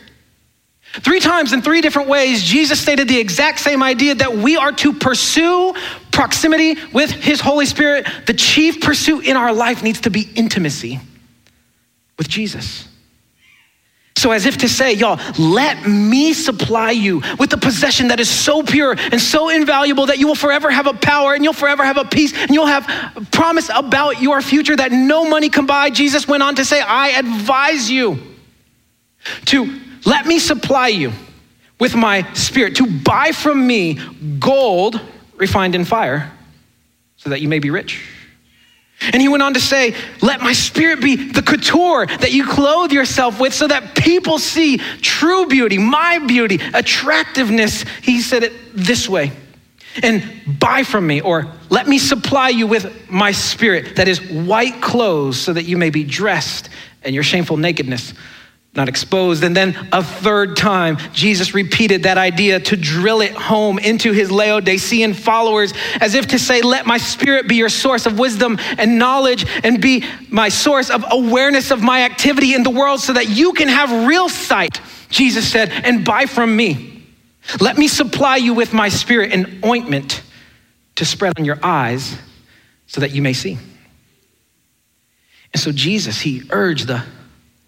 Three 0.92 1.20
times 1.20 1.52
in 1.52 1.60
three 1.62 1.80
different 1.80 2.08
ways, 2.08 2.42
Jesus 2.42 2.80
stated 2.80 3.08
the 3.08 3.18
exact 3.18 3.60
same 3.60 3.82
idea 3.82 4.14
that 4.16 4.34
we 4.34 4.56
are 4.56 4.72
to 4.72 4.92
pursue 4.94 5.74
proximity 6.10 6.76
with 6.92 7.10
his 7.10 7.40
Holy 7.40 7.66
Spirit. 7.66 8.06
The 8.26 8.34
chief 8.34 8.80
pursuit 8.80 9.26
in 9.26 9.36
our 9.36 9.52
life 9.52 9.82
needs 9.82 10.00
to 10.02 10.10
be 10.10 10.28
intimacy 10.34 10.98
with 12.16 12.28
Jesus. 12.28 12.87
So, 14.18 14.32
as 14.32 14.46
if 14.46 14.58
to 14.58 14.68
say, 14.68 14.94
y'all, 14.94 15.20
let 15.38 15.86
me 15.86 16.32
supply 16.32 16.90
you 16.90 17.22
with 17.38 17.50
the 17.50 17.56
possession 17.56 18.08
that 18.08 18.18
is 18.18 18.28
so 18.28 18.64
pure 18.64 18.96
and 18.98 19.20
so 19.20 19.48
invaluable 19.48 20.06
that 20.06 20.18
you 20.18 20.26
will 20.26 20.34
forever 20.34 20.72
have 20.72 20.88
a 20.88 20.92
power 20.92 21.34
and 21.34 21.44
you'll 21.44 21.52
forever 21.52 21.84
have 21.84 21.98
a 21.98 22.04
peace 22.04 22.34
and 22.34 22.50
you'll 22.50 22.66
have 22.66 22.84
promise 23.30 23.70
about 23.72 24.20
your 24.20 24.42
future 24.42 24.74
that 24.74 24.90
no 24.90 25.28
money 25.28 25.48
can 25.48 25.66
buy. 25.66 25.90
Jesus 25.90 26.26
went 26.26 26.42
on 26.42 26.56
to 26.56 26.64
say, 26.64 26.80
I 26.80 27.10
advise 27.10 27.88
you 27.88 28.18
to 29.46 29.80
let 30.04 30.26
me 30.26 30.40
supply 30.40 30.88
you 30.88 31.12
with 31.78 31.94
my 31.94 32.30
spirit, 32.32 32.74
to 32.76 32.86
buy 32.86 33.30
from 33.30 33.64
me 33.64 34.00
gold 34.40 35.00
refined 35.36 35.76
in 35.76 35.84
fire 35.84 36.32
so 37.16 37.30
that 37.30 37.40
you 37.40 37.48
may 37.48 37.60
be 37.60 37.70
rich 37.70 38.17
and 39.00 39.22
he 39.22 39.28
went 39.28 39.42
on 39.42 39.54
to 39.54 39.60
say, 39.60 39.94
Let 40.22 40.40
my 40.40 40.52
spirit 40.52 41.00
be 41.00 41.30
the 41.30 41.42
couture 41.42 42.06
that 42.06 42.32
you 42.32 42.46
clothe 42.46 42.92
yourself 42.92 43.38
with 43.40 43.54
so 43.54 43.68
that 43.68 43.94
people 43.94 44.38
see 44.38 44.78
true 44.78 45.46
beauty, 45.46 45.78
my 45.78 46.18
beauty, 46.18 46.58
attractiveness. 46.74 47.84
He 48.02 48.20
said 48.20 48.42
it 48.42 48.52
this 48.74 49.08
way 49.08 49.32
and 50.02 50.58
buy 50.58 50.82
from 50.82 51.06
me, 51.06 51.20
or 51.20 51.50
let 51.70 51.88
me 51.88 51.98
supply 51.98 52.50
you 52.50 52.66
with 52.66 53.10
my 53.10 53.32
spirit 53.32 53.96
that 53.96 54.08
is 54.08 54.20
white 54.30 54.80
clothes 54.80 55.40
so 55.40 55.52
that 55.52 55.64
you 55.64 55.76
may 55.76 55.90
be 55.90 56.04
dressed 56.04 56.68
in 57.04 57.14
your 57.14 57.22
shameful 57.22 57.56
nakedness 57.56 58.14
not 58.74 58.88
exposed. 58.88 59.42
And 59.42 59.56
then 59.56 59.76
a 59.92 60.02
third 60.02 60.56
time, 60.56 60.98
Jesus 61.12 61.54
repeated 61.54 62.04
that 62.04 62.18
idea 62.18 62.60
to 62.60 62.76
drill 62.76 63.20
it 63.20 63.32
home 63.32 63.78
into 63.78 64.12
his 64.12 64.30
Laodicean 64.30 65.14
followers 65.14 65.72
as 66.00 66.14
if 66.14 66.28
to 66.28 66.38
say, 66.38 66.62
Let 66.62 66.86
my 66.86 66.98
spirit 66.98 67.48
be 67.48 67.56
your 67.56 67.70
source 67.70 68.06
of 68.06 68.18
wisdom 68.18 68.58
and 68.78 68.98
knowledge 68.98 69.46
and 69.64 69.80
be 69.80 70.04
my 70.28 70.48
source 70.48 70.90
of 70.90 71.04
awareness 71.10 71.70
of 71.70 71.82
my 71.82 72.02
activity 72.02 72.54
in 72.54 72.62
the 72.62 72.70
world 72.70 73.00
so 73.00 73.14
that 73.14 73.28
you 73.28 73.52
can 73.52 73.68
have 73.68 74.06
real 74.06 74.28
sight, 74.28 74.80
Jesus 75.08 75.50
said, 75.50 75.70
and 75.70 76.04
buy 76.04 76.26
from 76.26 76.54
me. 76.54 77.04
Let 77.60 77.78
me 77.78 77.88
supply 77.88 78.36
you 78.36 78.54
with 78.54 78.72
my 78.72 78.90
spirit 78.90 79.32
and 79.32 79.64
ointment 79.64 80.22
to 80.96 81.04
spread 81.04 81.38
on 81.38 81.44
your 81.44 81.58
eyes 81.62 82.16
so 82.86 83.00
that 83.00 83.12
you 83.12 83.22
may 83.22 83.32
see. 83.32 83.58
And 85.54 85.60
so 85.60 85.72
Jesus, 85.72 86.20
he 86.20 86.42
urged 86.50 86.86
the 86.86 87.02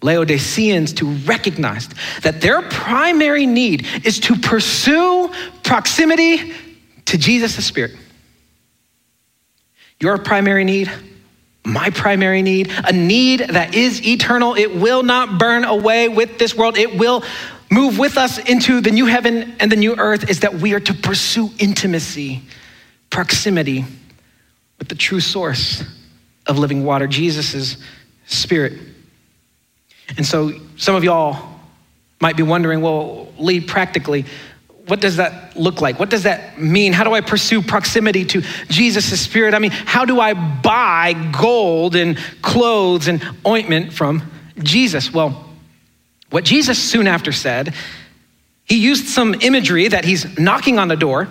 Laodiceans 0.01 0.93
to 0.93 1.05
recognize 1.05 1.87
that 2.23 2.41
their 2.41 2.61
primary 2.63 3.45
need 3.45 3.85
is 4.03 4.19
to 4.21 4.35
pursue 4.35 5.29
proximity 5.63 6.53
to 7.05 7.17
Jesus 7.17 7.55
the 7.55 7.61
Spirit. 7.61 7.91
Your 9.99 10.17
primary 10.17 10.63
need, 10.63 10.91
my 11.63 11.91
primary 11.91 12.41
need, 12.41 12.71
a 12.83 12.91
need 12.91 13.41
that 13.41 13.75
is 13.75 14.05
eternal. 14.05 14.55
It 14.55 14.75
will 14.75 15.03
not 15.03 15.37
burn 15.37 15.63
away 15.63 16.09
with 16.09 16.39
this 16.39 16.55
world. 16.55 16.77
It 16.77 16.97
will 16.97 17.23
move 17.69 17.99
with 17.99 18.17
us 18.17 18.39
into 18.39 18.81
the 18.81 18.91
new 18.91 19.05
heaven 19.05 19.55
and 19.59 19.71
the 19.71 19.75
new 19.75 19.95
earth, 19.95 20.29
is 20.29 20.39
that 20.39 20.55
we 20.55 20.73
are 20.73 20.79
to 20.79 20.93
pursue 20.93 21.49
intimacy, 21.59 22.41
proximity 23.11 23.85
with 24.79 24.89
the 24.89 24.95
true 24.95 25.19
source 25.19 25.83
of 26.47 26.57
living 26.57 26.83
water, 26.83 27.05
Jesus' 27.05 27.77
Spirit. 28.25 28.73
And 30.17 30.25
so 30.25 30.51
some 30.77 30.95
of 30.95 31.03
y'all 31.03 31.49
might 32.19 32.37
be 32.37 32.43
wondering, 32.43 32.81
well, 32.81 33.31
Lee, 33.37 33.59
practically, 33.59 34.25
what 34.87 34.99
does 34.99 35.17
that 35.17 35.55
look 35.55 35.81
like? 35.81 35.99
What 35.99 36.09
does 36.09 36.23
that 36.23 36.59
mean? 36.59 36.91
How 36.93 37.03
do 37.03 37.13
I 37.13 37.21
pursue 37.21 37.61
proximity 37.61 38.25
to 38.25 38.41
Jesus' 38.67 39.19
spirit? 39.21 39.53
I 39.53 39.59
mean, 39.59 39.71
how 39.71 40.05
do 40.05 40.19
I 40.19 40.33
buy 40.33 41.13
gold 41.39 41.95
and 41.95 42.17
clothes 42.41 43.07
and 43.07 43.23
ointment 43.45 43.93
from 43.93 44.23
Jesus? 44.61 45.13
Well, 45.13 45.49
what 46.29 46.43
Jesus 46.45 46.77
soon 46.77 47.07
after 47.07 47.31
said, 47.31 47.73
he 48.65 48.77
used 48.77 49.07
some 49.07 49.35
imagery 49.41 49.87
that 49.87 50.05
he's 50.05 50.37
knocking 50.39 50.79
on 50.79 50.87
the 50.87 50.95
door, 50.95 51.27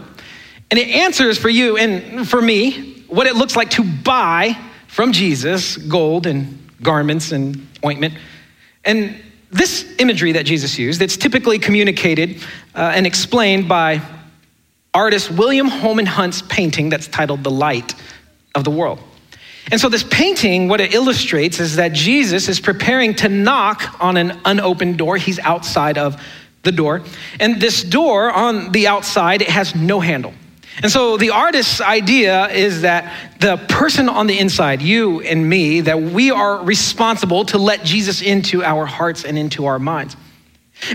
and 0.71 0.79
it 0.79 0.89
answers 0.89 1.39
for 1.39 1.49
you 1.49 1.77
and 1.77 2.29
for 2.29 2.41
me 2.41 3.05
what 3.09 3.27
it 3.27 3.35
looks 3.35 3.57
like 3.57 3.71
to 3.71 3.85
buy 3.85 4.57
from 4.87 5.13
Jesus 5.13 5.77
gold 5.77 6.27
and 6.27 6.59
garments 6.83 7.33
and 7.33 7.67
ointment. 7.85 8.15
And 8.85 9.17
this 9.51 9.95
imagery 9.99 10.33
that 10.33 10.47
Jesus 10.47 10.79
used, 10.79 11.03
it's 11.03 11.17
typically 11.17 11.59
communicated 11.59 12.43
uh, 12.75 12.93
and 12.95 13.07
explained 13.07 13.69
by 13.69 14.01
artist 14.95 15.31
William 15.31 15.69
Holman 15.69 16.07
Hunt's 16.07 16.43
painting 16.43 16.89
that's 16.89 17.09
titled 17.09 17.45
The 17.45 17.51
Light 17.51 17.95
of 18.55 18.65
the 18.65 18.71
World. 18.71 19.01
And 19.71 19.81
so, 19.81 19.89
this 19.89 20.03
painting, 20.03 20.69
what 20.69 20.81
it 20.81 20.95
illustrates 20.95 21.61
is 21.61 21.77
that 21.77 21.93
Jesus 21.93 22.49
is 22.49 22.59
preparing 22.59 23.15
to 23.17 23.29
knock 23.29 24.01
on 24.01 24.17
an 24.17 24.41
unopened 24.45 24.99
door. 24.99 25.17
He's 25.17 25.39
outside 25.39 25.99
of 25.99 26.21
the 26.63 26.73
door. 26.73 27.03
And 27.39 27.61
this 27.61 27.83
door 27.83 28.31
on 28.33 28.73
the 28.73 28.89
outside, 28.89 29.43
it 29.43 29.49
has 29.49 29.75
no 29.75 30.01
handle. 30.01 30.35
And 30.83 30.91
so 30.91 31.17
the 31.17 31.31
artist's 31.31 31.81
idea 31.81 32.49
is 32.49 32.83
that 32.83 33.13
the 33.41 33.57
person 33.69 34.09
on 34.09 34.27
the 34.27 34.39
inside, 34.39 34.81
you 34.81 35.21
and 35.21 35.47
me, 35.49 35.83
that 35.83 36.01
we 36.01 36.31
are 36.31 36.63
responsible 36.63 37.45
to 37.47 37.59
let 37.59 37.85
Jesus 37.85 38.23
into 38.23 38.63
our 38.63 38.87
hearts 38.87 39.25
and 39.25 39.37
into 39.37 39.67
our 39.67 39.79
minds. 39.79 40.17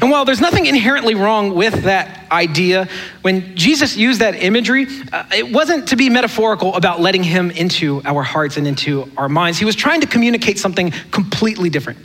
And 0.02 0.10
while 0.10 0.26
there's 0.26 0.42
nothing 0.42 0.66
inherently 0.66 1.14
wrong 1.14 1.54
with 1.54 1.84
that 1.84 2.32
idea, 2.32 2.88
when 3.22 3.56
Jesus 3.56 3.96
used 3.96 4.22
that 4.22 4.36
imagery, 4.36 4.88
uh, 5.14 5.26
it 5.36 5.52
wasn't 5.52 5.90
to 5.90 5.96
be 5.96 6.10
metaphorical 6.10 6.74
about 6.76 7.02
letting 7.02 7.24
him 7.24 7.52
into 7.52 8.02
our 8.04 8.24
hearts 8.24 8.58
and 8.58 8.68
into 8.68 9.10
our 9.16 9.30
minds. 9.30 9.60
He 9.60 9.66
was 9.66 9.76
trying 9.76 10.02
to 10.02 10.08
communicate 10.08 10.58
something 10.58 10.92
completely 11.12 11.70
different. 11.70 12.00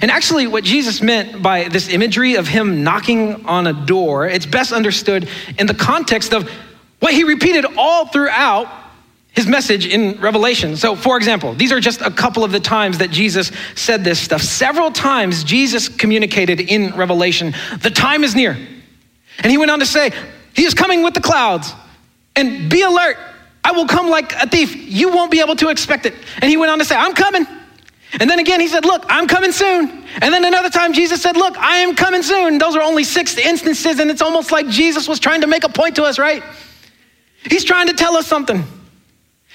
And 0.00 0.10
actually, 0.10 0.46
what 0.46 0.64
Jesus 0.64 1.02
meant 1.02 1.42
by 1.42 1.68
this 1.68 1.88
imagery 1.88 2.36
of 2.36 2.48
him 2.48 2.84
knocking 2.84 3.44
on 3.46 3.66
a 3.66 3.72
door, 3.72 4.26
it's 4.26 4.46
best 4.46 4.72
understood 4.72 5.28
in 5.58 5.66
the 5.66 5.74
context 5.74 6.32
of 6.32 6.50
what 7.00 7.12
he 7.12 7.24
repeated 7.24 7.66
all 7.76 8.06
throughout 8.06 8.68
his 9.34 9.46
message 9.46 9.86
in 9.86 10.20
Revelation. 10.20 10.76
So, 10.76 10.94
for 10.94 11.16
example, 11.16 11.54
these 11.54 11.72
are 11.72 11.80
just 11.80 12.00
a 12.00 12.10
couple 12.10 12.44
of 12.44 12.52
the 12.52 12.60
times 12.60 12.98
that 12.98 13.10
Jesus 13.10 13.50
said 13.74 14.04
this 14.04 14.20
stuff. 14.20 14.42
Several 14.42 14.92
times 14.92 15.42
Jesus 15.42 15.88
communicated 15.88 16.60
in 16.60 16.94
Revelation, 16.94 17.52
the 17.80 17.90
time 17.90 18.22
is 18.22 18.36
near. 18.36 18.56
And 19.38 19.50
he 19.50 19.58
went 19.58 19.72
on 19.72 19.80
to 19.80 19.86
say, 19.86 20.12
He 20.54 20.64
is 20.64 20.74
coming 20.74 21.02
with 21.02 21.14
the 21.14 21.20
clouds. 21.20 21.72
And 22.36 22.70
be 22.70 22.82
alert, 22.82 23.16
I 23.62 23.72
will 23.72 23.86
come 23.86 24.08
like 24.08 24.32
a 24.34 24.48
thief. 24.48 24.74
You 24.76 25.10
won't 25.10 25.30
be 25.30 25.40
able 25.40 25.56
to 25.56 25.68
expect 25.68 26.06
it. 26.06 26.14
And 26.40 26.50
he 26.50 26.56
went 26.56 26.70
on 26.70 26.78
to 26.78 26.84
say, 26.84 26.96
I'm 26.96 27.14
coming. 27.14 27.46
And 28.20 28.30
then 28.30 28.38
again, 28.38 28.60
he 28.60 28.68
said, 28.68 28.84
Look, 28.84 29.04
I'm 29.08 29.26
coming 29.26 29.50
soon. 29.50 30.04
And 30.20 30.32
then 30.32 30.44
another 30.44 30.70
time, 30.70 30.92
Jesus 30.92 31.20
said, 31.20 31.36
Look, 31.36 31.58
I 31.58 31.78
am 31.78 31.96
coming 31.96 32.22
soon. 32.22 32.58
Those 32.58 32.76
are 32.76 32.82
only 32.82 33.02
six 33.02 33.36
instances, 33.36 33.98
and 33.98 34.10
it's 34.10 34.22
almost 34.22 34.52
like 34.52 34.68
Jesus 34.68 35.08
was 35.08 35.18
trying 35.18 35.40
to 35.40 35.48
make 35.48 35.64
a 35.64 35.68
point 35.68 35.96
to 35.96 36.04
us, 36.04 36.18
right? 36.18 36.42
He's 37.48 37.64
trying 37.64 37.88
to 37.88 37.94
tell 37.94 38.16
us 38.16 38.26
something. 38.26 38.64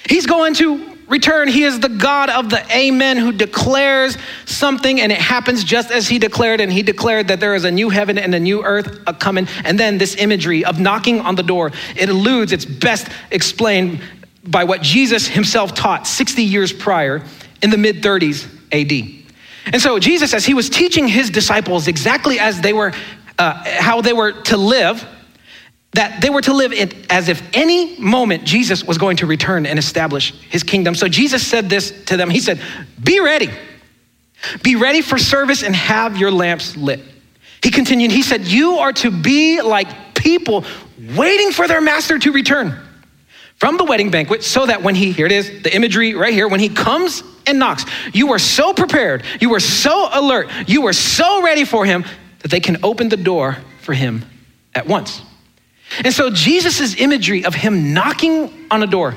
He's 0.08 0.25
going 0.25 0.54
to 0.56 0.97
return. 1.08 1.47
He 1.47 1.63
is 1.63 1.80
the 1.80 1.89
God 1.89 2.30
of 2.30 2.49
the 2.49 2.63
Amen 2.71 3.17
who 3.17 3.32
declares 3.32 4.17
something 4.45 5.02
and 5.02 5.12
it 5.12 5.17
happens 5.17 5.63
just 5.63 5.91
as 5.91 6.08
he 6.08 6.19
declared. 6.19 6.62
And 6.62 6.71
he 6.71 6.84
declared 6.84 7.28
that 7.28 7.39
there 7.39 7.56
is 7.56 7.65
a 7.65 7.71
new 7.71 7.89
heaven 7.89 8.17
and 8.17 8.34
a 8.34 8.39
new 8.39 8.63
earth 8.63 9.04
coming. 9.19 9.47
And 9.65 9.80
then 9.80 9.97
this 9.97 10.15
imagery 10.15 10.63
of 10.63 10.80
knocking 10.80 11.19
on 11.19 11.36
the 11.36 11.43
door, 11.43 11.71
it 11.97 12.10
alludes, 12.10 12.52
it's 12.52 12.65
best 12.65 13.08
explained 13.32 14.02
by 14.43 14.63
what 14.63 14.82
Jesus 14.82 15.28
himself 15.28 15.73
taught 15.73 16.08
60 16.08 16.43
years 16.43 16.71
prior 16.71 17.23
in 17.62 17.71
the 17.71 17.78
mid 17.78 17.97
30s 17.97 18.47
AD. 18.71 19.19
And 19.73 19.82
so 19.82 19.99
Jesus, 19.99 20.34
as 20.34 20.45
he 20.45 20.54
was 20.54 20.69
teaching 20.69 21.08
his 21.08 21.30
disciples 21.30 21.88
exactly 21.88 22.39
as 22.39 22.62
they 22.62 22.73
were, 22.73 22.93
uh, 23.38 23.63
how 23.80 24.02
they 24.02 24.13
were 24.13 24.32
to 24.32 24.58
live, 24.58 25.06
that 25.93 26.21
they 26.21 26.30
were 26.30 26.41
to 26.41 26.54
live 26.54 26.71
it 26.71 27.12
as 27.12 27.30
if 27.30 27.41
any 27.54 27.99
moment 27.99 28.43
Jesus 28.43 28.84
was 28.84 28.97
going 28.97 29.17
to 29.17 29.25
return 29.25 29.65
and 29.65 29.80
establish 29.80 30.34
his 30.49 30.63
kingdom. 30.63 30.93
So 30.93 31.08
Jesus 31.08 31.45
said 31.45 31.69
this 31.69 31.91
to 32.06 32.17
them. 32.17 32.30
He 32.30 32.39
said, 32.39 32.62
Be 33.04 33.19
ready. 33.19 33.49
Be 34.63 34.75
ready 34.75 35.02
for 35.02 35.17
service 35.17 35.63
and 35.63 35.75
have 35.75 36.17
your 36.17 36.32
lamps 36.32 36.78
lit. 36.78 37.02
He 37.63 37.71
continued, 37.71 38.12
He 38.12 38.21
said, 38.21 38.41
You 38.41 38.75
are 38.75 38.93
to 38.93 39.10
be 39.10 39.62
like 39.62 40.13
people 40.13 40.63
waiting 41.15 41.52
for 41.52 41.67
their 41.67 41.82
master 41.82 42.19
to 42.19 42.32
return 42.32 42.80
from 43.56 43.78
the 43.78 43.84
wedding 43.84 44.12
banquet 44.12 44.43
so 44.43 44.65
that 44.65 44.82
when 44.84 44.95
he, 44.95 45.12
here 45.12 45.25
it 45.25 45.32
is, 45.32 45.63
the 45.63 45.75
imagery 45.75 46.13
right 46.13 46.34
here, 46.34 46.47
when 46.47 46.60
he 46.60 46.69
comes 46.69 47.23
and 47.45 47.60
knocks, 47.60 47.84
you 48.13 48.32
are 48.32 48.39
so 48.39 48.73
prepared, 48.73 49.23
you 49.41 49.54
are 49.54 49.60
so 49.60 50.08
alert, 50.13 50.49
you 50.67 50.86
are 50.88 50.93
so 50.93 51.43
ready 51.43 51.65
for 51.65 51.86
him 51.86 52.06
that 52.39 52.52
they 52.52 52.60
can 52.60 52.78
open 52.84 53.10
the 53.10 53.17
door 53.17 53.58
for 53.82 53.93
him 53.93 54.23
at 54.73 54.88
once. 54.88 55.21
And 56.04 56.13
so 56.13 56.30
Jesus' 56.30 56.95
imagery 56.95 57.45
of 57.45 57.56
him 57.56 57.93
knocking 57.93 58.67
on 58.69 58.84
a 58.84 58.88
door 58.88 59.15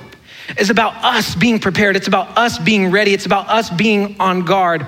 is 0.59 0.71
about 0.71 0.95
us 1.05 1.35
being 1.35 1.59
prepared. 1.59 1.97
It's 1.97 2.09
about 2.09 2.37
us 2.37 2.59
being 2.59 2.91
ready. 2.91 3.15
It's 3.15 3.27
about 3.27 3.49
us 3.49 3.71
being 3.71 4.17
on 4.21 4.45
guard, 4.45 4.87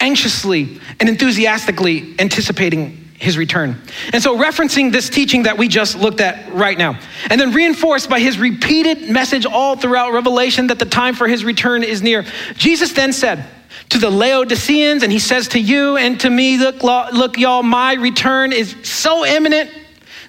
anxiously 0.00 0.80
and 1.00 1.08
enthusiastically 1.08 2.14
anticipating 2.18 3.04
his 3.18 3.36
return. 3.36 3.80
And 4.12 4.22
so, 4.22 4.38
referencing 4.38 4.92
this 4.92 5.10
teaching 5.10 5.42
that 5.42 5.58
we 5.58 5.66
just 5.66 5.98
looked 5.98 6.20
at 6.20 6.52
right 6.52 6.78
now, 6.78 6.98
and 7.30 7.40
then 7.40 7.52
reinforced 7.52 8.08
by 8.08 8.20
his 8.20 8.38
repeated 8.38 9.10
message 9.10 9.44
all 9.44 9.76
throughout 9.76 10.12
Revelation 10.12 10.68
that 10.68 10.78
the 10.78 10.84
time 10.84 11.14
for 11.14 11.26
his 11.26 11.44
return 11.44 11.82
is 11.82 12.00
near, 12.00 12.24
Jesus 12.54 12.92
then 12.92 13.12
said, 13.12 13.44
to 13.90 13.98
the 13.98 14.10
Laodiceans, 14.10 15.02
and 15.02 15.10
he 15.10 15.18
says 15.18 15.48
to 15.48 15.58
you 15.58 15.96
and 15.96 16.20
to 16.20 16.30
me, 16.30 16.58
look, 16.58 16.82
look, 16.82 17.38
y'all, 17.38 17.62
my 17.62 17.94
return 17.94 18.52
is 18.52 18.76
so 18.82 19.24
imminent 19.24 19.70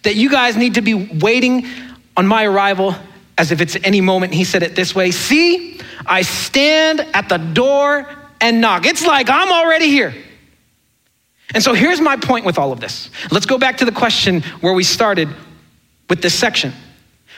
that 0.03 0.15
you 0.15 0.29
guys 0.29 0.57
need 0.57 0.75
to 0.75 0.81
be 0.81 0.93
waiting 0.93 1.65
on 2.15 2.27
my 2.27 2.45
arrival 2.45 2.95
as 3.38 3.51
if 3.51 3.62
it's 3.62 3.77
any 3.83 4.01
moment. 4.01 4.33
He 4.33 4.43
said 4.43 4.63
it 4.63 4.75
this 4.75 4.93
way 4.93 5.12
See, 5.12 5.79
I 6.05 6.21
stand 6.21 7.01
at 7.13 7.29
the 7.29 7.38
door 7.38 8.07
and 8.41 8.62
knock. 8.62 8.85
It's 8.85 9.05
like 9.05 9.29
I'm 9.29 9.51
already 9.51 9.88
here. 9.88 10.13
And 11.53 11.63
so 11.63 11.73
here's 11.73 11.99
my 11.99 12.15
point 12.15 12.45
with 12.45 12.59
all 12.59 12.71
of 12.71 12.79
this. 12.79 13.09
Let's 13.31 13.45
go 13.45 13.57
back 13.57 13.77
to 13.77 13.85
the 13.85 13.91
question 13.91 14.41
where 14.62 14.73
we 14.73 14.83
started 14.83 15.29
with 16.07 16.21
this 16.21 16.33
section. 16.33 16.73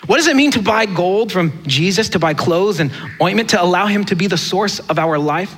What 0.08 0.18
does 0.18 0.28
it 0.28 0.36
mean 0.36 0.52
to 0.52 0.62
buy 0.62 0.86
gold 0.86 1.32
from 1.32 1.64
Jesus, 1.66 2.10
to 2.10 2.20
buy 2.20 2.34
clothes 2.34 2.80
and 2.80 2.92
ointment, 3.22 3.52
to 3.52 3.62
allow 3.62 3.86
him 3.86 4.04
to 4.06 4.16
be 4.16 4.28
the 4.28 4.38
source 4.38 4.80
of 4.80 4.98
our 4.98 5.18
life? 5.18 5.56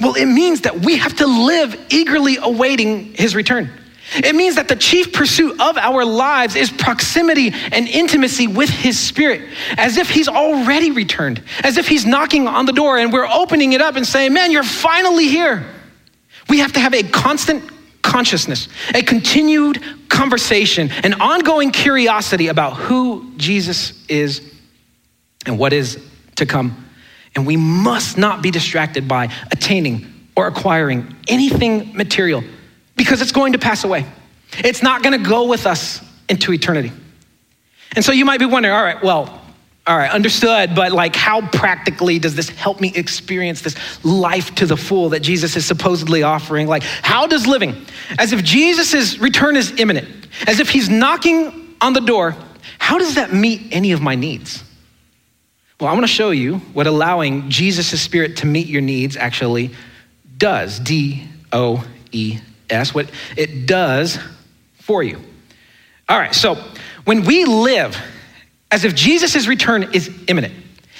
Well, 0.00 0.14
it 0.14 0.26
means 0.26 0.62
that 0.62 0.80
we 0.80 0.98
have 0.98 1.16
to 1.16 1.26
live 1.26 1.78
eagerly 1.88 2.36
awaiting 2.40 3.14
his 3.14 3.34
return. 3.34 3.70
It 4.12 4.34
means 4.34 4.56
that 4.56 4.68
the 4.68 4.76
chief 4.76 5.12
pursuit 5.12 5.60
of 5.60 5.76
our 5.78 6.04
lives 6.04 6.56
is 6.56 6.70
proximity 6.70 7.52
and 7.72 7.88
intimacy 7.88 8.46
with 8.46 8.68
His 8.68 8.98
Spirit, 8.98 9.48
as 9.76 9.96
if 9.96 10.10
He's 10.10 10.28
already 10.28 10.90
returned, 10.90 11.42
as 11.62 11.78
if 11.78 11.88
He's 11.88 12.04
knocking 12.04 12.46
on 12.46 12.66
the 12.66 12.72
door 12.72 12.98
and 12.98 13.12
we're 13.12 13.26
opening 13.26 13.72
it 13.72 13.80
up 13.80 13.96
and 13.96 14.06
saying, 14.06 14.32
Man, 14.32 14.50
you're 14.50 14.62
finally 14.62 15.28
here. 15.28 15.64
We 16.48 16.58
have 16.58 16.72
to 16.74 16.80
have 16.80 16.94
a 16.94 17.02
constant 17.02 17.70
consciousness, 18.02 18.68
a 18.94 19.02
continued 19.02 19.82
conversation, 20.08 20.90
an 21.02 21.14
ongoing 21.14 21.70
curiosity 21.70 22.48
about 22.48 22.74
who 22.74 23.32
Jesus 23.36 24.04
is 24.08 24.54
and 25.46 25.58
what 25.58 25.72
is 25.72 25.98
to 26.36 26.46
come. 26.46 26.84
And 27.34 27.46
we 27.46 27.56
must 27.56 28.18
not 28.18 28.42
be 28.42 28.50
distracted 28.50 29.08
by 29.08 29.32
attaining 29.50 30.28
or 30.36 30.46
acquiring 30.46 31.16
anything 31.26 31.96
material 31.96 32.44
because 32.96 33.20
it's 33.20 33.32
going 33.32 33.52
to 33.52 33.58
pass 33.58 33.84
away. 33.84 34.04
It's 34.58 34.82
not 34.82 35.02
going 35.02 35.20
to 35.20 35.28
go 35.28 35.48
with 35.48 35.66
us 35.66 36.00
into 36.28 36.52
eternity. 36.52 36.92
And 37.96 38.04
so 38.04 38.12
you 38.12 38.24
might 38.24 38.38
be 38.38 38.46
wondering, 38.46 38.74
all 38.74 38.82
right, 38.82 39.02
well, 39.02 39.40
all 39.86 39.96
right, 39.96 40.10
understood, 40.10 40.74
but 40.74 40.92
like 40.92 41.14
how 41.14 41.46
practically 41.48 42.18
does 42.18 42.34
this 42.34 42.48
help 42.48 42.80
me 42.80 42.92
experience 42.94 43.60
this 43.60 43.76
life 44.04 44.54
to 44.54 44.66
the 44.66 44.76
full 44.76 45.10
that 45.10 45.20
Jesus 45.20 45.56
is 45.56 45.66
supposedly 45.66 46.22
offering? 46.22 46.66
Like, 46.66 46.82
how 46.82 47.26
does 47.26 47.46
living 47.46 47.84
as 48.18 48.32
if 48.32 48.42
Jesus' 48.42 49.18
return 49.18 49.56
is 49.56 49.78
imminent, 49.78 50.08
as 50.46 50.58
if 50.58 50.70
he's 50.70 50.88
knocking 50.88 51.74
on 51.82 51.92
the 51.92 52.00
door, 52.00 52.34
how 52.78 52.96
does 52.96 53.16
that 53.16 53.34
meet 53.34 53.60
any 53.72 53.92
of 53.92 54.00
my 54.00 54.14
needs? 54.14 54.64
Well, 55.78 55.90
I 55.90 55.92
want 55.92 56.04
to 56.04 56.12
show 56.12 56.30
you 56.30 56.58
what 56.72 56.86
allowing 56.86 57.50
Jesus' 57.50 58.00
spirit 58.00 58.38
to 58.38 58.46
meet 58.46 58.68
your 58.68 58.80
needs 58.80 59.16
actually 59.18 59.70
does. 60.38 60.78
D 60.78 61.28
O 61.52 61.84
E 62.10 62.38
S, 62.70 62.94
what 62.94 63.10
it 63.36 63.66
does 63.66 64.18
for 64.80 65.02
you. 65.02 65.20
All 66.08 66.18
right, 66.18 66.34
so 66.34 66.56
when 67.04 67.24
we 67.24 67.44
live 67.44 67.96
as 68.70 68.84
if 68.84 68.94
Jesus' 68.94 69.46
return 69.46 69.94
is 69.94 70.10
imminent, 70.26 70.54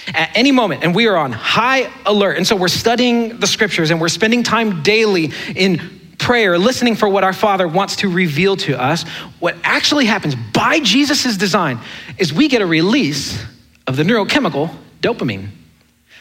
at 0.08 0.30
any 0.34 0.52
moment, 0.52 0.84
and 0.84 0.94
we 0.94 1.06
are 1.06 1.16
on 1.16 1.32
high 1.32 1.90
alert, 2.04 2.36
and 2.36 2.46
so 2.46 2.56
we're 2.56 2.68
studying 2.68 3.40
the 3.40 3.46
scriptures 3.46 3.90
and 3.90 4.00
we're 4.00 4.08
spending 4.08 4.42
time 4.42 4.82
daily 4.82 5.32
in 5.56 5.80
prayer, 6.18 6.58
listening 6.58 6.94
for 6.94 7.08
what 7.08 7.24
our 7.24 7.32
Father 7.32 7.66
wants 7.66 7.96
to 7.96 8.08
reveal 8.08 8.56
to 8.56 8.80
us, 8.80 9.04
what 9.40 9.56
actually 9.62 10.04
happens 10.04 10.34
by 10.52 10.80
Jesus' 10.80 11.36
design 11.36 11.78
is 12.18 12.32
we 12.32 12.48
get 12.48 12.60
a 12.60 12.66
release 12.66 13.42
of 13.86 13.96
the 13.96 14.02
neurochemical 14.02 14.74
dopamine 15.00 15.48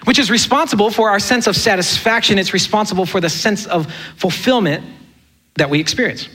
which 0.06 0.20
is 0.20 0.30
responsible 0.30 0.90
for 0.90 1.10
our 1.10 1.20
sense 1.20 1.48
of 1.48 1.56
satisfaction. 1.56 2.38
It's 2.38 2.54
responsible 2.54 3.06
for 3.06 3.22
the 3.22 3.30
sense 3.30 3.66
of 3.66 3.92
fulfillment 4.18 4.84
that 5.56 5.70
we 5.70 5.80
experience. 5.80 6.30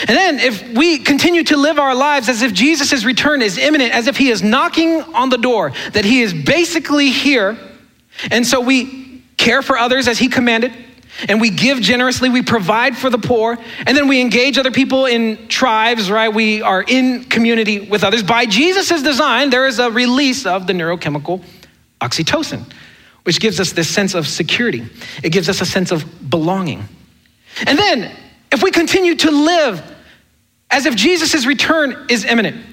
And 0.00 0.16
then, 0.16 0.40
if 0.40 0.76
we 0.76 0.98
continue 0.98 1.44
to 1.44 1.56
live 1.56 1.78
our 1.78 1.94
lives 1.94 2.28
as 2.28 2.42
if 2.42 2.52
Jesus' 2.52 3.04
return 3.04 3.42
is 3.42 3.58
imminent, 3.58 3.92
as 3.94 4.08
if 4.08 4.16
he 4.16 4.30
is 4.30 4.42
knocking 4.42 5.02
on 5.14 5.28
the 5.28 5.38
door, 5.38 5.72
that 5.92 6.04
he 6.04 6.22
is 6.22 6.34
basically 6.34 7.10
here, 7.10 7.56
and 8.30 8.44
so 8.44 8.60
we 8.60 9.22
care 9.36 9.62
for 9.62 9.78
others 9.78 10.08
as 10.08 10.18
he 10.18 10.28
commanded, 10.28 10.72
and 11.28 11.40
we 11.40 11.50
give 11.50 11.80
generously, 11.80 12.28
we 12.28 12.42
provide 12.42 12.96
for 12.96 13.08
the 13.08 13.18
poor, 13.18 13.56
and 13.86 13.96
then 13.96 14.08
we 14.08 14.20
engage 14.20 14.58
other 14.58 14.72
people 14.72 15.06
in 15.06 15.46
tribes, 15.46 16.10
right? 16.10 16.32
We 16.32 16.60
are 16.60 16.82
in 16.82 17.24
community 17.24 17.88
with 17.88 18.02
others. 18.02 18.24
By 18.24 18.46
Jesus' 18.46 19.00
design, 19.00 19.50
there 19.50 19.66
is 19.66 19.78
a 19.78 19.92
release 19.92 20.44
of 20.44 20.66
the 20.66 20.72
neurochemical 20.72 21.40
oxytocin, 22.00 22.64
which 23.22 23.38
gives 23.38 23.60
us 23.60 23.72
this 23.72 23.88
sense 23.88 24.14
of 24.14 24.26
security, 24.26 24.84
it 25.22 25.30
gives 25.30 25.48
us 25.48 25.60
a 25.60 25.66
sense 25.66 25.92
of 25.92 26.04
belonging. 26.28 26.88
And 27.64 27.78
then, 27.78 28.10
if 28.54 28.62
we 28.62 28.70
continue 28.70 29.16
to 29.16 29.32
live 29.32 29.82
as 30.70 30.86
if 30.86 30.94
Jesus' 30.94 31.44
return 31.44 32.06
is 32.08 32.24
imminent 32.24 32.64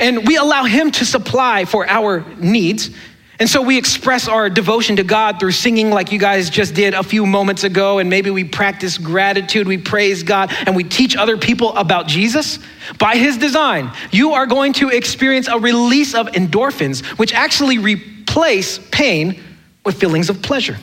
and 0.00 0.26
we 0.26 0.36
allow 0.36 0.64
Him 0.64 0.90
to 0.90 1.04
supply 1.04 1.64
for 1.64 1.88
our 1.88 2.24
needs, 2.34 2.90
and 3.38 3.48
so 3.48 3.62
we 3.62 3.78
express 3.78 4.26
our 4.26 4.50
devotion 4.50 4.96
to 4.96 5.04
God 5.04 5.38
through 5.38 5.52
singing, 5.52 5.90
like 5.90 6.10
you 6.10 6.18
guys 6.18 6.50
just 6.50 6.74
did 6.74 6.94
a 6.94 7.04
few 7.04 7.26
moments 7.26 7.62
ago, 7.62 8.00
and 8.00 8.10
maybe 8.10 8.30
we 8.30 8.42
practice 8.42 8.98
gratitude, 8.98 9.68
we 9.68 9.78
praise 9.78 10.24
God, 10.24 10.52
and 10.66 10.74
we 10.74 10.82
teach 10.82 11.16
other 11.16 11.36
people 11.36 11.76
about 11.76 12.08
Jesus. 12.08 12.58
By 12.98 13.14
His 13.16 13.36
design, 13.36 13.92
you 14.10 14.32
are 14.32 14.46
going 14.46 14.72
to 14.74 14.88
experience 14.88 15.46
a 15.46 15.58
release 15.60 16.14
of 16.14 16.26
endorphins, 16.32 17.04
which 17.18 17.32
actually 17.32 17.78
replace 17.78 18.80
pain 18.90 19.40
with 19.84 20.00
feelings 20.00 20.28
of 20.28 20.42
pleasure. 20.42 20.76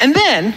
And 0.00 0.14
then, 0.14 0.54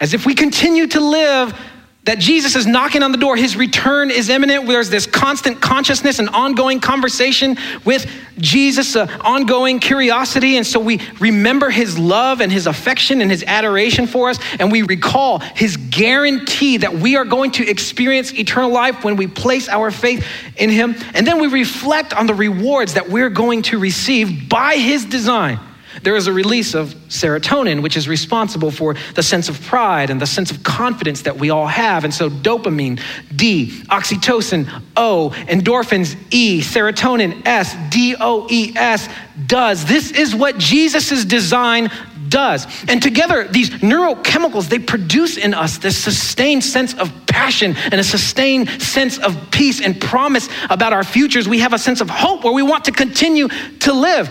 As 0.00 0.12
if 0.12 0.26
we 0.26 0.34
continue 0.34 0.86
to 0.88 1.00
live 1.00 1.58
that 2.04 2.18
Jesus 2.18 2.54
is 2.54 2.66
knocking 2.66 3.02
on 3.02 3.12
the 3.12 3.18
door. 3.18 3.36
His 3.36 3.56
return 3.56 4.10
is 4.10 4.28
imminent. 4.28 4.66
There's 4.66 4.90
this 4.90 5.06
constant 5.06 5.60
consciousness 5.60 6.18
and 6.18 6.28
ongoing 6.28 6.80
conversation 6.80 7.56
with 7.84 8.10
Jesus, 8.38 8.94
uh, 8.94 9.06
ongoing 9.22 9.80
curiosity. 9.80 10.56
And 10.56 10.66
so 10.66 10.80
we 10.80 11.00
remember 11.18 11.70
his 11.70 11.98
love 11.98 12.40
and 12.40 12.52
his 12.52 12.66
affection 12.66 13.20
and 13.20 13.30
his 13.30 13.42
adoration 13.46 14.06
for 14.06 14.28
us. 14.28 14.38
And 14.58 14.70
we 14.70 14.82
recall 14.82 15.38
his 15.38 15.76
guarantee 15.76 16.76
that 16.78 16.92
we 16.92 17.16
are 17.16 17.24
going 17.24 17.52
to 17.52 17.68
experience 17.68 18.34
eternal 18.34 18.70
life 18.70 19.02
when 19.02 19.16
we 19.16 19.26
place 19.26 19.68
our 19.68 19.90
faith 19.90 20.26
in 20.56 20.68
him. 20.68 20.96
And 21.14 21.26
then 21.26 21.40
we 21.40 21.46
reflect 21.46 22.12
on 22.12 22.26
the 22.26 22.34
rewards 22.34 22.94
that 22.94 23.08
we're 23.08 23.30
going 23.30 23.62
to 23.62 23.78
receive 23.78 24.48
by 24.48 24.76
his 24.76 25.04
design 25.06 25.58
there 26.02 26.16
is 26.16 26.26
a 26.26 26.32
release 26.32 26.74
of 26.74 26.94
serotonin, 27.08 27.82
which 27.82 27.96
is 27.96 28.08
responsible 28.08 28.70
for 28.70 28.94
the 29.14 29.22
sense 29.22 29.48
of 29.48 29.60
pride 29.62 30.10
and 30.10 30.20
the 30.20 30.26
sense 30.26 30.50
of 30.50 30.62
confidence 30.62 31.22
that 31.22 31.36
we 31.36 31.50
all 31.50 31.66
have. 31.66 32.04
And 32.04 32.12
so, 32.12 32.28
dopamine, 32.28 33.00
D, 33.34 33.82
oxytocin, 33.88 34.68
O, 34.96 35.30
endorphins, 35.48 36.16
E, 36.30 36.60
serotonin, 36.60 37.46
S, 37.46 37.76
D 37.90 38.16
O 38.20 38.46
E 38.50 38.72
S, 38.76 39.08
does. 39.46 39.84
This 39.84 40.10
is 40.10 40.34
what 40.34 40.58
Jesus' 40.58 41.24
design 41.24 41.90
does. 42.28 42.66
And 42.88 43.02
together, 43.02 43.46
these 43.46 43.70
neurochemicals, 43.70 44.68
they 44.68 44.78
produce 44.78 45.36
in 45.36 45.54
us 45.54 45.78
this 45.78 45.96
sustained 45.96 46.64
sense 46.64 46.94
of 46.94 47.12
passion 47.26 47.76
and 47.76 47.94
a 47.94 48.04
sustained 48.04 48.68
sense 48.82 49.18
of 49.18 49.50
peace 49.50 49.80
and 49.80 50.00
promise 50.00 50.48
about 50.70 50.92
our 50.92 51.04
futures. 51.04 51.48
We 51.48 51.60
have 51.60 51.72
a 51.72 51.78
sense 51.78 52.00
of 52.00 52.10
hope 52.10 52.44
where 52.44 52.52
we 52.52 52.62
want 52.62 52.86
to 52.86 52.92
continue 52.92 53.48
to 53.48 53.92
live. 53.92 54.28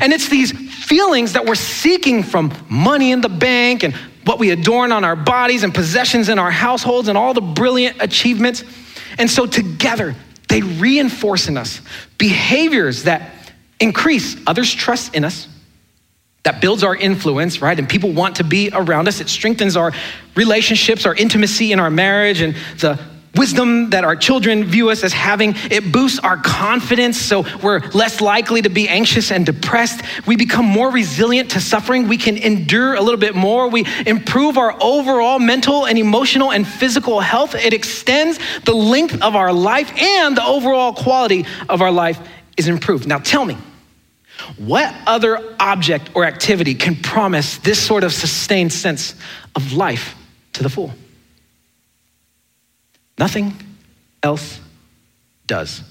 And 0.00 0.12
it's 0.12 0.28
these 0.28 0.52
feelings 0.52 1.32
that 1.32 1.44
we're 1.44 1.54
seeking 1.54 2.22
from 2.22 2.52
money 2.68 3.12
in 3.12 3.20
the 3.20 3.28
bank 3.28 3.82
and 3.82 3.94
what 4.24 4.38
we 4.38 4.50
adorn 4.50 4.92
on 4.92 5.04
our 5.04 5.16
bodies 5.16 5.64
and 5.64 5.74
possessions 5.74 6.28
in 6.28 6.38
our 6.38 6.50
households 6.50 7.08
and 7.08 7.18
all 7.18 7.34
the 7.34 7.40
brilliant 7.40 8.00
achievements. 8.00 8.64
And 9.18 9.30
so 9.30 9.46
together, 9.46 10.14
they 10.48 10.62
reinforce 10.62 11.48
in 11.48 11.56
us 11.56 11.80
behaviors 12.18 13.04
that 13.04 13.52
increase 13.80 14.36
others' 14.46 14.72
trust 14.72 15.14
in 15.14 15.24
us, 15.24 15.48
that 16.44 16.60
builds 16.60 16.84
our 16.84 16.94
influence, 16.94 17.60
right? 17.60 17.78
And 17.78 17.88
people 17.88 18.12
want 18.12 18.36
to 18.36 18.44
be 18.44 18.70
around 18.72 19.08
us. 19.08 19.20
It 19.20 19.28
strengthens 19.28 19.76
our 19.76 19.92
relationships, 20.36 21.04
our 21.04 21.14
intimacy 21.14 21.72
in 21.72 21.80
our 21.80 21.90
marriage, 21.90 22.40
and 22.40 22.54
the 22.78 22.98
wisdom 23.34 23.90
that 23.90 24.04
our 24.04 24.16
children 24.16 24.64
view 24.64 24.90
us 24.90 25.04
as 25.04 25.12
having. 25.12 25.54
It 25.70 25.92
boosts 25.92 26.18
our 26.18 26.36
confidence, 26.36 27.20
so 27.20 27.44
we're 27.62 27.80
less 27.90 28.20
likely 28.20 28.62
to 28.62 28.68
be 28.68 28.88
anxious 28.88 29.30
and 29.30 29.46
depressed. 29.46 30.02
We 30.26 30.36
become 30.36 30.66
more 30.66 30.90
resilient 30.90 31.52
to 31.52 31.60
suffering. 31.60 32.08
We 32.08 32.18
can 32.18 32.36
endure 32.36 32.94
a 32.94 33.00
little 33.00 33.20
bit 33.20 33.34
more. 33.34 33.68
We 33.68 33.86
improve 34.06 34.58
our 34.58 34.76
overall 34.80 35.38
mental 35.38 35.86
and 35.86 35.98
emotional 35.98 36.52
and 36.52 36.66
physical 36.66 37.20
health. 37.20 37.54
It 37.54 37.72
extends 37.72 38.38
the 38.64 38.74
length 38.74 39.22
of 39.22 39.36
our 39.36 39.52
life, 39.52 39.92
and 40.00 40.36
the 40.36 40.44
overall 40.44 40.92
quality 40.92 41.46
of 41.68 41.82
our 41.82 41.92
life 41.92 42.20
is 42.56 42.68
improved. 42.68 43.06
Now, 43.06 43.18
tell 43.18 43.44
me. 43.44 43.56
What 44.56 44.92
other 45.06 45.54
object 45.60 46.10
or 46.14 46.24
activity 46.24 46.74
can 46.74 46.96
promise 46.96 47.58
this 47.58 47.80
sort 47.80 48.02
of 48.02 48.12
sustained 48.12 48.72
sense 48.72 49.14
of 49.54 49.72
life 49.72 50.16
to 50.54 50.62
the 50.62 50.68
full? 50.68 50.92
Nothing 53.18 53.54
else 54.22 54.60
does. 55.46 55.82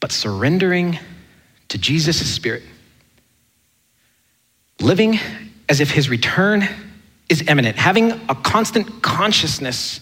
But 0.00 0.12
surrendering 0.12 0.98
to 1.68 1.78
Jesus' 1.78 2.28
Spirit, 2.28 2.62
living 4.80 5.18
as 5.68 5.80
if 5.80 5.90
His 5.90 6.08
return 6.08 6.68
is 7.28 7.48
imminent, 7.48 7.76
having 7.76 8.12
a 8.28 8.34
constant 8.34 9.02
consciousness 9.02 10.00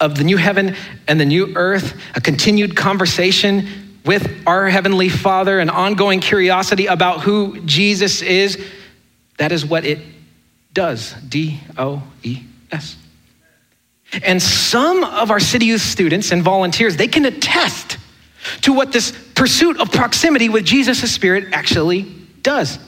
of 0.00 0.16
the 0.16 0.24
new 0.24 0.36
heaven 0.36 0.76
and 1.06 1.20
the 1.20 1.24
new 1.24 1.52
earth, 1.56 2.00
a 2.14 2.20
continued 2.20 2.76
conversation 2.76 3.68
with 4.04 4.42
our 4.46 4.68
Heavenly 4.68 5.08
Father, 5.08 5.60
an 5.60 5.70
ongoing 5.70 6.20
curiosity 6.20 6.86
about 6.86 7.20
who 7.20 7.60
Jesus 7.66 8.22
is. 8.22 8.58
That 9.36 9.52
is 9.52 9.66
what 9.66 9.84
it 9.84 9.98
does. 10.72 11.12
D 11.28 11.60
O 11.76 12.02
E 12.22 12.42
S. 12.72 12.96
And 14.22 14.40
some 14.40 15.04
of 15.04 15.30
our 15.30 15.40
city 15.40 15.66
youth 15.66 15.82
students 15.82 16.32
and 16.32 16.42
volunteers, 16.42 16.96
they 16.96 17.08
can 17.08 17.26
attest 17.26 17.98
to 18.62 18.72
what 18.72 18.92
this 18.92 19.12
pursuit 19.34 19.80
of 19.80 19.92
proximity 19.92 20.48
with 20.48 20.64
Jesus' 20.64 21.12
Spirit 21.12 21.48
actually 21.52 22.02
does. 22.42 22.78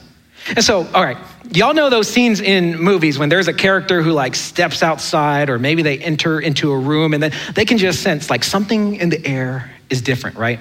And 0.47 0.63
so, 0.63 0.87
all 0.93 1.03
right, 1.03 1.17
y'all 1.51 1.73
know 1.73 1.89
those 1.89 2.07
scenes 2.09 2.41
in 2.41 2.79
movies 2.79 3.19
when 3.19 3.29
there's 3.29 3.47
a 3.47 3.53
character 3.53 4.01
who 4.01 4.11
like 4.11 4.33
steps 4.35 4.81
outside 4.81 5.49
or 5.49 5.59
maybe 5.59 5.83
they 5.83 5.99
enter 5.99 6.39
into 6.39 6.71
a 6.71 6.77
room 6.77 7.13
and 7.13 7.21
then 7.21 7.31
they 7.53 7.65
can 7.65 7.77
just 7.77 8.01
sense 8.01 8.29
like 8.29 8.43
something 8.43 8.95
in 8.95 9.09
the 9.09 9.23
air 9.25 9.71
is 9.89 10.01
different, 10.01 10.37
right? 10.37 10.59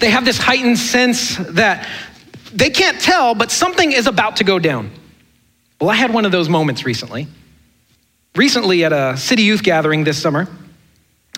They 0.00 0.10
have 0.10 0.24
this 0.24 0.38
heightened 0.38 0.78
sense 0.78 1.36
that 1.36 1.88
they 2.52 2.70
can't 2.70 3.00
tell, 3.00 3.34
but 3.34 3.50
something 3.50 3.92
is 3.92 4.06
about 4.06 4.36
to 4.36 4.44
go 4.44 4.58
down. 4.58 4.90
Well, 5.80 5.90
I 5.90 5.94
had 5.94 6.12
one 6.12 6.24
of 6.24 6.32
those 6.32 6.48
moments 6.48 6.84
recently. 6.84 7.26
Recently, 8.36 8.84
at 8.84 8.92
a 8.92 9.16
city 9.16 9.42
youth 9.42 9.62
gathering 9.62 10.02
this 10.02 10.20
summer, 10.20 10.48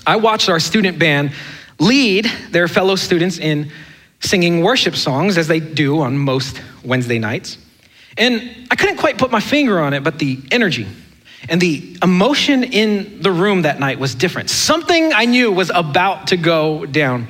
I 0.06 0.16
watched 0.16 0.48
our 0.48 0.59
student 0.59 0.98
band 0.98 1.32
lead 1.78 2.24
their 2.50 2.68
fellow 2.68 2.96
students 2.96 3.38
in 3.38 3.70
singing 4.20 4.62
worship 4.62 4.96
songs, 4.96 5.37
as 5.37 5.46
they 5.46 5.61
do 5.61 6.00
on 6.00 6.16
most 6.16 6.62
Wednesday 6.82 7.18
nights. 7.18 7.59
And 8.16 8.66
I 8.70 8.76
couldn't 8.76 8.96
quite 8.96 9.18
put 9.18 9.30
my 9.30 9.40
finger 9.40 9.78
on 9.78 9.92
it, 9.92 10.04
but 10.04 10.18
the 10.18 10.38
energy 10.50 10.87
and 11.50 11.61
the 11.61 11.98
emotion 12.02 12.64
in 12.64 13.20
the 13.20 13.30
room 13.30 13.62
that 13.62 13.78
night 13.78 13.98
was 13.98 14.14
different. 14.14 14.48
Something 14.48 15.12
I 15.12 15.26
knew 15.26 15.52
was 15.52 15.70
about 15.74 16.28
to 16.28 16.38
go 16.38 16.87
down. 16.87 17.28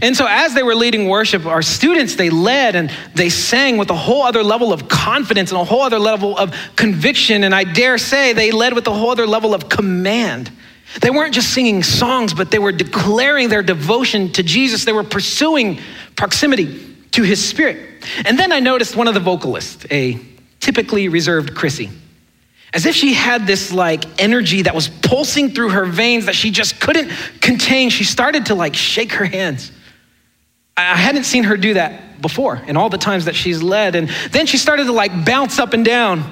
And 0.00 0.16
so, 0.16 0.26
as 0.26 0.54
they 0.54 0.62
were 0.62 0.74
leading 0.74 1.08
worship, 1.08 1.44
our 1.44 1.62
students, 1.62 2.14
they 2.14 2.30
led 2.30 2.76
and 2.76 2.90
they 3.14 3.28
sang 3.28 3.76
with 3.76 3.90
a 3.90 3.96
whole 3.96 4.22
other 4.22 4.42
level 4.42 4.72
of 4.72 4.88
confidence 4.88 5.50
and 5.50 5.60
a 5.60 5.64
whole 5.64 5.82
other 5.82 5.98
level 5.98 6.36
of 6.38 6.54
conviction. 6.76 7.44
And 7.44 7.54
I 7.54 7.64
dare 7.64 7.98
say 7.98 8.32
they 8.32 8.52
led 8.52 8.72
with 8.74 8.86
a 8.86 8.92
whole 8.92 9.10
other 9.10 9.26
level 9.26 9.54
of 9.54 9.68
command. 9.68 10.50
They 11.00 11.10
weren't 11.10 11.34
just 11.34 11.52
singing 11.52 11.82
songs, 11.82 12.34
but 12.34 12.50
they 12.50 12.58
were 12.58 12.72
declaring 12.72 13.48
their 13.48 13.62
devotion 13.62 14.32
to 14.32 14.42
Jesus. 14.42 14.84
They 14.84 14.92
were 14.92 15.04
pursuing 15.04 15.80
proximity 16.16 16.96
to 17.12 17.22
his 17.22 17.46
spirit. 17.46 18.04
And 18.24 18.38
then 18.38 18.52
I 18.52 18.60
noticed 18.60 18.96
one 18.96 19.08
of 19.08 19.14
the 19.14 19.20
vocalists, 19.20 19.86
a 19.90 20.18
typically 20.60 21.08
reserved 21.08 21.54
Chrissy. 21.54 21.90
As 22.74 22.86
if 22.86 22.94
she 22.94 23.12
had 23.12 23.46
this 23.46 23.72
like 23.72 24.04
energy 24.20 24.62
that 24.62 24.74
was 24.74 24.88
pulsing 24.88 25.50
through 25.50 25.70
her 25.70 25.84
veins 25.84 26.26
that 26.26 26.34
she 26.34 26.50
just 26.50 26.80
couldn't 26.80 27.10
contain. 27.40 27.90
She 27.90 28.04
started 28.04 28.46
to 28.46 28.54
like 28.54 28.74
shake 28.74 29.12
her 29.12 29.26
hands. 29.26 29.70
I 30.76 30.96
hadn't 30.96 31.24
seen 31.24 31.44
her 31.44 31.56
do 31.56 31.74
that 31.74 32.20
before 32.22 32.56
in 32.66 32.76
all 32.76 32.88
the 32.88 32.98
times 32.98 33.26
that 33.26 33.34
she's 33.34 33.62
led. 33.62 33.94
And 33.94 34.08
then 34.30 34.46
she 34.46 34.56
started 34.56 34.84
to 34.84 34.92
like 34.92 35.24
bounce 35.24 35.58
up 35.58 35.74
and 35.74 35.84
down. 35.84 36.24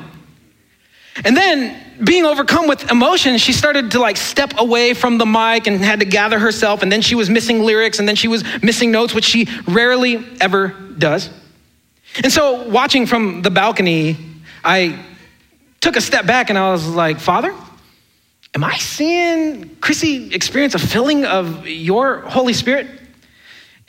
And 1.25 1.37
then, 1.37 1.77
being 2.03 2.25
overcome 2.25 2.67
with 2.67 2.91
emotion, 2.91 3.37
she 3.37 3.53
started 3.53 3.91
to 3.91 3.99
like 3.99 4.17
step 4.17 4.55
away 4.59 4.95
from 4.95 5.19
the 5.19 5.27
mic 5.27 5.67
and 5.67 5.81
had 5.81 6.01
to 6.01 6.07
gather 6.07 6.39
herself. 6.39 6.83
And 6.83 6.91
then 6.91 7.03
she 7.03 7.15
was 7.15 7.29
missing 7.29 7.63
lyrics 7.63 7.99
and 7.99 8.09
then 8.09 8.17
she 8.17 8.29
was 8.29 8.43
missing 8.63 8.91
notes, 8.91 9.15
which 9.15 9.27
she 9.27 9.47
rarely 9.67 10.25
ever 10.41 10.69
does. 10.97 11.29
And 12.23 12.33
so, 12.33 12.69
watching 12.69 13.07
from 13.07 13.43
the 13.43 13.51
balcony, 13.51 14.17
I 14.65 14.99
took 15.81 15.97
a 15.97 16.01
step 16.01 16.27
back 16.27 16.51
and 16.51 16.59
I 16.59 16.71
was 16.71 16.87
like, 16.87 17.21
Father, 17.21 17.55
am 18.55 18.65
I 18.65 18.77
seeing 18.79 19.77
Chrissy 19.77 20.35
experience 20.35 20.75
a 20.75 20.79
filling 20.79 21.25
of 21.25 21.67
your 21.67 22.21
Holy 22.21 22.53
Spirit? 22.53 23.00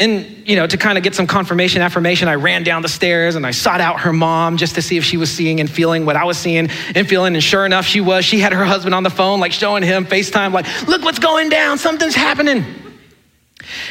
And, 0.01 0.47
you 0.47 0.55
know, 0.55 0.65
to 0.65 0.77
kind 0.77 0.97
of 0.97 1.03
get 1.03 1.13
some 1.13 1.27
confirmation, 1.27 1.83
affirmation, 1.83 2.27
I 2.27 2.33
ran 2.33 2.63
down 2.63 2.81
the 2.81 2.89
stairs 2.89 3.35
and 3.35 3.45
I 3.45 3.51
sought 3.51 3.79
out 3.79 3.99
her 3.99 4.11
mom 4.11 4.57
just 4.57 4.73
to 4.73 4.81
see 4.81 4.97
if 4.97 5.03
she 5.03 5.15
was 5.15 5.29
seeing 5.31 5.59
and 5.59 5.69
feeling 5.69 6.07
what 6.07 6.15
I 6.15 6.23
was 6.23 6.39
seeing 6.39 6.71
and 6.95 7.07
feeling. 7.07 7.35
And 7.35 7.43
sure 7.43 7.67
enough, 7.67 7.85
she 7.85 8.01
was. 8.01 8.25
She 8.25 8.39
had 8.39 8.51
her 8.51 8.65
husband 8.65 8.95
on 8.95 9.03
the 9.03 9.11
phone, 9.11 9.39
like 9.39 9.51
showing 9.51 9.83
him 9.83 10.07
FaceTime, 10.07 10.53
like, 10.53 10.65
look 10.87 11.03
what's 11.03 11.19
going 11.19 11.49
down, 11.49 11.77
something's 11.77 12.15
happening. 12.15 12.65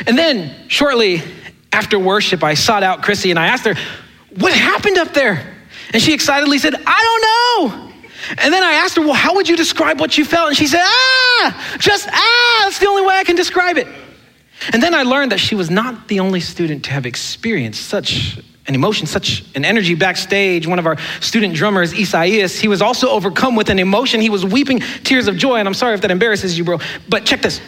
And 0.05 0.19
then 0.19 0.53
shortly 0.67 1.23
after 1.71 1.97
worship, 1.97 2.43
I 2.43 2.55
sought 2.55 2.83
out 2.83 3.05
Chrissy 3.05 3.31
and 3.31 3.39
I 3.39 3.47
asked 3.47 3.65
her, 3.67 3.77
what 4.37 4.53
happened 4.53 4.99
up 4.99 5.15
there? 5.15 5.47
And 5.93 6.03
she 6.03 6.13
excitedly 6.13 6.59
said, 6.59 6.75
I 6.75 7.61
don't 7.63 7.71
know. 7.71 7.93
And 8.37 8.53
then 8.53 8.65
I 8.65 8.73
asked 8.73 8.97
her, 8.97 9.03
well, 9.03 9.13
how 9.13 9.37
would 9.37 9.49
you 9.49 9.57
describe 9.57 10.01
what 10.01 10.19
you 10.19 10.25
felt? 10.25 10.49
And 10.49 10.57
she 10.57 10.67
said, 10.67 10.83
ah, 10.83 11.77
just 11.79 12.09
ah, 12.11 12.61
that's 12.65 12.81
the 12.81 12.89
only 12.89 13.03
way 13.03 13.15
I 13.15 13.23
can 13.23 13.37
describe 13.37 13.79
it. 13.79 13.87
And 14.73 14.83
then 14.83 14.95
I 14.95 15.03
learned 15.03 15.33
that 15.33 15.41
she 15.41 15.55
was 15.55 15.71
not 15.71 16.09
the 16.09 16.21
only 16.21 16.41
student 16.41 16.85
to 16.85 16.91
have 16.91 17.07
experienced 17.07 17.87
such 17.87 18.39
an 18.67 18.75
emotion, 18.75 19.07
such 19.07 19.45
an 19.55 19.65
energy 19.65 19.95
backstage. 19.95 20.67
One 20.67 20.79
of 20.79 20.87
our 20.87 20.97
student 21.21 21.55
drummers, 21.55 21.93
Isaias, 21.93 22.61
he 22.61 22.69
was 22.69 22.83
also 22.83 23.09
overcome 23.09 23.57
with 23.57 23.71
an 23.71 23.79
emotion. 23.79 24.21
He 24.21 24.31
was 24.31 24.45
weeping 24.45 24.81
tears 25.03 25.29
of 25.29 25.37
joy. 25.37 25.57
And 25.57 25.67
I'm 25.67 25.75
sorry 25.75 25.95
if 25.95 26.03
that 26.03 26.11
embarrasses 26.11 26.57
you, 26.57 26.65
bro, 26.65 26.79
but 27.09 27.25
check 27.25 27.43
this. 27.43 27.61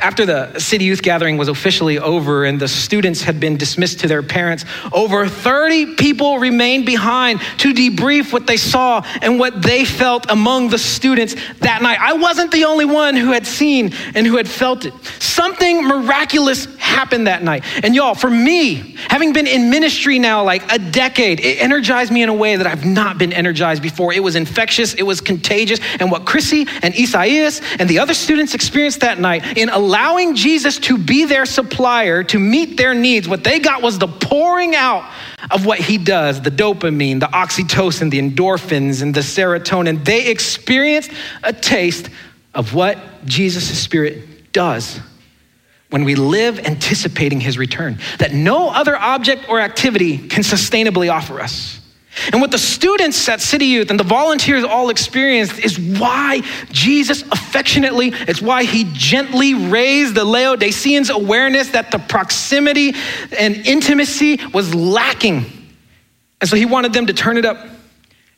After 0.00 0.24
the 0.24 0.58
city 0.58 0.86
youth 0.86 1.02
gathering 1.02 1.36
was 1.36 1.48
officially 1.48 1.98
over 1.98 2.44
and 2.44 2.58
the 2.58 2.66
students 2.66 3.22
had 3.22 3.38
been 3.38 3.58
dismissed 3.58 4.00
to 4.00 4.08
their 4.08 4.22
parents, 4.22 4.64
over 4.90 5.28
30 5.28 5.96
people 5.96 6.38
remained 6.38 6.86
behind 6.86 7.40
to 7.58 7.74
debrief 7.74 8.32
what 8.32 8.46
they 8.46 8.56
saw 8.56 9.02
and 9.20 9.38
what 9.38 9.60
they 9.62 9.84
felt 9.84 10.30
among 10.30 10.70
the 10.70 10.78
students 10.78 11.36
that 11.60 11.82
night. 11.82 11.98
I 12.00 12.14
wasn't 12.14 12.52
the 12.52 12.64
only 12.64 12.86
one 12.86 13.16
who 13.16 13.32
had 13.32 13.46
seen 13.46 13.92
and 14.14 14.26
who 14.26 14.38
had 14.38 14.48
felt 14.48 14.86
it. 14.86 14.94
Something 15.20 15.84
miraculous 15.84 16.66
happened 16.76 17.26
that 17.26 17.42
night. 17.42 17.64
And 17.82 17.94
y'all, 17.94 18.14
for 18.14 18.30
me, 18.30 18.96
having 19.08 19.32
been 19.32 19.46
in 19.46 19.70
ministry 19.70 20.18
now 20.18 20.42
like 20.42 20.70
a 20.72 20.78
decade, 20.78 21.40
it 21.40 21.60
energized 21.60 22.12
me 22.12 22.22
in 22.22 22.28
a 22.28 22.34
way 22.34 22.56
that 22.56 22.66
I've 22.66 22.84
not 22.84 23.18
been 23.18 23.32
energized 23.32 23.82
before. 23.82 24.12
It 24.12 24.22
was 24.22 24.36
infectious, 24.36 24.94
it 24.94 25.02
was 25.02 25.20
contagious. 25.20 25.80
And 26.00 26.10
what 26.10 26.24
Chrissy 26.24 26.66
and 26.82 26.94
Isaias 26.94 27.60
and 27.78 27.88
the 27.88 27.98
other 27.98 28.14
students 28.14 28.54
experienced 28.54 29.00
that 29.00 29.18
night 29.18 29.58
in 29.58 29.68
allowing 29.82 30.34
Jesus 30.34 30.78
to 30.78 30.96
be 30.96 31.24
their 31.24 31.44
supplier 31.44 32.22
to 32.24 32.38
meet 32.38 32.76
their 32.76 32.94
needs, 32.94 33.28
what 33.28 33.42
they 33.42 33.58
got 33.58 33.82
was 33.82 33.98
the 33.98 34.06
pouring 34.06 34.74
out 34.74 35.10
of 35.50 35.66
what 35.66 35.78
he 35.78 35.98
does 35.98 36.40
the 36.40 36.50
dopamine, 36.50 37.18
the 37.20 37.26
oxytocin, 37.26 38.10
the 38.10 38.20
endorphins, 38.20 39.02
and 39.02 39.14
the 39.14 39.20
serotonin. 39.20 40.04
They 40.04 40.28
experienced 40.28 41.10
a 41.42 41.52
taste 41.52 42.08
of 42.54 42.74
what 42.74 42.98
Jesus' 43.24 43.78
Spirit 43.78 44.52
does 44.52 45.00
when 45.90 46.04
we 46.04 46.14
live 46.14 46.58
anticipating 46.60 47.40
his 47.40 47.58
return, 47.58 47.98
that 48.18 48.32
no 48.32 48.70
other 48.70 48.96
object 48.96 49.48
or 49.50 49.60
activity 49.60 50.16
can 50.16 50.42
sustainably 50.42 51.12
offer 51.12 51.38
us. 51.38 51.81
And 52.30 52.40
what 52.40 52.50
the 52.50 52.58
students 52.58 53.26
at 53.28 53.40
City 53.40 53.66
Youth 53.66 53.90
and 53.90 53.98
the 53.98 54.04
volunteers 54.04 54.64
all 54.64 54.90
experienced 54.90 55.58
is 55.58 55.78
why 55.78 56.42
Jesus 56.70 57.22
affectionately, 57.22 58.12
it's 58.12 58.42
why 58.42 58.64
he 58.64 58.84
gently 58.92 59.54
raised 59.54 60.14
the 60.14 60.24
Laodiceans' 60.24 61.08
awareness 61.08 61.70
that 61.70 61.90
the 61.90 61.98
proximity 61.98 62.94
and 63.36 63.56
intimacy 63.66 64.40
was 64.52 64.74
lacking. 64.74 65.46
And 66.40 66.50
so 66.50 66.56
he 66.56 66.66
wanted 66.66 66.92
them 66.92 67.06
to 67.06 67.14
turn 67.14 67.38
it 67.38 67.46
up. 67.46 67.66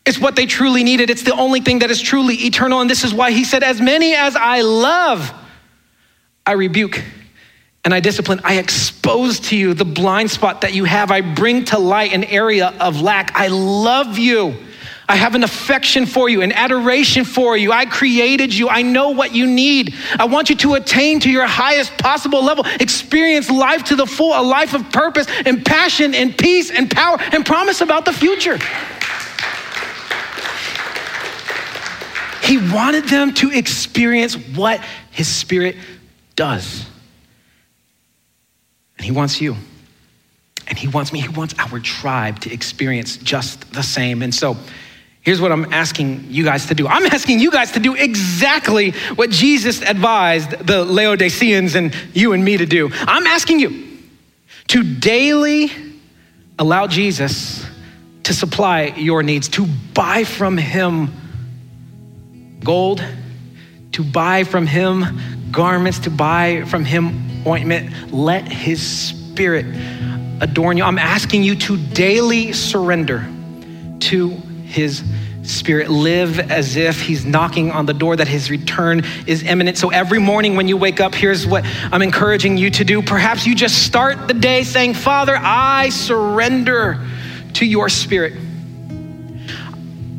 It's 0.07 0.20
what 0.20 0.37
they 0.37 0.47
truly 0.47 0.85
needed. 0.85 1.11
It's 1.11 1.22
the 1.22 1.35
only 1.35 1.61
thing 1.61 1.81
that 1.81 1.91
is 1.91 2.01
truly 2.01 2.35
eternal. 2.35 2.81
And 2.81 2.89
this 2.89 3.03
is 3.03 3.12
why 3.12 3.33
he 3.33 3.43
said, 3.43 3.62
As 3.62 3.81
many 3.81 4.14
as 4.14 4.37
I 4.37 4.61
love, 4.61 5.33
I 6.47 6.53
rebuke 6.53 7.03
and 7.85 7.93
I 7.93 8.01
discipline. 8.01 8.41
I 8.45 8.59
expose 8.59 9.41
to 9.41 9.57
you 9.57 9.74
the 9.74 9.85
blind 9.85 10.30
spot 10.30 10.62
that 10.62 10.72
you 10.72 10.85
have. 10.85 11.11
I 11.11 11.20
bring 11.20 11.66
to 11.66 11.78
light 11.78 12.12
an 12.12 12.24
area 12.24 12.72
of 12.80 13.01
lack. 13.03 13.32
I 13.35 13.49
love 13.49 14.18
you. 14.18 14.57
I 15.07 15.16
have 15.16 15.35
an 15.35 15.45
affection 15.45 16.07
for 16.07 16.30
you, 16.30 16.41
an 16.41 16.53
adoration 16.53 17.26
for 17.26 17.59
you. 17.59 17.72
I 17.72 17.85
created 17.85 18.55
you. 18.55 18.70
I 18.70 18.80
know 18.80 19.11
what 19.11 19.35
you 19.35 19.47
need. 19.47 19.95
I 20.18 20.24
want 20.24 20.49
you 20.49 20.57
to 20.57 20.74
attain 20.74 21.20
to 21.20 21.30
your 21.30 21.47
highest 21.47 21.99
possible 21.99 22.43
level, 22.43 22.64
experience 22.80 23.51
life 23.51 23.85
to 23.85 23.97
the 23.97 24.07
full, 24.07 24.32
a 24.32 24.41
life 24.41 24.72
of 24.72 24.91
purpose 24.91 25.26
and 25.45 25.64
passion 25.64 26.14
and 26.14 26.37
peace 26.37 26.70
and 26.70 26.91
power 26.91 27.18
and 27.32 27.45
promise 27.45 27.82
about 27.82 28.07
the 28.07 28.14
future. 28.14 28.59
He 32.43 32.57
wanted 32.72 33.05
them 33.05 33.35
to 33.35 33.51
experience 33.51 34.35
what 34.35 34.80
his 35.11 35.28
spirit 35.28 35.76
does. 36.35 36.87
And 39.05 39.13
He 39.13 39.19
wants 39.19 39.39
you. 39.39 39.55
And 40.67 40.79
He 40.79 40.89
wants 40.89 41.13
me. 41.13 41.21
He 41.21 41.29
wants 41.29 41.55
our 41.59 41.79
tribe 41.79 42.41
to 42.41 42.51
experience 42.51 43.19
just 43.19 43.71
the 43.75 43.83
same. 43.83 44.23
And 44.23 44.35
so, 44.35 44.57
here's 45.21 45.43
what 45.43 45.53
I'm 45.53 45.71
asking 45.75 46.25
you 46.31 46.43
guys 46.43 46.65
to 46.69 46.75
do 46.75 46.89
I'm 46.89 47.05
asking 47.05 47.39
you 47.39 47.51
guys 47.51 47.73
to 47.73 47.81
do 47.81 47.95
exactly 47.95 48.93
what 49.15 49.29
Jesus 49.29 49.83
advised 49.83 50.53
the 50.53 50.87
Laodiceans 50.87 51.75
and 51.75 51.95
you 52.15 52.33
and 52.33 52.43
me 52.43 52.57
to 52.57 52.65
do. 52.65 52.89
I'm 52.95 53.27
asking 53.27 53.61
you 53.61 53.87
to 54.69 54.83
daily 54.83 55.71
allow 56.59 56.87
Jesus 56.87 57.63
to 58.23 58.33
supply 58.33 58.85
your 58.97 59.23
needs, 59.23 59.51
to 59.51 59.67
buy 59.93 60.25
from 60.25 60.57
Him 60.57 61.13
gold, 62.65 63.05
to 63.93 64.03
buy 64.03 64.45
from 64.45 64.67
Him 64.67 65.21
garments, 65.51 65.99
to 65.99 66.11
buy 66.11 66.65
from 66.65 66.87
Him 66.87 67.34
ointment. 67.47 68.12
Let 68.12 68.47
his 68.49 68.84
spirit 68.84 69.66
adorn 70.40 70.76
you. 70.76 70.84
I'm 70.84 70.99
asking 70.99 71.42
you 71.42 71.55
to 71.57 71.76
daily 71.76 72.53
surrender 72.53 73.26
to 74.01 74.30
his 74.30 75.03
spirit. 75.42 75.90
Live 75.90 76.38
as 76.51 76.76
if 76.76 77.01
he's 77.01 77.24
knocking 77.24 77.70
on 77.70 77.86
the 77.86 77.95
door, 77.95 78.16
that 78.16 78.28
his 78.28 78.51
return 78.51 79.03
is 79.26 79.42
imminent. 79.42 79.78
So 79.78 79.90
every 79.90 80.18
morning 80.18 80.57
when 80.57 80.68
you 80.68 80.76
wake 80.76 81.01
up, 81.01 81.14
here's 81.14 81.47
what 81.47 81.64
I'm 81.92 82.03
encouraging 82.03 82.57
you 82.57 82.70
to 82.70 82.84
do. 82.84 83.03
Perhaps 83.03 83.47
you 83.47 83.55
just 83.55 83.84
start 83.84 84.28
the 84.28 84.34
day 84.34 84.64
saying, 84.64 84.95
Father, 84.95 85.36
I 85.38 85.90
surrender 85.90 87.07
to 87.55 87.66
your 87.66 87.88
spirit. 87.88 88.34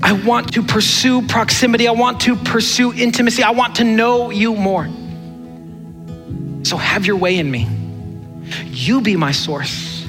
I 0.01 0.13
want 0.13 0.53
to 0.53 0.61
pursue 0.61 1.27
proximity. 1.27 1.87
I 1.87 1.91
want 1.91 2.21
to 2.21 2.35
pursue 2.35 2.93
intimacy. 2.93 3.41
I 3.41 3.51
want 3.51 3.75
to 3.77 3.83
know 3.83 4.29
you 4.29 4.55
more. 4.55 4.87
So 6.65 6.77
have 6.77 7.05
your 7.05 7.17
way 7.17 7.37
in 7.37 7.49
me. 7.49 7.67
You 8.65 9.01
be 9.01 9.15
my 9.15 9.31
source. 9.31 10.03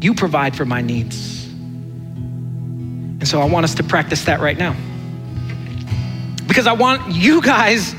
You 0.00 0.14
provide 0.14 0.54
for 0.54 0.66
my 0.66 0.82
needs. 0.82 1.46
And 1.46 3.26
so 3.26 3.40
I 3.40 3.46
want 3.46 3.64
us 3.64 3.74
to 3.76 3.82
practice 3.82 4.24
that 4.26 4.40
right 4.40 4.58
now. 4.58 4.76
Because 6.46 6.66
I 6.66 6.72
want 6.72 7.14
you 7.14 7.40
guys 7.40 7.94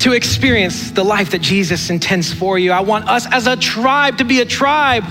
to 0.00 0.12
experience 0.12 0.90
the 0.90 1.04
life 1.04 1.30
that 1.30 1.40
Jesus 1.40 1.88
intends 1.88 2.30
for 2.30 2.58
you. 2.58 2.72
I 2.72 2.80
want 2.80 3.08
us 3.08 3.26
as 3.32 3.46
a 3.46 3.56
tribe 3.56 4.18
to 4.18 4.24
be 4.24 4.40
a 4.40 4.46
tribe 4.46 5.04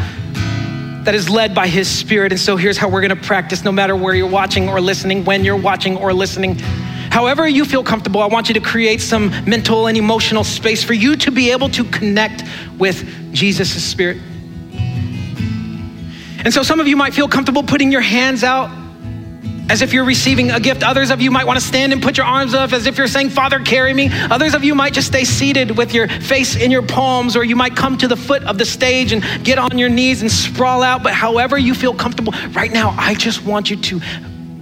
that 1.06 1.16
is 1.16 1.30
led 1.30 1.56
by 1.56 1.68
his 1.68 1.90
spirit. 1.90 2.32
And 2.32 2.40
so 2.40 2.58
here's 2.58 2.78
how 2.78 2.90
we're 2.90 3.08
to 3.08 3.16
practice 3.16 3.64
no 3.64 3.72
matter 3.72 3.96
where 3.96 4.14
you're 4.14 4.30
watching 4.30 4.70
or 4.70 4.80
listening, 4.80 5.26
when 5.26 5.44
you're 5.44 5.58
watching 5.58 5.98
or 5.98 6.14
listening. 6.14 6.60
However, 7.20 7.46
you 7.50 7.66
feel 7.66 7.84
comfortable, 7.84 8.22
I 8.22 8.28
want 8.28 8.48
you 8.48 8.54
to 8.54 8.62
create 8.62 9.02
some 9.02 9.30
mental 9.44 9.88
and 9.88 9.98
emotional 9.98 10.46
space 10.46 10.86
for 10.86 10.94
you 10.94 11.18
to 11.18 11.32
be 11.32 11.52
able 11.52 11.68
to 11.72 11.84
connect 11.84 12.46
with 12.78 13.34
Jesus' 13.34 13.84
Spirit. 13.84 14.20
And 16.46 16.54
so, 16.54 16.64
some 16.64 16.80
of 16.80 16.88
you 16.88 16.96
might 16.96 17.14
feel 17.14 17.28
comfortable 17.28 17.62
putting 17.62 17.92
your 17.92 18.00
hands 18.00 18.46
out 18.46 18.72
as 19.70 19.82
if 19.82 19.92
you're 19.92 20.06
receiving 20.06 20.52
a 20.52 20.62
gift. 20.62 20.82
Others 20.82 21.12
of 21.12 21.20
you 21.20 21.30
might 21.30 21.46
want 21.46 21.60
to 21.60 21.66
stand 21.66 21.92
and 21.92 22.02
put 22.02 22.16
your 22.16 22.26
arms 22.26 22.54
up 22.54 22.72
as 22.72 22.86
if 22.88 22.98
you're 22.98 23.06
saying, 23.06 23.32
Father, 23.32 23.60
carry 23.60 23.94
me. 23.94 24.10
Others 24.32 24.56
of 24.56 24.64
you 24.64 24.74
might 24.74 24.94
just 24.94 25.08
stay 25.08 25.26
seated 25.26 25.76
with 25.76 25.94
your 25.94 26.08
face 26.08 26.56
in 26.56 26.72
your 26.72 26.84
palms, 26.84 27.36
or 27.36 27.44
you 27.44 27.58
might 27.58 27.76
come 27.76 27.98
to 27.98 28.08
the 28.08 28.16
foot 28.16 28.44
of 28.44 28.58
the 28.58 28.66
stage 28.66 29.12
and 29.12 29.22
get 29.44 29.60
on 29.60 29.78
your 29.78 29.90
knees 29.90 30.22
and 30.22 30.32
sprawl 30.32 30.84
out. 30.84 31.04
But 31.04 31.16
however 31.16 31.58
you 31.58 31.74
feel 31.74 31.94
comfortable, 31.94 32.32
right 32.52 32.72
now, 32.72 32.96
I 32.98 33.14
just 33.14 33.44
want 33.44 33.70
you 33.70 33.76
to 33.76 34.00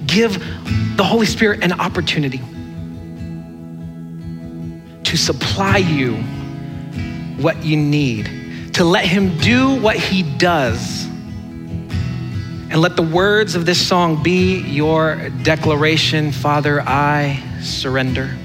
give 0.07 0.43
the 0.97 1.03
Holy 1.03 1.25
Spirit 1.25 1.63
an 1.63 1.73
opportunity 1.73 2.41
to 5.03 5.17
supply 5.17 5.77
you 5.77 6.15
what 7.41 7.63
you 7.63 7.77
need, 7.77 8.73
to 8.73 8.83
let 8.83 9.05
Him 9.05 9.37
do 9.37 9.75
what 9.75 9.95
He 9.95 10.23
does. 10.37 11.05
And 12.69 12.81
let 12.81 12.97
the 12.97 13.03
words 13.03 13.55
of 13.55 13.65
this 13.65 13.85
song 13.85 14.21
be 14.21 14.59
your 14.59 15.29
declaration 15.43 16.31
Father, 16.31 16.81
I 16.81 17.41
surrender. 17.61 18.35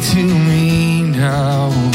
To 0.00 1.89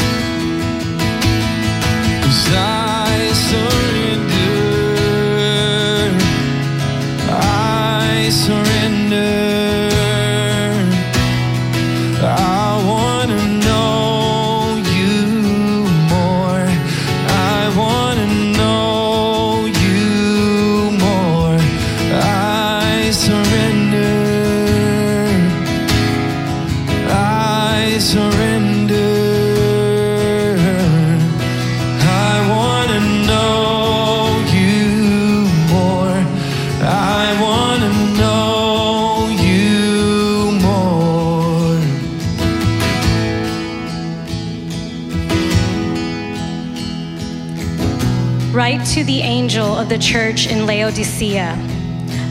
the 49.96 50.02
church 50.02 50.46
in 50.46 50.66
Laodicea 50.66 51.56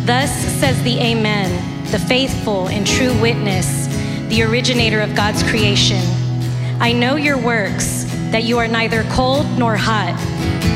Thus 0.06 0.30
says 0.60 0.80
the 0.84 1.00
Amen, 1.00 1.50
the 1.90 1.98
faithful 1.98 2.68
and 2.68 2.86
true 2.86 3.20
witness, 3.20 3.88
the 4.28 4.44
originator 4.44 5.02
of 5.02 5.16
God's 5.16 5.42
creation. 5.42 6.04
I 6.80 6.92
know 6.92 7.16
your 7.16 7.40
works, 7.40 8.04
that 8.30 8.44
you 8.44 8.60
are 8.60 8.68
neither 8.68 9.02
cold 9.06 9.48
nor 9.58 9.76
hot. 9.76 10.14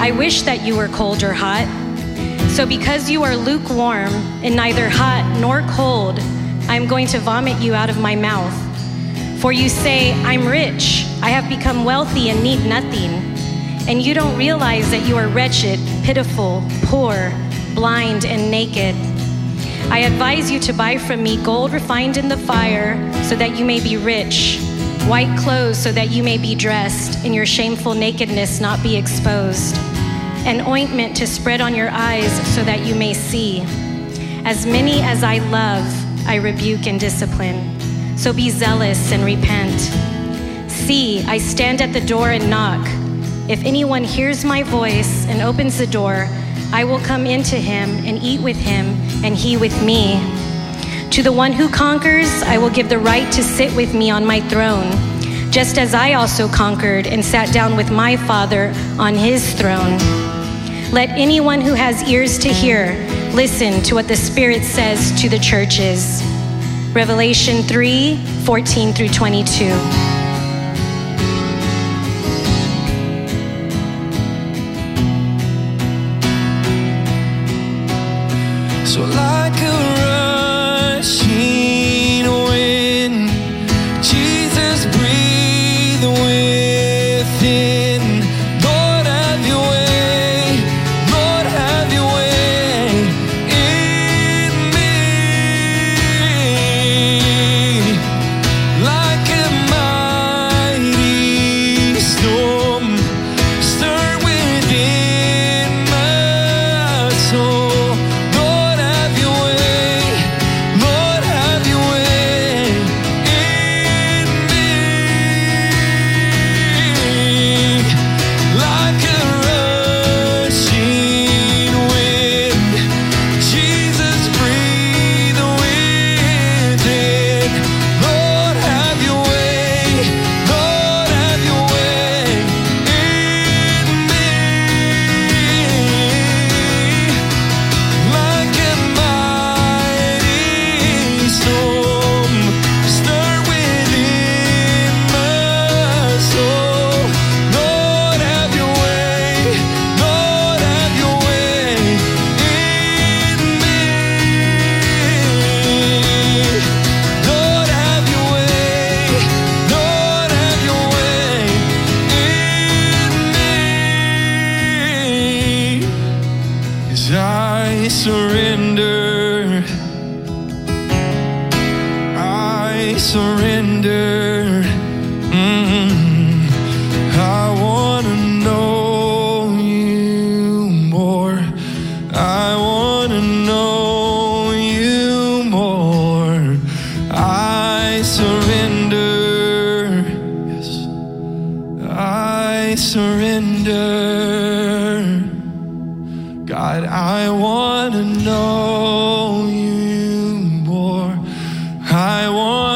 I 0.02 0.10
wish 0.10 0.42
that 0.44 0.64
you 0.64 0.76
were 0.76 0.88
cold 0.88 1.22
or 1.22 1.32
hot. 1.32 1.68
So, 2.50 2.66
because 2.66 3.08
you 3.08 3.22
are 3.22 3.36
lukewarm 3.36 4.12
and 4.44 4.56
neither 4.56 4.90
hot 4.90 5.38
nor 5.40 5.62
cold, 5.70 6.18
I 6.68 6.76
am 6.76 6.88
going 6.88 7.06
to 7.08 7.20
vomit 7.20 7.62
you 7.62 7.76
out 7.76 7.92
of 7.92 8.00
my 8.00 8.16
mouth. 8.16 8.56
For 9.40 9.52
you 9.52 9.70
say, 9.70 10.14
I'm 10.24 10.48
rich, 10.48 11.06
I 11.22 11.30
have 11.30 11.48
become 11.50 11.86
wealthy 11.86 12.32
and 12.32 12.42
need 12.42 12.66
nothing 12.66 13.30
and 13.90 14.04
you 14.04 14.14
don't 14.14 14.38
realize 14.38 14.92
that 14.92 15.08
you 15.08 15.18
are 15.18 15.28
wretched, 15.30 15.80
pitiful, 16.04 16.62
poor, 16.90 17.32
blind, 17.76 18.26
and 18.26 18.50
naked. 18.50 18.96
I 19.92 20.00
advise 20.00 20.50
you 20.50 20.60
to 20.62 20.74
buy 20.74 20.98
from 20.98 21.22
me 21.22 21.42
gold 21.44 21.72
refined 21.72 22.18
in 22.18 22.28
the 22.28 22.38
fire 22.38 22.98
so 23.24 23.36
that 23.36 23.56
you 23.56 23.64
may 23.64 23.80
be 23.80 23.96
rich, 23.96 24.60
white 25.06 25.38
clothes 25.38 25.78
so 25.78 25.92
that 25.92 26.10
you 26.10 26.24
may 26.24 26.40
be 26.40 26.56
dressed, 26.56 27.24
and 27.24 27.36
your 27.36 27.46
shameful 27.46 27.94
nakedness 27.94 28.60
not 28.60 28.82
be 28.82 28.98
exposed, 28.98 29.76
an 30.48 30.62
ointment 30.62 31.16
to 31.18 31.28
spread 31.28 31.62
on 31.62 31.76
your 31.76 31.90
eyes 31.92 32.32
so 32.56 32.64
that 32.64 32.84
you 32.84 32.96
may 32.96 33.14
see. 33.14 33.62
As 34.46 34.66
many 34.66 35.02
as 35.02 35.24
I 35.24 35.38
love, 35.50 35.86
I 36.28 36.38
rebuke 36.38 36.88
and 36.88 37.00
discipline. 37.00 37.80
So 38.18 38.34
be 38.34 38.50
zealous 38.50 39.12
and 39.12 39.24
repent. 39.24 39.80
See, 40.72 41.22
I 41.26 41.38
stand 41.38 41.84
at 41.84 41.94
the 41.94 42.02
door 42.02 42.32
and 42.32 42.50
knock. 42.50 42.84
If 43.48 43.64
anyone 43.64 44.04
hears 44.04 44.44
my 44.44 44.64
voice 44.64 45.28
and 45.28 45.42
opens 45.44 45.78
the 45.78 45.88
door, 45.88 46.28
I 46.72 46.84
will 46.84 47.00
come 47.00 47.26
into 47.26 47.56
him 47.56 47.90
and 48.06 48.18
eat 48.20 48.42
with 48.42 48.58
him, 48.58 48.96
and 49.24 49.36
he 49.36 49.58
with 49.58 49.84
me. 49.84 50.20
To 51.12 51.24
the 51.24 51.32
one 51.32 51.52
who 51.52 51.68
conquers, 51.68 52.44
I 52.44 52.58
will 52.58 52.70
give 52.70 52.90
the 52.90 53.00
right 53.00 53.32
to 53.34 53.44
sit 53.44 53.76
with 53.76 53.94
me 53.94 54.12
on 54.12 54.26
my 54.26 54.40
throne, 54.42 54.92
just 55.52 55.78
as 55.78 55.94
I 55.94 56.14
also 56.14 56.48
conquered 56.48 57.08
and 57.08 57.26
sat 57.26 57.52
down 57.52 57.76
with 57.76 57.92
my 57.92 58.16
Father 58.16 58.74
on 59.00 59.16
his 59.16 59.54
throne. 59.54 59.98
Let 60.92 61.10
anyone 61.10 61.62
who 61.62 61.74
has 61.74 62.08
ears 62.08 62.38
to 62.40 62.50
hear 62.50 62.94
listen 63.34 63.82
to 63.84 63.96
what 63.96 64.08
the 64.08 64.16
Spirit 64.16 64.64
says 64.64 65.20
to 65.22 65.30
the 65.30 65.40
churches. 65.40 66.24
Revelation 66.94 67.64
3 67.64 68.18
14 68.46 68.94
through 68.94 69.10
22. 69.10 70.09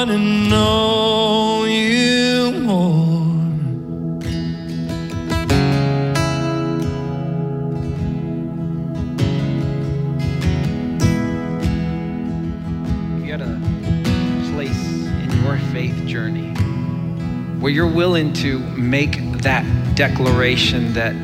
To 0.03 0.17
know 0.17 1.63
you 1.63 2.51
more. 2.59 3.23
Had 13.25 13.39
a 13.39 13.57
place 14.51 14.77
in 15.07 15.41
your 15.41 15.57
faith 15.71 16.05
journey 16.05 16.49
where 17.61 17.71
you're 17.71 17.87
willing 17.87 18.33
to 18.33 18.59
make 18.59 19.21
that 19.43 19.63
declaration 19.95 20.91
that 20.95 21.15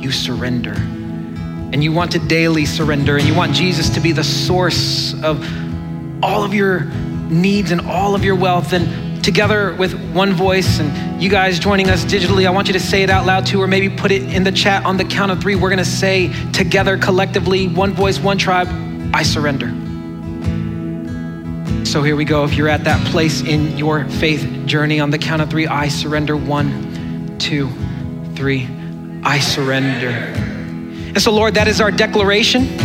you 0.00 0.10
surrender 0.10 0.72
and 0.72 1.84
you 1.84 1.92
want 1.92 2.12
to 2.12 2.18
daily 2.20 2.64
surrender 2.64 3.18
and 3.18 3.26
you 3.26 3.34
want 3.34 3.54
Jesus 3.54 3.90
to 3.90 4.00
be 4.00 4.12
the 4.12 4.24
source 4.24 5.12
of 5.22 5.46
all 6.24 6.42
of 6.42 6.54
your 6.54 6.90
needs 7.30 7.70
and 7.70 7.80
all 7.82 8.14
of 8.14 8.24
your 8.24 8.34
wealth 8.34 8.72
and 8.72 9.24
together 9.24 9.74
with 9.74 9.94
one 10.12 10.32
voice 10.32 10.78
and 10.78 11.22
you 11.22 11.28
guys 11.28 11.58
joining 11.58 11.90
us 11.90 12.04
digitally 12.04 12.46
i 12.46 12.50
want 12.50 12.66
you 12.68 12.72
to 12.72 12.80
say 12.80 13.02
it 13.02 13.10
out 13.10 13.26
loud 13.26 13.44
too 13.44 13.60
or 13.60 13.66
maybe 13.66 13.94
put 13.94 14.10
it 14.10 14.22
in 14.32 14.44
the 14.44 14.52
chat 14.52 14.84
on 14.84 14.96
the 14.96 15.04
count 15.04 15.30
of 15.30 15.40
three 15.40 15.54
we're 15.54 15.68
going 15.68 15.78
to 15.78 15.84
say 15.84 16.32
together 16.52 16.96
collectively 16.96 17.68
one 17.68 17.92
voice 17.92 18.18
one 18.18 18.38
tribe 18.38 18.68
i 19.12 19.22
surrender 19.22 19.74
so 21.88 22.02
here 22.02 22.16
we 22.16 22.26
go. 22.26 22.44
If 22.44 22.52
you're 22.52 22.68
at 22.68 22.84
that 22.84 23.02
place 23.06 23.40
in 23.40 23.78
your 23.78 24.04
faith 24.04 24.46
journey 24.66 25.00
on 25.00 25.08
the 25.08 25.16
count 25.16 25.40
of 25.40 25.48
three, 25.48 25.66
I 25.66 25.88
surrender. 25.88 26.36
One, 26.36 27.38
two, 27.38 27.70
three. 28.34 28.68
I 29.24 29.38
surrender. 29.38 30.10
And 30.10 31.18
so, 31.18 31.32
Lord, 31.32 31.54
that 31.54 31.66
is 31.66 31.80
our 31.80 31.90
declaration. 31.90 32.76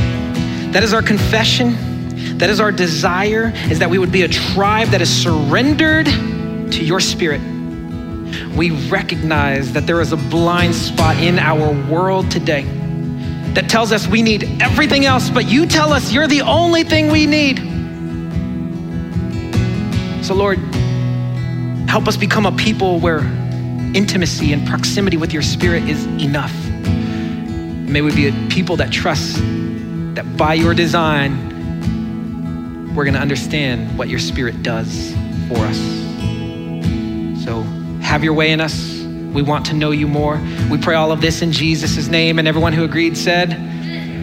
That 0.71 0.83
is 0.83 0.93
our 0.93 1.01
confession. 1.01 1.92
That 2.43 2.49
is 2.49 2.59
our 2.59 2.73
desire, 2.73 3.53
is 3.69 3.79
that 3.79 3.89
we 3.89 3.97
would 3.97 4.11
be 4.11 4.23
a 4.23 4.27
tribe 4.27 4.89
that 4.89 5.01
is 5.01 5.09
surrendered 5.09 6.07
to 6.07 6.83
your 6.83 6.99
spirit. 6.99 7.39
We 8.53 8.89
recognize 8.89 9.71
that 9.71 9.87
there 9.87 10.01
is 10.01 10.11
a 10.11 10.17
blind 10.17 10.75
spot 10.75 11.15
in 11.23 11.39
our 11.39 11.71
world 11.89 12.29
today 12.29 12.63
that 13.53 13.69
tells 13.69 13.93
us 13.93 14.07
we 14.07 14.21
need 14.21 14.61
everything 14.61 15.05
else, 15.05 15.29
but 15.29 15.45
you 15.45 15.65
tell 15.65 15.93
us 15.93 16.11
you're 16.11 16.27
the 16.27 16.41
only 16.41 16.83
thing 16.83 17.09
we 17.09 17.25
need. 17.25 17.59
So, 20.21 20.35
Lord, 20.35 20.59
help 21.87 22.09
us 22.09 22.17
become 22.17 22.45
a 22.45 22.51
people 22.51 22.99
where 22.99 23.19
intimacy 23.95 24.51
and 24.51 24.67
proximity 24.67 25.15
with 25.15 25.31
your 25.31 25.43
spirit 25.43 25.83
is 25.83 26.05
enough. 26.21 26.53
May 26.75 28.01
we 28.01 28.13
be 28.13 28.27
a 28.27 28.33
people 28.49 28.75
that 28.75 28.91
trust 28.91 29.37
that 30.15 30.35
by 30.35 30.55
your 30.55 30.73
design, 30.73 31.52
we're 32.95 33.05
going 33.05 33.15
to 33.15 33.19
understand 33.19 33.97
what 33.97 34.07
your 34.07 34.19
spirit 34.19 34.61
does 34.61 35.11
for 35.47 35.57
us. 35.57 35.77
So, 37.43 37.63
have 38.01 38.23
your 38.23 38.33
way 38.33 38.51
in 38.51 38.61
us. 38.61 39.01
We 39.33 39.41
want 39.41 39.65
to 39.67 39.73
know 39.73 39.91
you 39.91 40.07
more. 40.07 40.39
We 40.69 40.77
pray 40.77 40.95
all 40.95 41.11
of 41.11 41.19
this 41.19 41.41
in 41.41 41.51
Jesus' 41.51 42.07
name. 42.07 42.37
And 42.37 42.47
everyone 42.47 42.73
who 42.73 42.83
agreed 42.83 43.17
said, 43.17 43.53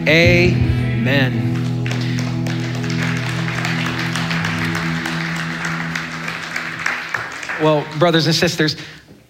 Amen. 0.07 1.51
Well, 7.61 7.85
brothers 7.99 8.25
and 8.25 8.33
sisters, 8.33 8.75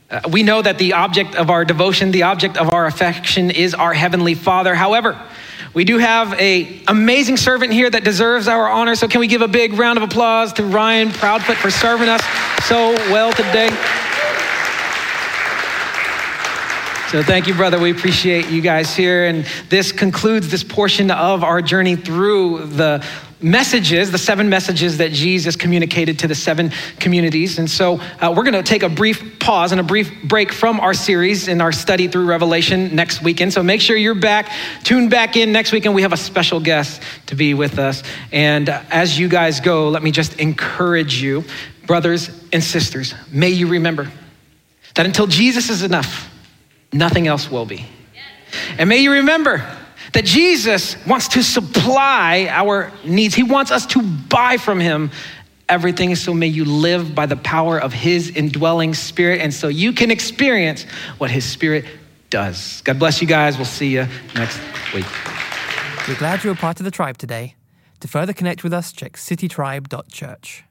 uh, 0.10 0.22
we 0.30 0.44
know 0.44 0.62
that 0.62 0.78
the 0.78 0.94
object 0.94 1.36
of 1.36 1.50
our 1.50 1.66
devotion, 1.66 2.12
the 2.12 2.24
object 2.24 2.58
of 2.58 2.74
our 2.74 2.86
affection 2.86 3.50
is 3.50 3.74
our 3.74 3.94
heavenly 3.94 4.36
Father. 4.36 4.76
However, 4.76 5.20
we 5.74 5.86
do 5.86 6.00
have 6.00 6.34
a 6.34 6.82
amazing 6.88 7.38
servant 7.38 7.72
here 7.72 7.90
that 7.90 8.04
deserves 8.04 8.48
our 8.48 8.70
honor. 8.70 8.96
So 8.96 9.08
can 9.08 9.22
we 9.22 9.28
give 9.28 9.42
a 9.42 9.48
big 9.48 9.74
round 9.74 9.98
of 9.98 10.04
applause 10.04 10.52
to 10.54 10.64
Ryan 10.64 11.10
Proudfoot 11.12 11.56
for 11.56 11.72
serving 11.72 12.10
us 12.10 12.22
so 12.66 12.94
well 13.12 13.32
today? 13.32 13.70
So 17.10 17.22
thank 17.22 17.48
you, 17.48 17.54
brother. 17.54 17.80
We 17.80 17.92
appreciate 17.92 18.50
you 18.50 18.62
guys 18.62 18.96
here. 18.96 19.28
And 19.28 19.46
this 19.70 19.92
concludes 19.92 20.50
this 20.50 20.64
portion 20.64 21.12
of 21.12 21.44
our 21.44 21.62
journey 21.62 21.96
through 21.96 22.68
the 22.68 23.06
messages, 23.42 24.12
the 24.12 24.18
seven 24.18 24.50
messages 24.50 24.98
that 24.98 25.12
Jesus 25.12 25.56
communicated 25.56 26.20
to 26.20 26.28
the 26.28 26.36
seven 26.36 26.72
communities. 27.00 27.58
And 27.58 27.70
so 27.70 28.00
uh, 28.20 28.34
we're 28.36 28.44
going 28.44 28.54
to 28.54 28.64
take 28.64 28.84
a 28.84 28.90
brief 28.90 29.40
pause 29.40 29.72
and 29.72 29.82
a 29.82 29.84
brief 29.84 30.12
break 30.24 30.52
from 30.52 30.80
our 30.80 30.94
series 30.94 31.48
in 31.48 31.62
our 31.62 31.72
study 31.72 32.08
through 32.08 32.26
Revelation 32.26 32.96
next 32.96 33.22
weekend. 33.24 33.54
So 33.54 33.64
make 33.64 33.82
sure 33.82 33.96
you're 33.96 34.16
back, 34.16 34.52
tune 34.84 35.10
back 35.10 35.36
in 35.36 35.52
next 35.52 35.72
weekend. 35.72 35.96
We 35.96 36.04
have 36.04 36.14
a 36.14 36.18
special 36.18 36.60
guest 36.60 37.02
to 37.28 37.36
be 37.36 37.54
with 37.54 37.80
us. 37.80 38.04
And 38.32 38.70
uh, 38.70 38.84
as 38.90 39.18
you 39.18 39.28
guys 39.28 39.60
go, 39.60 39.90
let 39.90 40.04
me 40.04 40.12
just 40.12 40.40
encourage 40.40 41.22
you, 41.22 41.44
brothers 41.88 42.30
and 42.54 42.64
sisters, 42.64 43.16
may 43.32 43.50
you 43.50 43.68
remember 43.68 44.12
that 44.96 45.06
until 45.06 45.28
Jesus 45.28 45.70
is 45.70 45.84
enough, 45.84 46.30
nothing 46.94 47.28
else 47.28 47.50
will 47.50 47.66
be. 47.66 47.86
And 48.78 48.90
may 48.90 48.98
you 48.98 49.14
remember 49.14 49.66
that 50.14 50.26
Jesus 50.26 50.96
wants 51.06 51.30
to 51.30 51.44
supply 51.44 52.48
our 52.50 52.92
needs. 53.06 53.36
He 53.36 53.44
wants 53.44 53.72
us 53.72 53.86
to 53.88 54.02
buy 54.02 54.58
from 54.58 54.80
Him 54.80 55.12
everything. 55.70 56.16
So 56.16 56.34
may 56.34 56.48
you 56.48 56.66
live 56.66 57.16
by 57.16 57.26
the 57.26 57.38
power 57.38 57.80
of 57.80 57.94
His 57.94 58.30
indwelling 58.30 58.94
Spirit, 58.94 59.42
and 59.42 59.54
so 59.54 59.68
you 59.68 59.94
can 59.94 60.12
experience 60.12 60.84
what 61.18 61.32
His 61.32 61.46
Spirit 61.46 61.86
does. 62.30 62.82
God 62.82 63.00
bless 63.00 63.22
you 63.22 63.28
guys. 63.28 63.58
We'll 63.58 63.66
see 63.66 63.88
you 63.88 64.08
next 64.36 64.60
week. 64.94 65.06
We're 66.08 66.18
glad 66.18 66.44
you 66.44 66.50
were 66.50 66.56
part 66.56 66.80
of 66.80 66.84
the 66.84 66.92
tribe 66.92 67.18
today. 67.18 67.56
To 68.00 68.08
further 68.08 68.34
connect 68.34 68.64
with 68.64 68.74
us, 68.74 68.92
check 68.92 69.14
citytribe.church. 69.14 70.64